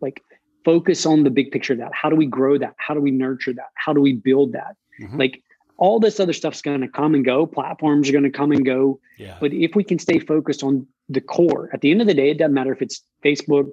Like 0.00 0.22
focus 0.64 1.06
on 1.06 1.24
the 1.24 1.30
big 1.30 1.50
picture 1.50 1.74
of 1.74 1.78
that. 1.78 1.92
How 1.94 2.10
do 2.10 2.16
we 2.16 2.26
grow 2.26 2.58
that? 2.58 2.74
How 2.78 2.94
do 2.94 3.00
we 3.00 3.10
nurture 3.10 3.52
that? 3.52 3.70
How 3.74 3.92
do 3.92 4.00
we 4.00 4.14
build 4.14 4.52
that? 4.52 4.76
Mm-hmm. 5.00 5.18
Like 5.18 5.42
all 5.76 6.00
this 6.00 6.20
other 6.20 6.32
stuff's 6.32 6.62
going 6.62 6.80
to 6.80 6.88
come 6.88 7.14
and 7.14 7.24
go. 7.24 7.46
Platforms 7.46 8.08
are 8.08 8.12
going 8.12 8.24
to 8.24 8.30
come 8.30 8.52
and 8.52 8.64
go. 8.64 9.00
Yeah. 9.18 9.36
But 9.40 9.52
if 9.52 9.74
we 9.74 9.84
can 9.84 9.98
stay 9.98 10.18
focused 10.18 10.62
on 10.62 10.86
the 11.08 11.20
core, 11.20 11.70
at 11.72 11.80
the 11.80 11.90
end 11.90 12.00
of 12.00 12.06
the 12.06 12.14
day, 12.14 12.30
it 12.30 12.38
doesn't 12.38 12.54
matter 12.54 12.72
if 12.72 12.82
it's 12.82 13.02
Facebook, 13.24 13.70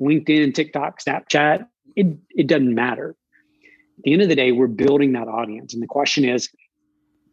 LinkedIn, 0.00 0.54
TikTok, 0.54 1.00
Snapchat. 1.00 1.66
It 1.96 2.16
it 2.30 2.46
doesn't 2.46 2.74
matter. 2.74 3.16
At 3.98 4.04
the 4.04 4.12
end 4.12 4.22
of 4.22 4.28
the 4.28 4.34
day, 4.34 4.50
we're 4.50 4.66
building 4.66 5.12
that 5.12 5.28
audience, 5.28 5.74
and 5.74 5.82
the 5.82 5.86
question 5.86 6.24
is, 6.24 6.48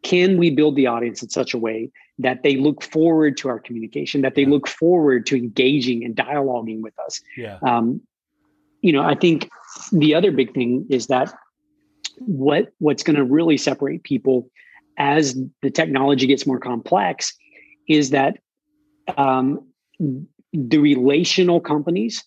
can 0.02 0.36
we 0.36 0.50
build 0.50 0.76
the 0.76 0.86
audience 0.86 1.22
in 1.22 1.28
such 1.28 1.54
a 1.54 1.58
way 1.58 1.90
that 2.18 2.42
they 2.42 2.56
look 2.56 2.82
forward 2.82 3.36
to 3.38 3.48
our 3.48 3.58
communication, 3.58 4.22
that 4.22 4.34
they 4.34 4.44
look 4.44 4.66
forward 4.68 5.26
to 5.26 5.36
engaging 5.36 6.04
and 6.04 6.16
dialoguing 6.16 6.80
with 6.82 6.98
us? 6.98 7.20
Yeah. 7.36 7.58
Um, 7.62 8.00
you 8.80 8.92
know, 8.92 9.02
I 9.02 9.14
think 9.14 9.48
the 9.92 10.14
other 10.14 10.32
big 10.32 10.52
thing 10.54 10.86
is 10.90 11.06
that 11.06 11.32
what 12.18 12.72
what's 12.78 13.02
going 13.02 13.16
to 13.16 13.24
really 13.24 13.56
separate 13.56 14.02
people 14.02 14.50
as 14.98 15.36
the 15.62 15.70
technology 15.70 16.26
gets 16.26 16.46
more 16.46 16.58
complex 16.58 17.34
is 17.88 18.10
that 18.10 18.38
um, 19.16 19.66
the 20.52 20.78
relational 20.78 21.60
companies 21.60 22.22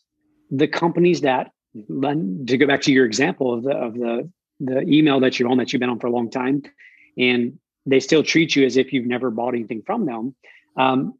the 0.52 0.68
companies 0.68 1.22
that 1.22 1.52
to 1.74 2.58
go 2.58 2.68
back 2.68 2.82
to 2.82 2.92
your 2.92 3.06
example 3.06 3.54
of 3.54 3.64
the 3.64 3.72
of 3.72 3.94
the 3.96 4.30
the 4.60 4.82
email 4.82 5.20
that 5.20 5.38
you're 5.38 5.50
on 5.50 5.58
that 5.58 5.74
you've 5.74 5.80
been 5.80 5.90
on 5.90 6.00
for 6.00 6.08
a 6.08 6.12
long 6.12 6.30
time, 6.30 6.64
and 7.18 7.60
they 7.86 8.00
still 8.00 8.24
treat 8.24 8.56
you 8.56 8.66
as 8.66 8.78
if 8.78 8.94
you've 8.94 9.06
never 9.06 9.32
bought 9.32 9.54
anything 9.54 9.84
from 9.86 10.06
them. 10.06 10.36
Um, 10.78 11.14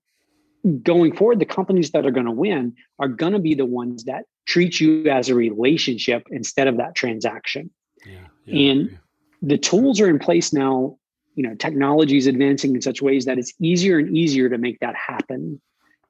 going 0.84 1.16
forward, 1.16 1.40
the 1.40 1.46
companies 1.46 1.92
that 1.92 2.06
are 2.06 2.12
going 2.12 2.26
to 2.26 2.32
win 2.32 2.76
are 3.00 3.08
going 3.08 3.34
to 3.34 3.40
be 3.40 3.54
the 3.54 3.66
ones 3.66 4.06
that 4.06 4.26
treat 4.48 4.80
you 4.80 5.10
as 5.10 5.30
a 5.30 5.36
relationship 5.36 6.28
instead 6.32 6.68
of 6.68 6.78
that 6.78 6.96
transaction. 6.96 7.70
Yeah, 8.06 8.14
yeah, 8.46 8.72
and 8.72 8.92
yeah. 8.92 8.98
the 9.42 9.58
tools 9.58 10.00
are 10.00 10.10
in 10.10 10.20
place 10.20 10.54
now. 10.54 10.98
You 11.36 11.44
know, 11.48 11.56
technology 11.56 12.18
is 12.18 12.28
advancing 12.28 12.76
in 12.76 12.82
such 12.82 13.02
ways 13.02 13.26
that 13.26 13.38
it's 13.38 13.54
easier 13.60 14.00
and 14.00 14.16
easier 14.16 14.48
to 14.50 14.58
make 14.58 14.80
that 14.80 14.96
happen 14.96 15.62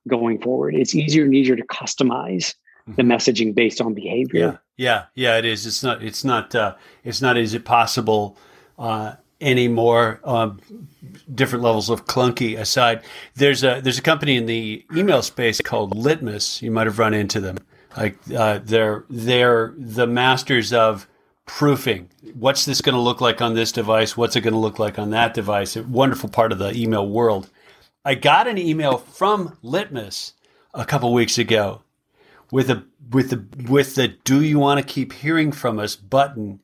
going 0.07 0.39
forward. 0.39 0.75
It's 0.75 0.93
easier 0.93 1.25
and 1.25 1.33
easier 1.33 1.55
to 1.55 1.65
customize 1.65 2.53
the 2.85 3.01
mm-hmm. 3.01 3.11
messaging 3.11 3.55
based 3.55 3.81
on 3.81 3.95
behavior. 3.95 4.39
Yeah, 4.39 4.57
yeah, 4.77 5.05
yeah. 5.15 5.37
It 5.39 5.45
is. 5.45 5.65
It's 5.65 5.83
not. 5.83 6.03
It's 6.03 6.23
not. 6.23 6.53
Uh, 6.53 6.75
it's 7.03 7.21
not. 7.21 7.37
Is 7.37 7.53
it 7.53 7.65
possible? 7.65 8.37
Uh, 8.77 9.15
anymore. 9.45 10.19
Um, 10.25 10.59
different 11.33 11.63
levels 11.63 11.89
of 11.89 12.05
clunky 12.05 12.57
aside, 12.59 13.01
there's 13.35 13.63
a 13.63 13.79
there's 13.81 13.99
a 13.99 14.01
company 14.01 14.35
in 14.35 14.45
the 14.47 14.85
email 14.93 15.21
space 15.21 15.61
called 15.61 15.95
Litmus. 15.95 16.61
You 16.61 16.71
might 16.71 16.87
have 16.87 16.99
run 16.99 17.13
into 17.13 17.39
them. 17.39 17.57
Like 17.95 18.17
uh, 18.35 18.59
they're 18.63 19.05
they're 19.09 19.73
the 19.77 20.07
masters 20.07 20.73
of 20.73 21.07
proofing. 21.45 22.09
What's 22.33 22.65
this 22.65 22.81
going 22.81 22.95
to 22.95 23.01
look 23.01 23.21
like 23.21 23.41
on 23.41 23.53
this 23.53 23.71
device? 23.71 24.17
What's 24.17 24.35
it 24.35 24.41
going 24.41 24.53
to 24.53 24.59
look 24.59 24.79
like 24.79 24.99
on 24.99 25.11
that 25.11 25.33
device? 25.33 25.75
A 25.75 25.83
wonderful 25.83 26.29
part 26.29 26.51
of 26.51 26.57
the 26.57 26.73
email 26.75 27.07
world. 27.07 27.49
I 28.03 28.15
got 28.15 28.47
an 28.47 28.57
email 28.57 28.97
from 28.97 29.57
Litmus 29.61 30.33
a 30.73 30.85
couple 30.85 31.13
weeks 31.13 31.37
ago 31.37 31.83
with 32.51 32.69
a 32.69 32.83
with 33.11 33.29
the 33.29 33.45
with 33.69 33.95
the 33.95 34.09
"Do 34.09 34.41
you 34.41 34.59
want 34.59 34.79
to 34.79 34.93
keep 34.93 35.13
hearing 35.13 35.51
from 35.51 35.79
us?" 35.79 35.95
button 35.95 36.59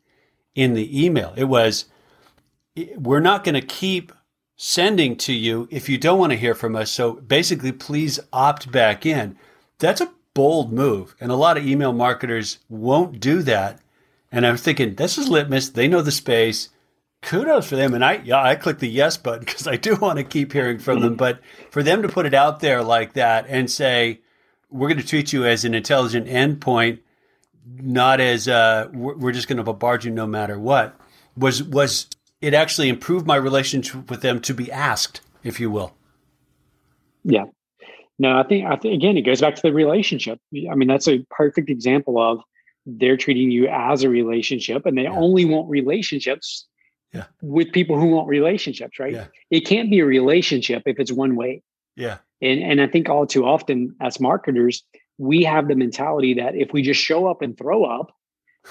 in 0.56 0.74
the 0.74 1.06
email. 1.06 1.34
It 1.38 1.46
was, 1.46 1.86
"We're 2.76 3.20
not 3.20 3.44
going 3.44 3.56
to 3.56 3.62
keep 3.62 4.12
sending 4.56 5.16
to 5.18 5.34
you 5.34 5.68
if 5.72 5.90
you 5.90 5.98
don't 5.98 6.20
want 6.20 6.32
to 6.32 6.38
hear 6.38 6.54
from 6.54 6.76
us. 6.76 6.92
So 6.92 7.14
basically, 7.14 7.72
please 7.72 8.20
opt 8.32 8.72
back 8.72 9.06
in." 9.06 9.38
That's 9.80 10.02
a 10.02 10.12
bold 10.34 10.72
move. 10.72 11.16
And 11.20 11.32
a 11.32 11.36
lot 11.36 11.58
of 11.58 11.66
email 11.66 11.94
marketers 11.94 12.60
won't 12.70 13.20
do 13.20 13.42
that. 13.44 13.80
And 14.32 14.46
I'm 14.46 14.58
thinking, 14.58 14.96
this 14.96 15.18
is 15.18 15.28
litmus. 15.28 15.70
They 15.70 15.88
know 15.88 16.02
the 16.02 16.12
space. 16.12 16.70
Kudos 17.22 17.68
for 17.68 17.76
them. 17.76 17.94
And 17.94 18.04
I, 18.04 18.22
yeah, 18.24 18.42
I 18.42 18.56
click 18.56 18.80
the 18.80 18.90
yes 18.90 19.18
button 19.18 19.40
because 19.46 19.68
I 19.68 19.76
do 19.76 19.96
want 19.96 20.18
to 20.18 20.24
keep 20.24 20.54
hearing 20.54 20.80
from 20.80 21.02
them. 21.02 21.16
But 21.16 21.42
for 21.70 21.84
them 21.84 22.02
to 22.02 22.10
put 22.10 22.26
it 22.26 22.34
out 22.34 22.60
there 22.60 22.84
like 22.84 23.14
that 23.14 23.46
and 23.48 23.70
say, 23.70 24.22
we're 24.70 24.88
going 24.88 25.02
to 25.02 25.08
treat 25.08 25.34
you 25.34 25.46
as 25.46 25.66
an 25.66 25.74
intelligent 25.74 26.28
endpoint, 26.28 27.00
not 27.66 28.22
as 28.22 28.48
uh, 28.48 28.88
we're 28.94 29.34
just 29.34 29.48
going 29.48 29.58
to 29.58 29.64
bombard 29.64 30.06
you 30.06 30.12
no 30.12 30.26
matter 30.26 30.58
what, 30.58 30.98
was 31.36 31.62
was 31.62 32.08
it 32.42 32.54
actually 32.54 32.90
improved 32.90 33.26
my 33.26 33.36
relationship 33.36 34.10
with 34.10 34.22
them 34.22 34.42
to 34.42 34.54
be 34.54 34.72
asked, 34.72 35.22
if 35.44 35.60
you 35.60 35.70
will. 35.70 35.96
Yeah, 37.24 37.46
no, 38.22 38.38
I 38.38 38.44
think 38.44 38.68
I 38.68 38.76
think 38.76 38.94
again 38.94 39.18
it 39.18 39.24
goes 39.24 39.42
back 39.42 39.56
to 39.56 39.62
the 39.64 39.74
relationship. 39.74 40.40
I 40.70 40.76
mean, 40.76 40.88
that's 40.88 41.08
a 41.08 41.26
perfect 41.32 41.72
example 41.72 42.22
of 42.22 42.42
they're 42.86 43.18
treating 43.18 43.50
you 43.50 43.68
as 43.68 44.04
a 44.04 44.10
relationship, 44.10 44.86
and 44.86 44.96
they 44.96 45.04
yeah. 45.04 45.12
only 45.12 45.44
want 45.44 45.70
relationships 45.70 46.68
yeah. 47.14 47.26
with 47.42 47.72
people 47.72 48.00
who 48.00 48.08
want 48.08 48.28
relationships. 48.28 49.00
Right? 49.00 49.14
Yeah. 49.14 49.26
It 49.50 49.62
can't 49.62 49.90
be 49.90 50.02
a 50.02 50.06
relationship 50.06 50.84
if 50.86 51.00
it's 51.00 51.12
one 51.12 51.36
way. 51.36 51.64
Yeah. 51.96 52.18
And 52.44 52.62
and 52.62 52.80
I 52.80 52.86
think 52.86 53.10
all 53.10 53.26
too 53.26 53.44
often 53.44 53.96
as 54.00 54.20
marketers, 54.20 54.84
we 55.18 55.44
have 55.44 55.68
the 55.68 55.76
mentality 55.76 56.36
that 56.36 56.56
if 56.56 56.74
we 56.74 56.84
just 56.84 57.02
show 57.02 57.26
up 57.26 57.42
and 57.42 57.58
throw 57.58 57.86
up, 57.86 58.16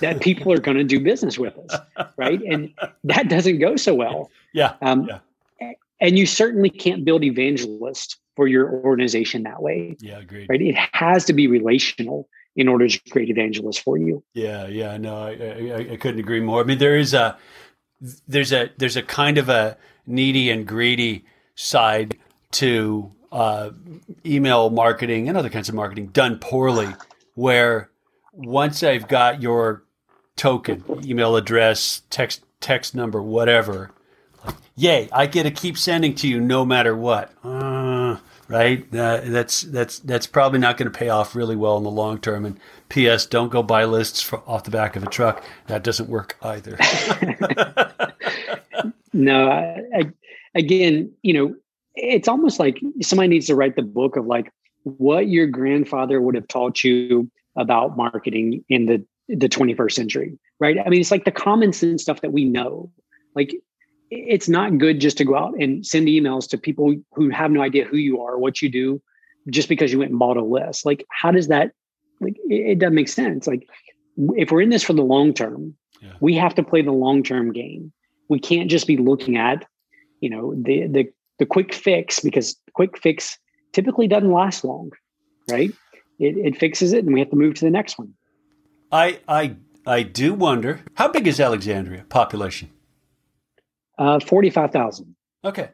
that 0.01 0.21
people 0.21 0.53
are 0.53 0.61
going 0.61 0.77
to 0.77 0.85
do 0.85 1.01
business 1.01 1.39
with 1.39 1.59
us, 1.59 1.81
right? 2.17 2.41
And 2.43 2.73
that 3.05 3.29
doesn't 3.29 3.59
go 3.59 3.77
so 3.77 3.95
well. 3.95 4.31
Yeah. 4.55 4.75
Um, 4.83 5.09
yeah. 5.09 5.73
And 6.01 6.19
you 6.19 6.25
certainly 6.25 6.71
can't 6.71 7.05
build 7.05 7.25
evangelists 7.25 8.17
for 8.37 8.49
your 8.49 8.71
organization 8.71 9.43
that 9.43 9.63
way. 9.63 9.97
Yeah, 10.01 10.21
agreed. 10.21 10.49
Right. 10.49 10.63
It 10.63 10.77
has 10.93 11.27
to 11.27 11.35
be 11.35 11.47
relational 11.47 12.29
in 12.57 12.69
order 12.69 12.89
to 12.89 13.01
create 13.11 13.29
evangelists 13.29 13.79
for 13.79 13.99
you. 13.99 14.23
Yeah, 14.33 14.67
yeah, 14.67 14.97
no, 14.97 15.17
I, 15.17 15.31
I, 15.33 15.93
I 15.93 15.97
couldn't 15.97 16.21
agree 16.21 16.41
more. 16.41 16.61
I 16.61 16.65
mean, 16.65 16.79
there 16.79 16.97
is 16.97 17.13
a 17.13 17.37
there's 18.27 18.53
a 18.53 18.71
there's 18.79 18.97
a 18.97 19.03
kind 19.03 19.37
of 19.37 19.49
a 19.49 19.77
needy 20.07 20.51
and 20.51 20.67
greedy 20.67 21.25
side 21.55 22.17
to 22.53 23.13
uh, 23.31 23.71
email 24.25 24.71
marketing 24.71 25.29
and 25.29 25.37
other 25.37 25.51
kinds 25.51 25.69
of 25.69 25.75
marketing 25.75 26.07
done 26.09 26.39
poorly, 26.39 26.89
where 27.35 27.90
once 28.33 28.83
I've 28.83 29.09
got 29.09 29.43
your 29.43 29.85
token, 30.37 30.85
email 31.05 31.37
address, 31.37 32.03
text 32.11 32.45
text 32.61 32.95
number, 32.95 33.23
whatever, 33.23 33.91
yay, 34.77 35.09
I 35.13 35.27
get 35.27 35.45
to 35.45 35.51
keep 35.51 35.77
sending 35.77 36.15
to 36.17 36.29
you 36.29 36.41
no 36.41 36.65
matter 36.65 36.97
what. 36.97 37.33
Uh, 37.45 38.19
right? 38.49 38.83
Uh, 38.95 39.21
that's 39.25 39.63
that's 39.63 39.99
that's 40.01 40.27
probably 40.27 40.59
not 40.59 40.77
going 40.77 40.91
to 40.91 40.99
pay 40.99 41.09
off 41.09 41.35
really 41.35 41.57
well 41.57 41.77
in 41.77 41.85
the 41.85 41.91
long 41.91 42.19
term. 42.19 42.45
And 42.45 42.59
P.S. 42.89 43.27
Don't 43.27 43.51
go 43.51 43.63
buy 43.63 43.85
lists 43.85 44.21
for, 44.21 44.43
off 44.47 44.65
the 44.65 44.71
back 44.71 44.97
of 44.97 45.03
a 45.03 45.07
truck. 45.07 45.45
That 45.69 45.85
doesn't 45.85 46.09
work 46.09 46.37
either. 46.43 46.73
no, 49.13 49.49
I, 49.49 49.83
I, 49.95 50.11
again, 50.55 51.13
you 51.23 51.35
know, 51.35 51.55
it's 51.95 52.29
almost 52.29 52.59
like 52.59 52.81
somebody 53.03 53.29
needs 53.29 53.47
to 53.47 53.55
write 53.55 53.77
the 53.77 53.83
book 53.83 54.17
of 54.17 54.27
like 54.27 54.53
what 54.83 55.29
your 55.29 55.47
grandfather 55.47 56.21
would 56.21 56.35
have 56.35 56.49
taught 56.49 56.83
you 56.83 57.31
about 57.57 57.97
marketing 57.97 58.65
in 58.69 58.87
the 58.87 59.05
the 59.29 59.49
21st 59.49 59.93
century, 59.93 60.39
right? 60.59 60.79
I 60.85 60.89
mean, 60.89 61.01
it's 61.01 61.13
like 61.13 61.25
the 61.25 61.31
common 61.31 61.73
sense 61.73 62.03
stuff 62.03 62.21
that 62.23 62.33
we 62.33 62.45
know. 62.45 62.91
Like 63.37 63.55
it's 64.11 64.49
not 64.49 64.79
good 64.79 65.01
just 65.01 65.17
to 65.19 65.25
go 65.25 65.37
out 65.37 65.55
and 65.61 65.87
send 65.87 66.09
emails 66.09 66.49
to 66.49 66.59
people 66.59 66.95
who 67.13 67.31
have 67.31 67.51
no 67.51 67.63
idea 67.63 67.85
who 67.85 67.97
you 67.97 68.21
are, 68.21 68.39
what 68.39 68.61
you 68.61 68.69
do, 68.69 69.01
just 69.49 69.69
because 69.69 69.93
you 69.93 69.99
went 69.99 70.11
and 70.11 70.19
bought 70.19 70.37
a 70.37 70.45
list. 70.45 70.85
Like, 70.85 71.07
how 71.11 71.31
does 71.31 71.49
that? 71.49 71.73
Like, 72.21 72.37
it, 72.49 72.73
it 72.73 72.79
doesn't 72.79 72.95
make 72.95 73.09
sense. 73.09 73.47
Like, 73.47 73.69
if 74.37 74.51
we're 74.51 74.63
in 74.63 74.71
this 74.71 74.83
for 74.83 74.93
the 74.93 75.03
long 75.03 75.33
term, 75.33 75.75
yeah. 76.03 76.13
we 76.21 76.35
have 76.35 76.55
to 76.57 76.63
play 76.63 76.83
the 76.83 76.93
long 76.93 77.23
term 77.23 77.53
game. 77.53 77.93
We 78.29 78.41
can't 78.41 78.71
just 78.71 78.87
be 78.87 78.97
looking 78.97 79.37
at, 79.37 79.65
you 80.21 80.31
know, 80.31 80.55
the 80.55 80.87
the 80.89 81.09
the 81.39 81.47
quick 81.47 81.73
fix 81.73 82.21
because 82.21 82.57
quick 82.75 82.99
fix 82.99 83.39
typically 83.73 84.09
doesn't 84.09 84.31
last 84.31 84.65
long, 84.65 84.91
right? 85.49 85.73
It, 86.21 86.37
it 86.37 86.57
fixes 86.57 86.93
it, 86.93 87.05
and 87.05 87.13
we 87.13 87.21
have 87.21 87.31
to 87.31 87.37
move 87.37 87.55
to 87.55 87.65
the 87.65 87.71
next 87.71 87.99
one. 87.99 88.15
I 88.93 89.21
I 89.27 89.57
I 89.87 90.03
do 90.03 90.35
wonder 90.35 90.81
how 90.95 91.09
big 91.09 91.27
is 91.27 91.41
Alexandria 91.41 92.05
population? 92.09 92.71
Uh, 93.99 94.21
45,000. 94.21 95.15
Okay. 95.45 95.71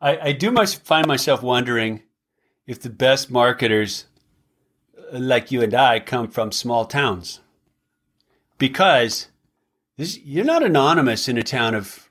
I, 0.00 0.18
I 0.18 0.32
do 0.32 0.50
much 0.50 0.76
find 0.76 1.06
myself 1.06 1.42
wondering 1.42 2.02
if 2.66 2.80
the 2.80 2.90
best 2.90 3.30
marketers 3.30 4.06
uh, 5.12 5.18
like 5.18 5.50
you 5.50 5.62
and 5.62 5.74
I 5.74 6.00
come 6.00 6.28
from 6.28 6.52
small 6.52 6.84
towns. 6.84 7.40
Because 8.58 9.28
this, 9.96 10.18
you're 10.18 10.44
not 10.44 10.62
anonymous 10.62 11.28
in 11.28 11.38
a 11.38 11.42
town 11.42 11.74
of, 11.74 12.10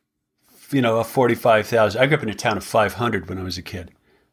you 0.71 0.81
know, 0.81 0.97
a 0.97 1.03
45,000. 1.03 2.01
I 2.01 2.05
grew 2.05 2.17
up 2.17 2.23
in 2.23 2.29
a 2.29 2.35
town 2.35 2.57
of 2.57 2.63
500 2.63 3.29
when 3.29 3.37
I 3.37 3.43
was 3.43 3.57
a 3.57 3.61
kid. 3.61 3.91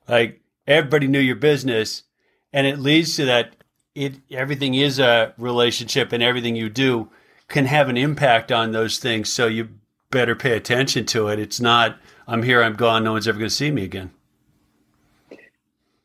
Like 0.09 0.41
everybody 0.66 1.07
knew 1.07 1.18
your 1.18 1.36
business 1.36 2.05
and 2.53 2.67
it 2.67 2.79
leads 2.79 3.17
to 3.17 3.25
that 3.27 3.57
it 3.95 4.15
everything 4.31 4.75
is 4.75 4.99
a 4.99 5.35
relationship 5.39 6.13
and 6.13 6.23
everything 6.23 6.57
you 6.57 6.69
do 6.69 7.09
can 7.49 7.67
have 7.67 7.89
an 7.89 7.97
impact 7.97 8.53
on 8.53 8.73
those 8.73 8.99
things. 8.99 9.29
So 9.29 9.47
you 9.47 9.69
better 10.11 10.35
pay 10.35 10.57
attention 10.57 11.07
to 11.07 11.29
it. 11.29 11.39
It's 11.39 11.61
not 11.61 11.99
I'm 12.27 12.43
here, 12.43 12.63
I'm 12.63 12.75
gone, 12.75 13.05
no 13.05 13.13
one's 13.13 13.27
ever 13.27 13.39
going 13.39 13.49
to 13.49 13.55
see 13.55 13.71
me 13.71 13.85
again. 13.85 14.11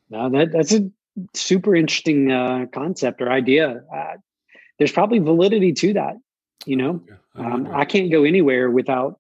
No, 0.10 0.30
that 0.30 0.52
that's 0.52 0.74
a 0.74 0.90
super 1.34 1.76
interesting 1.76 2.32
uh, 2.32 2.66
concept 2.74 3.22
or 3.22 3.32
idea. 3.32 3.84
Uh, 3.94 4.14
there's 4.78 4.92
probably 4.92 5.20
validity 5.20 5.74
to 5.74 5.94
that. 5.94 6.16
You 6.66 6.78
know, 6.78 7.04
yeah, 7.08 7.16
I, 7.36 7.52
um, 7.52 7.68
I, 7.72 7.86
can't 7.86 8.12
go 8.12 8.24
anywhere 8.24 8.70
without. 8.72 9.20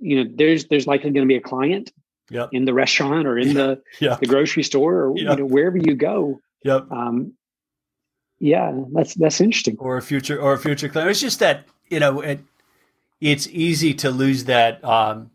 You 0.00 0.24
know, 0.24 0.30
there's 0.34 0.66
there's 0.66 0.86
likely 0.86 1.10
going 1.10 1.26
to 1.26 1.28
be 1.28 1.36
a 1.36 1.40
client 1.40 1.92
yep. 2.32 2.48
in 2.52 2.64
the 2.64 2.74
restaurant 2.74 3.26
or 3.26 3.38
in 3.38 3.54
the 3.54 3.82
yep. 4.00 4.20
the 4.20 4.26
grocery 4.26 4.62
store 4.62 5.04
or 5.04 5.16
you 5.16 5.24
know 5.24 5.36
wherever 5.44 5.76
you 5.76 5.94
go. 5.94 6.40
Yep. 6.64 6.90
Um, 6.90 7.34
yeah, 8.38 8.72
that's 8.92 9.14
that's 9.14 9.40
interesting. 9.40 9.76
Or 9.78 9.96
a 9.96 10.02
future 10.02 10.40
or 10.40 10.54
a 10.54 10.58
future 10.58 10.88
client. 10.88 11.10
It's 11.10 11.20
just 11.20 11.38
that 11.38 11.64
you 11.88 12.00
know 12.00 12.20
it, 12.20 12.40
it's 13.20 13.46
easy 13.48 13.94
to 13.94 14.10
lose 14.10 14.44
that 14.44 14.84
um, 14.84 15.30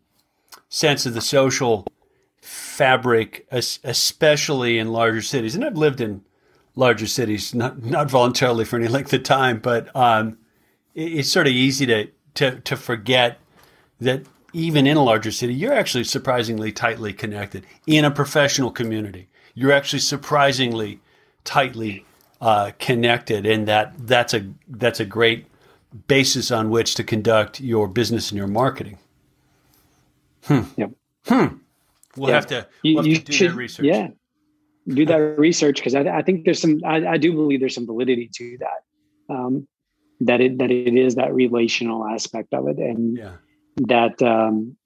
sense 0.68 1.06
of 1.06 1.14
the 1.14 1.22
social 1.22 1.86
fabric, 2.42 3.46
especially 3.50 4.78
in 4.78 4.92
larger 4.92 5.22
cities. 5.22 5.54
And 5.54 5.64
I've 5.64 5.76
lived 5.76 6.00
in 6.00 6.22
larger 6.76 7.06
cities, 7.06 7.54
not 7.54 7.82
not 7.82 8.10
voluntarily 8.10 8.64
for 8.64 8.76
any 8.76 8.88
length 8.88 9.12
of 9.12 9.22
time, 9.22 9.58
but 9.58 9.94
um, 9.96 10.38
it's 10.94 11.30
sort 11.30 11.46
of 11.46 11.52
easy 11.52 11.86
to, 11.86 12.08
to 12.34 12.60
to 12.60 12.76
forget 12.76 13.38
that 14.00 14.24
even 14.52 14.86
in 14.86 14.96
a 14.96 15.02
larger 15.02 15.30
city, 15.30 15.54
you're 15.54 15.72
actually 15.72 16.04
surprisingly 16.04 16.72
tightly 16.72 17.12
connected 17.12 17.66
in 17.86 18.04
a 18.04 18.10
professional 18.10 18.70
community. 18.70 19.28
You're 19.54 19.72
actually 19.72 20.00
surprisingly 20.00 21.00
tightly 21.44 22.04
uh, 22.40 22.72
connected, 22.78 23.46
and 23.46 23.66
that 23.68 23.94
that's 23.98 24.34
a 24.34 24.46
that's 24.68 25.00
a 25.00 25.04
great 25.04 25.46
basis 26.06 26.50
on 26.50 26.70
which 26.70 26.94
to 26.94 27.04
conduct 27.04 27.60
your 27.60 27.88
business 27.88 28.30
and 28.30 28.38
your 28.38 28.46
marketing. 28.46 28.98
Hmm. 30.44 30.62
Yep. 30.76 30.90
Hmm. 31.26 31.46
We'll 32.16 32.32
have 32.32 32.46
to, 32.48 32.66
we'll 32.82 32.96
have 32.96 33.06
you, 33.06 33.16
to 33.16 33.24
do 33.24 33.32
should, 33.32 33.50
that 33.52 33.56
research. 33.56 33.86
Yeah. 33.86 34.08
Do 34.86 35.06
that 35.06 35.38
research 35.38 35.76
because 35.76 35.94
I, 35.94 36.00
I, 36.00 36.22
think 36.22 36.44
there's 36.44 36.60
some, 36.60 36.80
I, 36.84 37.06
I, 37.06 37.16
do 37.18 37.32
believe 37.32 37.60
there's 37.60 37.74
some 37.74 37.86
validity 37.86 38.30
to 38.34 38.58
that. 38.60 39.34
Um, 39.34 39.68
that 40.20 40.40
it, 40.40 40.58
that 40.58 40.70
it 40.70 40.96
is 40.96 41.14
that 41.16 41.32
relational 41.34 42.06
aspect 42.06 42.52
of 42.54 42.66
it. 42.68 42.78
And 42.78 43.16
yeah. 43.16 43.32
That, 43.86 44.20
um, 44.22 44.76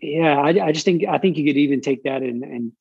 yeah, 0.00 0.38
I, 0.38 0.66
I 0.66 0.72
just 0.72 0.84
think, 0.84 1.04
I 1.08 1.18
think 1.18 1.36
you 1.36 1.44
could 1.44 1.56
even 1.56 1.80
take 1.80 2.02
that 2.04 2.22
and, 2.22 2.42
and, 2.42 2.72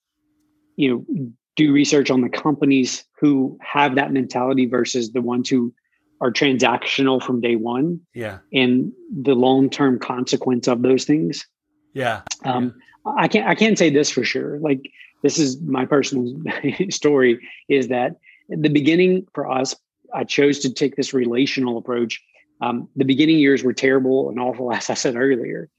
you 0.76 1.06
know, 1.08 1.28
do 1.56 1.72
research 1.72 2.10
on 2.10 2.22
the 2.22 2.30
companies 2.30 3.06
who 3.20 3.58
have 3.62 3.96
that 3.96 4.12
mentality 4.12 4.66
versus 4.66 5.12
the 5.12 5.22
ones 5.22 5.50
who 5.50 5.74
are 6.22 6.32
transactional 6.32 7.22
from 7.22 7.42
day 7.42 7.56
one. 7.56 8.00
Yeah. 8.14 8.40
And 8.54 8.92
the 9.10 9.36
long-term 9.36 10.00
consequence 10.00 10.68
of 10.68 10.82
those 10.82 11.06
things. 11.06 11.46
Yeah. 11.94 12.22
Um, 12.44 12.74
I 13.06 13.28
can't 13.28 13.48
I 13.48 13.56
can't 13.56 13.78
say 13.78 13.90
this 13.90 14.10
for 14.10 14.24
sure. 14.24 14.60
Like 14.60 14.92
this 15.24 15.38
is 15.40 15.62
my 15.62 15.86
personal 15.86 16.36
story 16.90 17.40
is 17.70 17.88
that 17.88 18.18
the 18.50 18.70
beginning 18.70 19.28
for 19.34 19.50
us, 19.50 19.76
I 20.14 20.24
chose 20.24 20.60
to 20.60 20.74
take 20.74 20.96
this 20.96 21.14
relational 21.14 21.78
approach. 21.78 22.22
Um, 22.62 22.88
the 22.96 23.06
beginning 23.06 23.40
years 23.40 23.64
were 23.64 23.74
terrible 23.74 24.30
and 24.30 24.40
awful, 24.40 24.72
as 24.74 24.90
I 24.90 24.94
said 24.94 25.16
earlier. 25.16 25.70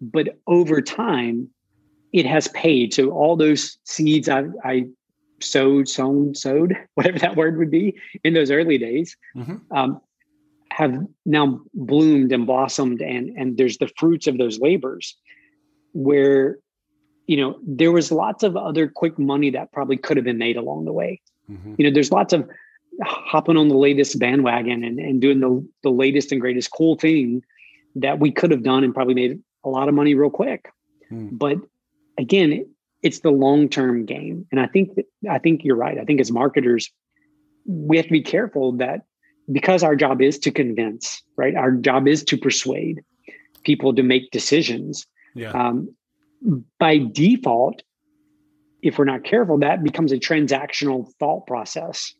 But 0.00 0.38
over 0.46 0.80
time, 0.80 1.48
it 2.12 2.26
has 2.26 2.48
paid. 2.48 2.94
So 2.94 3.10
all 3.10 3.36
those 3.36 3.78
seeds 3.84 4.28
I, 4.28 4.44
I 4.64 4.86
sowed, 5.40 5.88
sown, 5.88 6.34
sowed, 6.34 6.76
whatever 6.94 7.18
that 7.18 7.36
word 7.36 7.58
would 7.58 7.70
be 7.70 7.96
in 8.24 8.34
those 8.34 8.50
early 8.50 8.78
days, 8.78 9.16
mm-hmm. 9.36 9.56
um, 9.76 10.00
have 10.70 10.96
now 11.26 11.60
bloomed 11.74 12.32
and 12.32 12.46
blossomed, 12.46 13.00
and 13.00 13.36
and 13.36 13.58
there's 13.58 13.78
the 13.78 13.90
fruits 13.98 14.26
of 14.26 14.38
those 14.38 14.60
labors 14.60 15.16
where 15.92 16.58
you 17.26 17.36
know 17.36 17.58
there 17.66 17.92
was 17.92 18.12
lots 18.12 18.42
of 18.42 18.56
other 18.56 18.88
quick 18.88 19.18
money 19.18 19.50
that 19.50 19.72
probably 19.72 19.96
could 19.96 20.16
have 20.16 20.24
been 20.24 20.38
made 20.38 20.56
along 20.56 20.84
the 20.84 20.92
way 20.92 21.20
mm-hmm. 21.50 21.74
you 21.76 21.84
know 21.84 21.92
there's 21.92 22.12
lots 22.12 22.32
of 22.32 22.48
hopping 23.02 23.56
on 23.56 23.68
the 23.68 23.76
latest 23.76 24.18
bandwagon 24.18 24.84
and, 24.84 24.98
and 24.98 25.20
doing 25.20 25.40
the, 25.40 25.66
the 25.82 25.90
latest 25.90 26.32
and 26.32 26.40
greatest 26.40 26.70
cool 26.70 26.96
thing 26.96 27.42
that 27.94 28.18
we 28.18 28.30
could 28.30 28.50
have 28.50 28.62
done 28.62 28.84
and 28.84 28.94
probably 28.94 29.14
made 29.14 29.40
a 29.64 29.68
lot 29.68 29.88
of 29.88 29.94
money 29.94 30.14
real 30.14 30.30
quick 30.30 30.70
mm. 31.10 31.28
but 31.32 31.56
again 32.18 32.66
it's 33.02 33.20
the 33.20 33.30
long-term 33.30 34.04
game 34.04 34.46
and 34.50 34.60
i 34.60 34.66
think 34.66 34.94
that, 34.94 35.06
i 35.30 35.38
think 35.38 35.64
you're 35.64 35.76
right 35.76 35.98
i 35.98 36.04
think 36.04 36.20
as 36.20 36.30
marketers 36.30 36.90
we 37.66 37.96
have 37.96 38.06
to 38.06 38.12
be 38.12 38.22
careful 38.22 38.72
that 38.72 39.02
because 39.52 39.82
our 39.82 39.96
job 39.96 40.20
is 40.22 40.38
to 40.38 40.50
convince 40.50 41.22
right 41.36 41.56
our 41.56 41.72
job 41.72 42.06
is 42.06 42.22
to 42.24 42.36
persuade 42.36 43.00
people 43.62 43.94
to 43.94 44.02
make 44.02 44.30
decisions 44.30 45.06
yeah. 45.34 45.50
Um, 45.50 45.94
by 46.78 46.98
default, 46.98 47.82
if 48.82 48.98
we're 48.98 49.04
not 49.04 49.24
careful, 49.24 49.58
that 49.58 49.82
becomes 49.82 50.12
a 50.12 50.16
transactional 50.16 51.12
thought 51.18 51.46
process. 51.46 52.14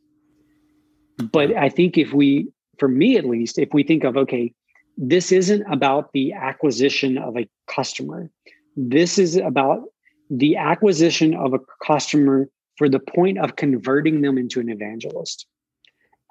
But 1.21 1.57
I 1.57 1.69
think 1.69 1.99
if 1.99 2.13
we, 2.13 2.49
for 2.79 2.89
me 2.89 3.17
at 3.17 3.25
least, 3.25 3.59
if 3.59 3.71
we 3.73 3.83
think 3.83 4.05
of, 4.05 4.17
okay, 4.17 4.53
this 4.97 5.33
isn't 5.33 5.63
about 5.71 6.13
the 6.13 6.33
acquisition 6.33 7.19
of 7.19 7.37
a 7.37 7.49
customer, 7.67 8.31
this 8.77 9.19
is 9.19 9.37
about 9.37 9.85
the 10.31 10.57
acquisition 10.57 11.35
of 11.35 11.55
a 11.55 11.59
customer 11.85 12.49
for 12.77 12.89
the 12.89 13.01
point 13.01 13.39
of 13.39 13.57
converting 13.57 14.23
them 14.23 14.39
into 14.39 14.61
an 14.61 14.69
evangelist. 14.69 15.47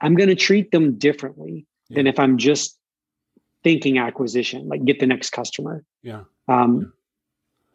I'm 0.02 0.16
going 0.16 0.30
to 0.30 0.36
treat 0.36 0.72
them 0.72 0.98
differently 0.98 1.66
yeah. 1.90 1.96
than 1.96 2.08
if 2.08 2.20
I'm 2.20 2.38
just 2.38 2.78
thinking 3.64 3.98
acquisition, 3.98 4.68
like 4.68 4.86
get 4.86 5.00
the 5.00 5.06
next 5.06 5.32
customer. 5.32 5.84
Yeah. 6.02 6.22
Um, 6.48 6.94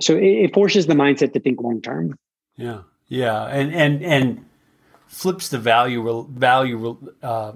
so 0.00 0.16
it, 0.16 0.24
it 0.24 0.54
forces 0.54 0.86
the 0.86 0.94
mindset 0.94 1.32
to 1.34 1.40
think 1.40 1.60
long 1.60 1.80
term. 1.80 2.18
Yeah, 2.56 2.82
yeah, 3.08 3.44
and 3.44 3.74
and 3.74 4.02
and 4.02 4.44
flips 5.14 5.48
the 5.48 5.58
value 5.58 6.26
value 6.28 6.96
uh, 7.22 7.52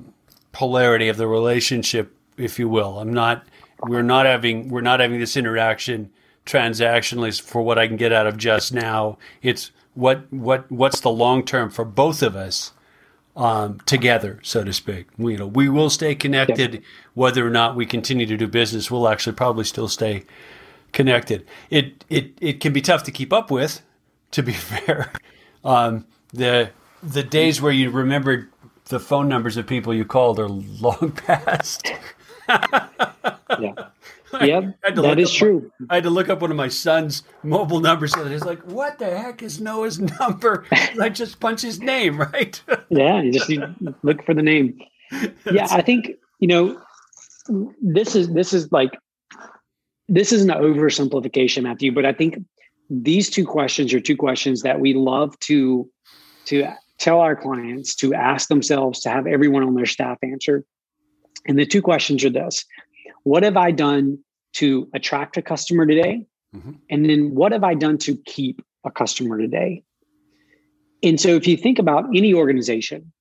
polarity 0.53 1.09
of 1.09 1.17
the 1.17 1.27
relationship, 1.27 2.15
if 2.37 2.59
you 2.59 2.69
will. 2.69 3.01
I'm 3.01 3.13
not. 3.13 3.45
We're 3.83 4.03
not 4.03 4.27
having. 4.27 4.69
We're 4.69 4.81
not 4.81 5.01
having 5.01 5.19
this 5.19 5.37
interaction 5.37 6.11
transactionally 6.47 7.39
for 7.41 7.61
what 7.63 7.79
I 7.79 7.87
can 7.87 7.97
get 7.97 8.13
out 8.13 8.27
of 8.27 8.37
just 8.37 8.73
now. 8.73 9.19
It's 9.43 9.73
what 9.95 10.33
what 10.33 10.71
what's 10.71 11.01
the 11.01 11.11
long 11.11 11.45
term 11.45 11.71
for 11.71 11.85
both 11.85 12.23
of 12.23 12.37
us 12.37 12.73
um, 13.37 13.81
together, 13.87 14.39
so 14.43 14.63
to 14.65 14.73
speak. 14.73 15.09
We, 15.17 15.33
you 15.33 15.39
know, 15.39 15.47
we 15.47 15.69
will 15.69 15.91
stay 15.91 16.15
connected, 16.15 16.75
yes. 16.75 16.83
whether 17.15 17.47
or 17.47 17.51
not 17.51 17.77
we 17.77 17.87
continue 17.87 18.27
to 18.27 18.37
do 18.37 18.47
business. 18.47 18.91
We'll 18.91 19.09
actually 19.09 19.35
probably 19.35 19.65
still 19.65 19.89
stay 19.89 20.25
connected. 20.93 21.45
It 21.71 22.05
it 22.09 22.39
it 22.41 22.61
can 22.61 22.73
be 22.73 22.81
tough 22.81 23.03
to 23.05 23.11
keep 23.11 23.33
up 23.33 23.51
with, 23.51 23.83
to 24.31 24.43
be 24.45 24.53
fair. 24.71 25.13
Um, 25.65 26.07
the 26.33 26.71
the 27.03 27.23
days 27.23 27.61
where 27.61 27.73
you 27.73 27.91
remembered 27.91 28.49
the 28.87 29.01
phone 29.01 29.29
numbers 29.29 29.57
of 29.57 29.67
people 29.67 29.95
you 29.95 30.05
called 30.05 30.39
are 30.39 30.49
long 30.49 31.13
past. 31.27 31.93
yeah. 32.49 33.89
Yeah, 34.43 34.73
that 34.95 35.19
is 35.19 35.33
true. 35.33 35.71
My, 35.81 35.87
I 35.91 35.95
had 35.97 36.05
to 36.05 36.11
look 36.11 36.29
up 36.29 36.43
one 36.43 36.51
of 36.51 36.57
my 36.57 36.69
son's 36.69 37.23
mobile 37.43 37.81
numbers. 37.81 38.13
And 38.13 38.31
it's 38.33 38.45
like, 38.45 38.61
what 38.65 38.99
the 38.99 39.17
heck 39.17 39.43
is 39.43 39.61
Noah's 39.61 39.99
number? 40.21 40.67
I 41.01 41.09
just 41.09 41.41
punch 41.41 41.63
his 41.63 41.81
name, 41.81 42.21
right? 42.21 42.61
yeah, 42.91 43.23
you 43.23 43.33
just 43.33 43.51
look 44.03 44.23
for 44.25 44.35
the 44.35 44.43
name. 44.43 44.79
Yeah, 45.51 45.69
I 45.71 45.81
think 45.81 46.11
you 46.41 46.49
know 46.49 46.79
this 47.81 48.15
is 48.15 48.29
this 48.35 48.53
is 48.53 48.71
like 48.71 48.99
this 50.09 50.33
is 50.33 50.43
an 50.43 50.51
oversimplification, 50.51 51.63
Matthew, 51.63 51.93
but 51.93 52.05
I 52.05 52.13
think 52.13 52.37
these 52.91 53.31
two 53.31 53.47
questions 53.47 53.95
are 53.95 54.01
two 54.01 54.17
questions 54.17 54.63
that 54.63 54.81
we 54.81 54.95
love 54.95 55.39
to 55.41 55.89
to 56.47 56.71
tell 56.99 57.21
our 57.21 57.37
clients 57.37 57.95
to 57.97 58.15
ask 58.15 58.49
themselves 58.49 59.01
to 59.01 59.09
have 59.09 59.27
everyone 59.27 59.63
on 59.63 59.75
their 59.75 59.87
staff 59.87 60.19
answer. 60.23 60.65
And 61.47 61.59
the 61.59 61.67
two 61.67 61.83
questions 61.83 62.25
are 62.25 62.31
this 62.31 62.65
What 63.23 63.43
have 63.43 63.57
I 63.57 63.71
done 63.71 64.19
to 64.55 64.89
attract 64.95 65.37
a 65.37 65.43
customer 65.43 65.87
today? 65.87 66.27
Mm-hmm. 66.55 66.73
And 66.91 67.09
then 67.09 67.35
what 67.35 67.53
have 67.53 67.65
I 67.65 67.75
done 67.75 67.99
to 67.99 68.17
keep 68.17 68.63
a 68.85 68.91
customer 68.91 69.39
today? 69.39 69.83
And 71.03 71.21
so 71.21 71.29
if 71.29 71.47
you 71.47 71.57
think 71.57 71.79
about 71.79 72.07
any 72.15 72.35
organization, 72.35 73.13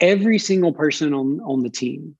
every 0.00 0.38
single 0.38 0.72
person 0.72 1.12
on, 1.12 1.40
on 1.40 1.62
the 1.62 1.70
team 1.70 2.16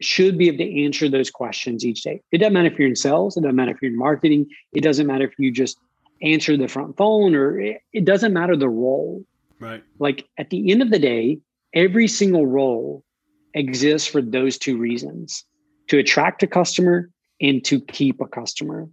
should 0.00 0.38
be 0.38 0.48
able 0.48 0.58
to 0.58 0.84
answer 0.84 1.08
those 1.08 1.30
questions 1.30 1.84
each 1.84 2.02
day. 2.02 2.22
It 2.32 2.38
doesn't 2.38 2.52
matter 2.52 2.68
if 2.68 2.78
you're 2.78 2.88
in 2.88 2.96
sales, 2.96 3.36
it 3.36 3.42
doesn't 3.42 3.56
matter 3.56 3.72
if 3.72 3.82
you're 3.82 3.90
in 3.90 3.98
marketing, 3.98 4.46
it 4.72 4.82
doesn't 4.82 5.06
matter 5.06 5.24
if 5.24 5.34
you 5.38 5.50
just 5.50 5.78
answer 6.22 6.56
the 6.56 6.68
front 6.68 6.96
phone 6.96 7.34
or 7.34 7.60
it, 7.60 7.82
it 7.92 8.04
doesn't 8.04 8.32
matter 8.32 8.56
the 8.56 8.68
role. 8.68 9.24
Right. 9.64 9.82
Like 9.98 10.28
at 10.38 10.50
the 10.50 10.70
end 10.70 10.82
of 10.82 10.90
the 10.90 10.98
day, 10.98 11.38
every 11.74 12.06
single 12.06 12.46
role 12.46 13.02
exists 13.54 14.06
for 14.06 14.20
those 14.20 14.58
two 14.58 14.76
reasons 14.76 15.42
to 15.88 15.98
attract 15.98 16.42
a 16.42 16.46
customer 16.46 17.10
and 17.40 17.64
to 17.64 17.80
keep 17.80 18.20
a 18.20 18.26
customer. 18.26 18.88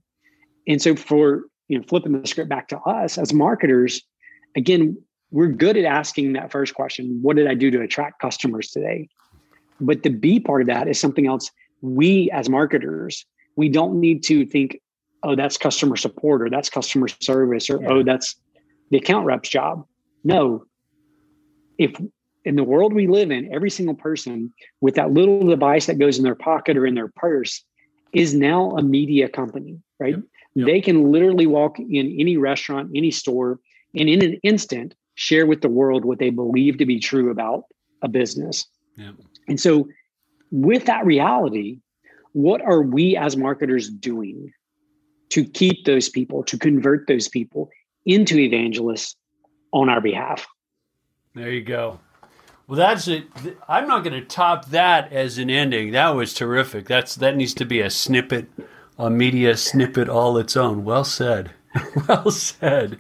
And 0.68 0.82
so 0.82 0.96
for 0.96 1.44
you 1.68 1.78
know 1.78 1.84
flipping 1.90 2.14
the 2.14 2.26
script 2.26 2.50
back 2.50 2.70
to 2.70 2.80
us 2.80 3.18
as 3.18 3.34
marketers, 3.34 4.02
again, 4.56 4.98
we're 5.32 5.50
good 5.50 5.76
at 5.76 5.84
asking 5.84 6.34
that 6.34 6.52
first 6.52 6.74
question, 6.74 7.20
what 7.22 7.36
did 7.36 7.48
I 7.48 7.54
do 7.54 7.70
to 7.72 7.82
attract 7.82 8.22
customers 8.22 8.72
today? 8.72 9.10
But 9.82 10.04
the 10.04 10.10
B 10.10 10.40
part 10.40 10.62
of 10.62 10.68
that 10.68 10.88
is 10.88 11.00
something 11.00 11.28
else. 11.28 11.52
We 11.82 12.32
as 12.32 12.48
marketers, 12.48 13.26
we 13.58 13.68
don't 13.68 14.00
need 14.00 14.24
to 14.24 14.46
think, 14.46 14.80
oh, 15.24 15.36
that's 15.36 15.58
customer 15.58 15.98
support 15.98 16.42
or 16.42 16.50
that's 16.50 16.70
customer 16.70 17.10
service 17.10 17.70
or, 17.70 17.78
oh, 17.78 17.82
yeah. 17.82 17.90
oh, 17.90 18.04
that's 18.04 18.38
the 18.90 18.98
account 18.98 19.26
rep's 19.26 19.50
job. 19.50 19.86
No. 20.24 20.66
If 21.78 21.96
in 22.46 22.56
the 22.56 22.64
world 22.64 22.94
we 22.94 23.08
live 23.08 23.32
in, 23.32 23.54
every 23.54 23.70
single 23.70 23.96
person 23.96 24.54
with 24.82 24.96
that 24.96 25.12
little 25.12 25.48
device 25.48 25.86
that 25.86 26.00
goes 26.00 26.18
in 26.18 26.24
their 26.24 26.36
pocket 26.36 26.78
or 26.78 26.86
in 26.86 26.96
their 26.96 27.12
purse 27.16 27.64
is 28.14 28.34
now 28.34 28.72
a 28.72 28.82
media 28.82 29.30
company, 29.30 29.80
right? 30.00 30.16
Yep. 30.16 30.24
Yep. 30.54 30.68
They 30.68 30.82
can 30.82 31.12
literally 31.12 31.48
walk 31.48 31.80
in 31.80 32.16
any 32.20 32.36
restaurant, 32.38 32.92
any 32.94 33.12
store, 33.12 33.60
and 33.98 34.10
in 34.10 34.24
an 34.24 34.40
instant 34.44 34.96
share 35.16 35.46
with 35.46 35.62
the 35.62 35.70
world 35.70 36.04
what 36.04 36.20
they 36.20 36.30
believe 36.30 36.78
to 36.78 36.86
be 36.86 37.00
true 37.00 37.32
about 37.32 37.64
a 38.02 38.10
business. 38.10 38.66
Yep. 38.98 39.16
And 39.48 39.60
so, 39.60 39.88
with 40.52 40.86
that 40.86 41.06
reality, 41.06 41.80
what 42.34 42.62
are 42.62 42.82
we 42.82 43.16
as 43.16 43.38
marketers 43.38 43.90
doing 43.90 44.52
to 45.30 45.46
keep 45.46 45.86
those 45.86 46.10
people, 46.10 46.44
to 46.44 46.58
convert 46.58 47.08
those 47.08 47.30
people 47.30 47.70
into 48.06 48.38
evangelists 48.38 49.16
on 49.72 49.90
our 49.90 50.02
behalf? 50.02 50.48
There 51.34 51.50
you 51.50 51.62
go. 51.62 52.00
Well, 52.68 52.78
that's 52.78 53.08
it. 53.08 53.26
I'm 53.68 53.88
not 53.88 54.04
going 54.04 54.20
to 54.20 54.26
top 54.26 54.70
that 54.70 55.12
as 55.12 55.38
an 55.38 55.50
ending. 55.50 55.92
That 55.92 56.16
was 56.16 56.34
terrific. 56.34 56.88
That's 56.88 57.16
that 57.16 57.36
needs 57.36 57.54
to 57.56 57.66
be 57.66 57.82
a 57.82 57.90
snippet, 57.90 58.48
a 58.98 59.10
media 59.10 59.58
snippet 59.58 60.08
all 60.08 60.38
its 60.38 60.56
own. 60.56 60.86
Well 60.86 61.04
said. 61.04 61.52
well 62.08 62.32
said. 62.32 63.00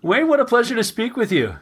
Wayne, 0.00 0.28
what 0.28 0.40
a 0.40 0.44
pleasure 0.44 0.74
to 0.76 0.84
speak 0.84 1.16
with 1.16 1.32
you. 1.32 1.56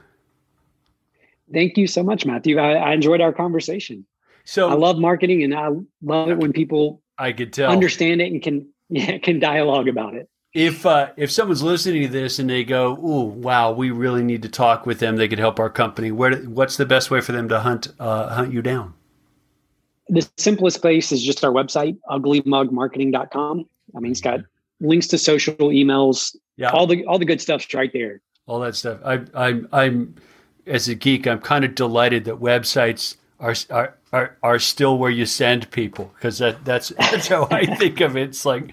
Thank 1.52 1.76
you 1.76 1.86
so 1.86 2.02
much, 2.02 2.24
Matthew. 2.24 2.58
I, 2.58 2.74
I 2.74 2.92
enjoyed 2.92 3.20
our 3.20 3.32
conversation. 3.32 4.06
So 4.44 4.68
I 4.68 4.74
love 4.74 4.98
marketing, 4.98 5.42
and 5.42 5.54
I 5.54 5.68
love 6.02 6.30
it 6.30 6.38
when 6.38 6.52
people 6.52 7.02
I 7.18 7.32
could 7.32 7.52
tell 7.52 7.70
understand 7.70 8.20
it 8.20 8.32
and 8.32 8.42
can 8.42 8.68
yeah, 8.88 9.18
can 9.22 9.40
dialogue 9.40 9.88
about 9.88 10.14
it. 10.14 10.28
If 10.52 10.84
uh, 10.84 11.10
if 11.16 11.30
someone's 11.30 11.62
listening 11.62 12.02
to 12.02 12.08
this 12.08 12.38
and 12.40 12.50
they 12.50 12.64
go, 12.64 12.96
"Ooh, 12.96 13.24
wow, 13.24 13.70
we 13.70 13.90
really 13.90 14.24
need 14.24 14.42
to 14.42 14.48
talk 14.48 14.84
with 14.84 14.98
them. 14.98 15.16
They 15.16 15.28
could 15.28 15.38
help 15.38 15.60
our 15.60 15.70
company." 15.70 16.10
Where? 16.10 16.36
What's 16.38 16.76
the 16.76 16.86
best 16.86 17.10
way 17.10 17.20
for 17.20 17.30
them 17.32 17.48
to 17.48 17.60
hunt 17.60 17.88
uh, 18.00 18.34
hunt 18.34 18.52
you 18.52 18.60
down? 18.60 18.94
The 20.08 20.28
simplest 20.38 20.80
place 20.80 21.12
is 21.12 21.22
just 21.22 21.44
our 21.44 21.52
website, 21.52 21.96
uglymugmarketing.com. 22.10 23.64
I 23.96 24.00
mean, 24.00 24.10
it's 24.10 24.20
got 24.20 24.40
links 24.80 25.06
to 25.08 25.18
social 25.18 25.54
emails, 25.54 26.34
yeah. 26.56 26.70
all 26.70 26.86
the 26.86 27.04
all 27.06 27.18
the 27.18 27.24
good 27.24 27.40
stuff's 27.40 27.72
right 27.72 27.92
there. 27.92 28.20
All 28.46 28.58
that 28.60 28.74
stuff. 28.74 28.98
I, 29.04 29.20
I'm 29.34 29.68
I'm 29.72 30.14
as 30.66 30.88
a 30.88 30.94
geek, 30.94 31.26
I'm 31.26 31.40
kind 31.40 31.64
of 31.64 31.74
delighted 31.74 32.24
that 32.24 32.40
websites 32.40 33.16
are 33.38 33.54
are 33.70 33.96
are, 34.12 34.36
are 34.42 34.58
still 34.58 34.98
where 34.98 35.10
you 35.10 35.26
send 35.26 35.70
people 35.70 36.12
because 36.14 36.38
that 36.38 36.64
that's 36.64 36.88
that's 36.98 37.28
how 37.28 37.48
I 37.50 37.66
think 37.76 38.00
of 38.00 38.16
it. 38.16 38.30
It's 38.30 38.44
like 38.44 38.72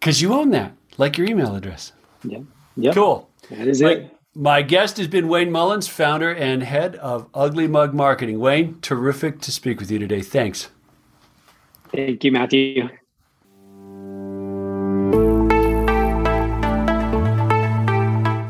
because 0.00 0.20
you 0.20 0.34
own 0.34 0.50
that, 0.50 0.72
like 0.98 1.18
your 1.18 1.26
email 1.28 1.54
address. 1.54 1.92
Yeah. 2.22 2.40
Yeah. 2.76 2.92
Cool. 2.92 3.28
That 3.50 3.68
is 3.68 3.80
it. 3.80 4.10
My 4.36 4.62
guest 4.62 4.96
has 4.96 5.06
been 5.06 5.28
Wayne 5.28 5.52
Mullins, 5.52 5.86
founder 5.86 6.32
and 6.32 6.64
head 6.64 6.96
of 6.96 7.28
Ugly 7.34 7.68
Mug 7.68 7.94
Marketing. 7.94 8.40
Wayne, 8.40 8.80
terrific 8.80 9.40
to 9.42 9.52
speak 9.52 9.78
with 9.78 9.92
you 9.92 10.00
today. 10.00 10.22
Thanks. 10.22 10.70
Thank 11.92 12.24
you, 12.24 12.32
Matthew. 12.32 12.88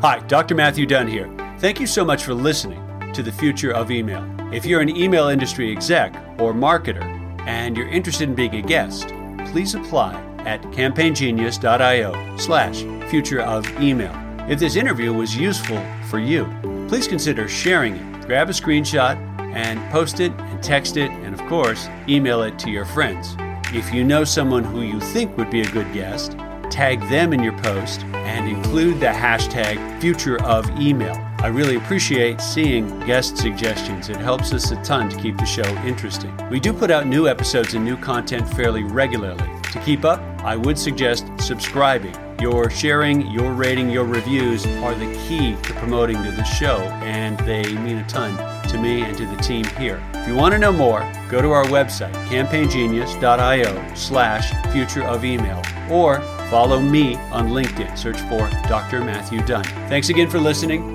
Hi, 0.01 0.19
Dr. 0.27 0.55
Matthew 0.55 0.87
Dunn 0.87 1.07
here. 1.07 1.29
Thank 1.59 1.79
you 1.79 1.85
so 1.85 2.03
much 2.03 2.23
for 2.23 2.33
listening 2.33 2.81
to 3.13 3.21
the 3.21 3.31
future 3.31 3.71
of 3.71 3.91
email. 3.91 4.23
If 4.51 4.65
you're 4.65 4.81
an 4.81 4.95
email 4.95 5.27
industry 5.27 5.71
exec 5.71 6.15
or 6.39 6.53
marketer 6.53 7.03
and 7.47 7.77
you're 7.77 7.89
interested 7.89 8.27
in 8.27 8.33
being 8.33 8.55
a 8.55 8.61
guest, 8.63 9.09
please 9.51 9.75
apply 9.75 10.24
at 10.45 10.61
campaigngenius.io 10.61 12.37
slash 12.37 12.83
future 13.09 13.41
of 13.41 13.67
email. 13.81 14.13
If 14.47 14.59
this 14.59 14.75
interview 14.75 15.11
was 15.13 15.35
useful 15.35 15.83
for 16.09 16.19
you, 16.19 16.45
please 16.87 17.07
consider 17.07 17.47
sharing 17.47 17.95
it. 17.95 18.25
Grab 18.27 18.49
a 18.49 18.53
screenshot 18.53 19.17
and 19.55 19.79
post 19.91 20.19
it 20.19 20.31
and 20.31 20.61
text 20.61 20.97
it, 20.97 21.09
and 21.09 21.33
of 21.33 21.41
course, 21.47 21.87
email 22.07 22.43
it 22.43 22.59
to 22.59 22.69
your 22.69 22.85
friends. 22.85 23.35
If 23.73 23.93
you 23.93 24.03
know 24.03 24.23
someone 24.23 24.63
who 24.63 24.81
you 24.81 24.99
think 24.99 25.35
would 25.37 25.49
be 25.49 25.61
a 25.61 25.71
good 25.71 25.91
guest, 25.93 26.37
tag 26.69 26.99
them 27.09 27.33
in 27.33 27.41
your 27.41 27.57
post 27.59 28.03
and 28.03 28.47
include 28.47 28.99
the 28.99 29.07
hashtag 29.07 29.99
future 29.99 30.41
of 30.43 30.69
email. 30.79 31.15
I 31.45 31.49
really 31.49 31.75
appreciate 31.75 32.41
seeing 32.41 32.87
guest 33.01 33.37
suggestions. 33.37 34.09
It 34.09 34.15
helps 34.15 34.51
us 34.51 34.71
a 34.71 34.81
ton 34.81 35.09
to 35.09 35.15
keep 35.15 35.37
the 35.37 35.45
show 35.45 35.63
interesting. 35.85 36.35
We 36.49 36.59
do 36.59 36.73
put 36.73 36.89
out 36.89 37.05
new 37.05 37.27
episodes 37.27 37.75
and 37.75 37.85
new 37.85 37.97
content 37.97 38.49
fairly 38.55 38.83
regularly. 38.83 39.47
To 39.73 39.79
keep 39.81 40.05
up, 40.05 40.19
I 40.43 40.55
would 40.55 40.75
suggest 40.75 41.27
subscribing 41.37 42.15
your 42.41 42.71
sharing, 42.71 43.27
your 43.27 43.53
rating, 43.53 43.91
your 43.91 44.05
reviews 44.05 44.65
are 44.65 44.95
the 44.95 45.05
key 45.27 45.55
to 45.55 45.73
promoting 45.73 46.15
to 46.23 46.31
the 46.31 46.43
show, 46.43 46.79
and 47.03 47.37
they 47.41 47.63
mean 47.77 47.97
a 47.97 48.07
ton 48.07 48.35
to 48.69 48.81
me 48.81 49.03
and 49.03 49.15
to 49.15 49.27
the 49.27 49.37
team 49.37 49.65
here. 49.77 50.03
If 50.15 50.27
you 50.27 50.35
want 50.35 50.53
to 50.53 50.57
know 50.57 50.73
more, 50.73 50.99
go 51.29 51.43
to 51.43 51.51
our 51.51 51.65
website, 51.65 52.11
campaigngenius.io 52.25 53.93
slash 53.93 54.71
future 54.73 55.03
of 55.03 55.23
email, 55.23 55.61
or 55.91 56.21
follow 56.49 56.79
me 56.79 57.15
on 57.31 57.49
LinkedIn. 57.49 57.95
Search 57.95 58.19
for 58.21 58.49
Dr. 58.67 59.01
Matthew 59.01 59.43
Dunn. 59.45 59.63
Thanks 59.89 60.09
again 60.09 60.29
for 60.29 60.39
listening, 60.39 60.94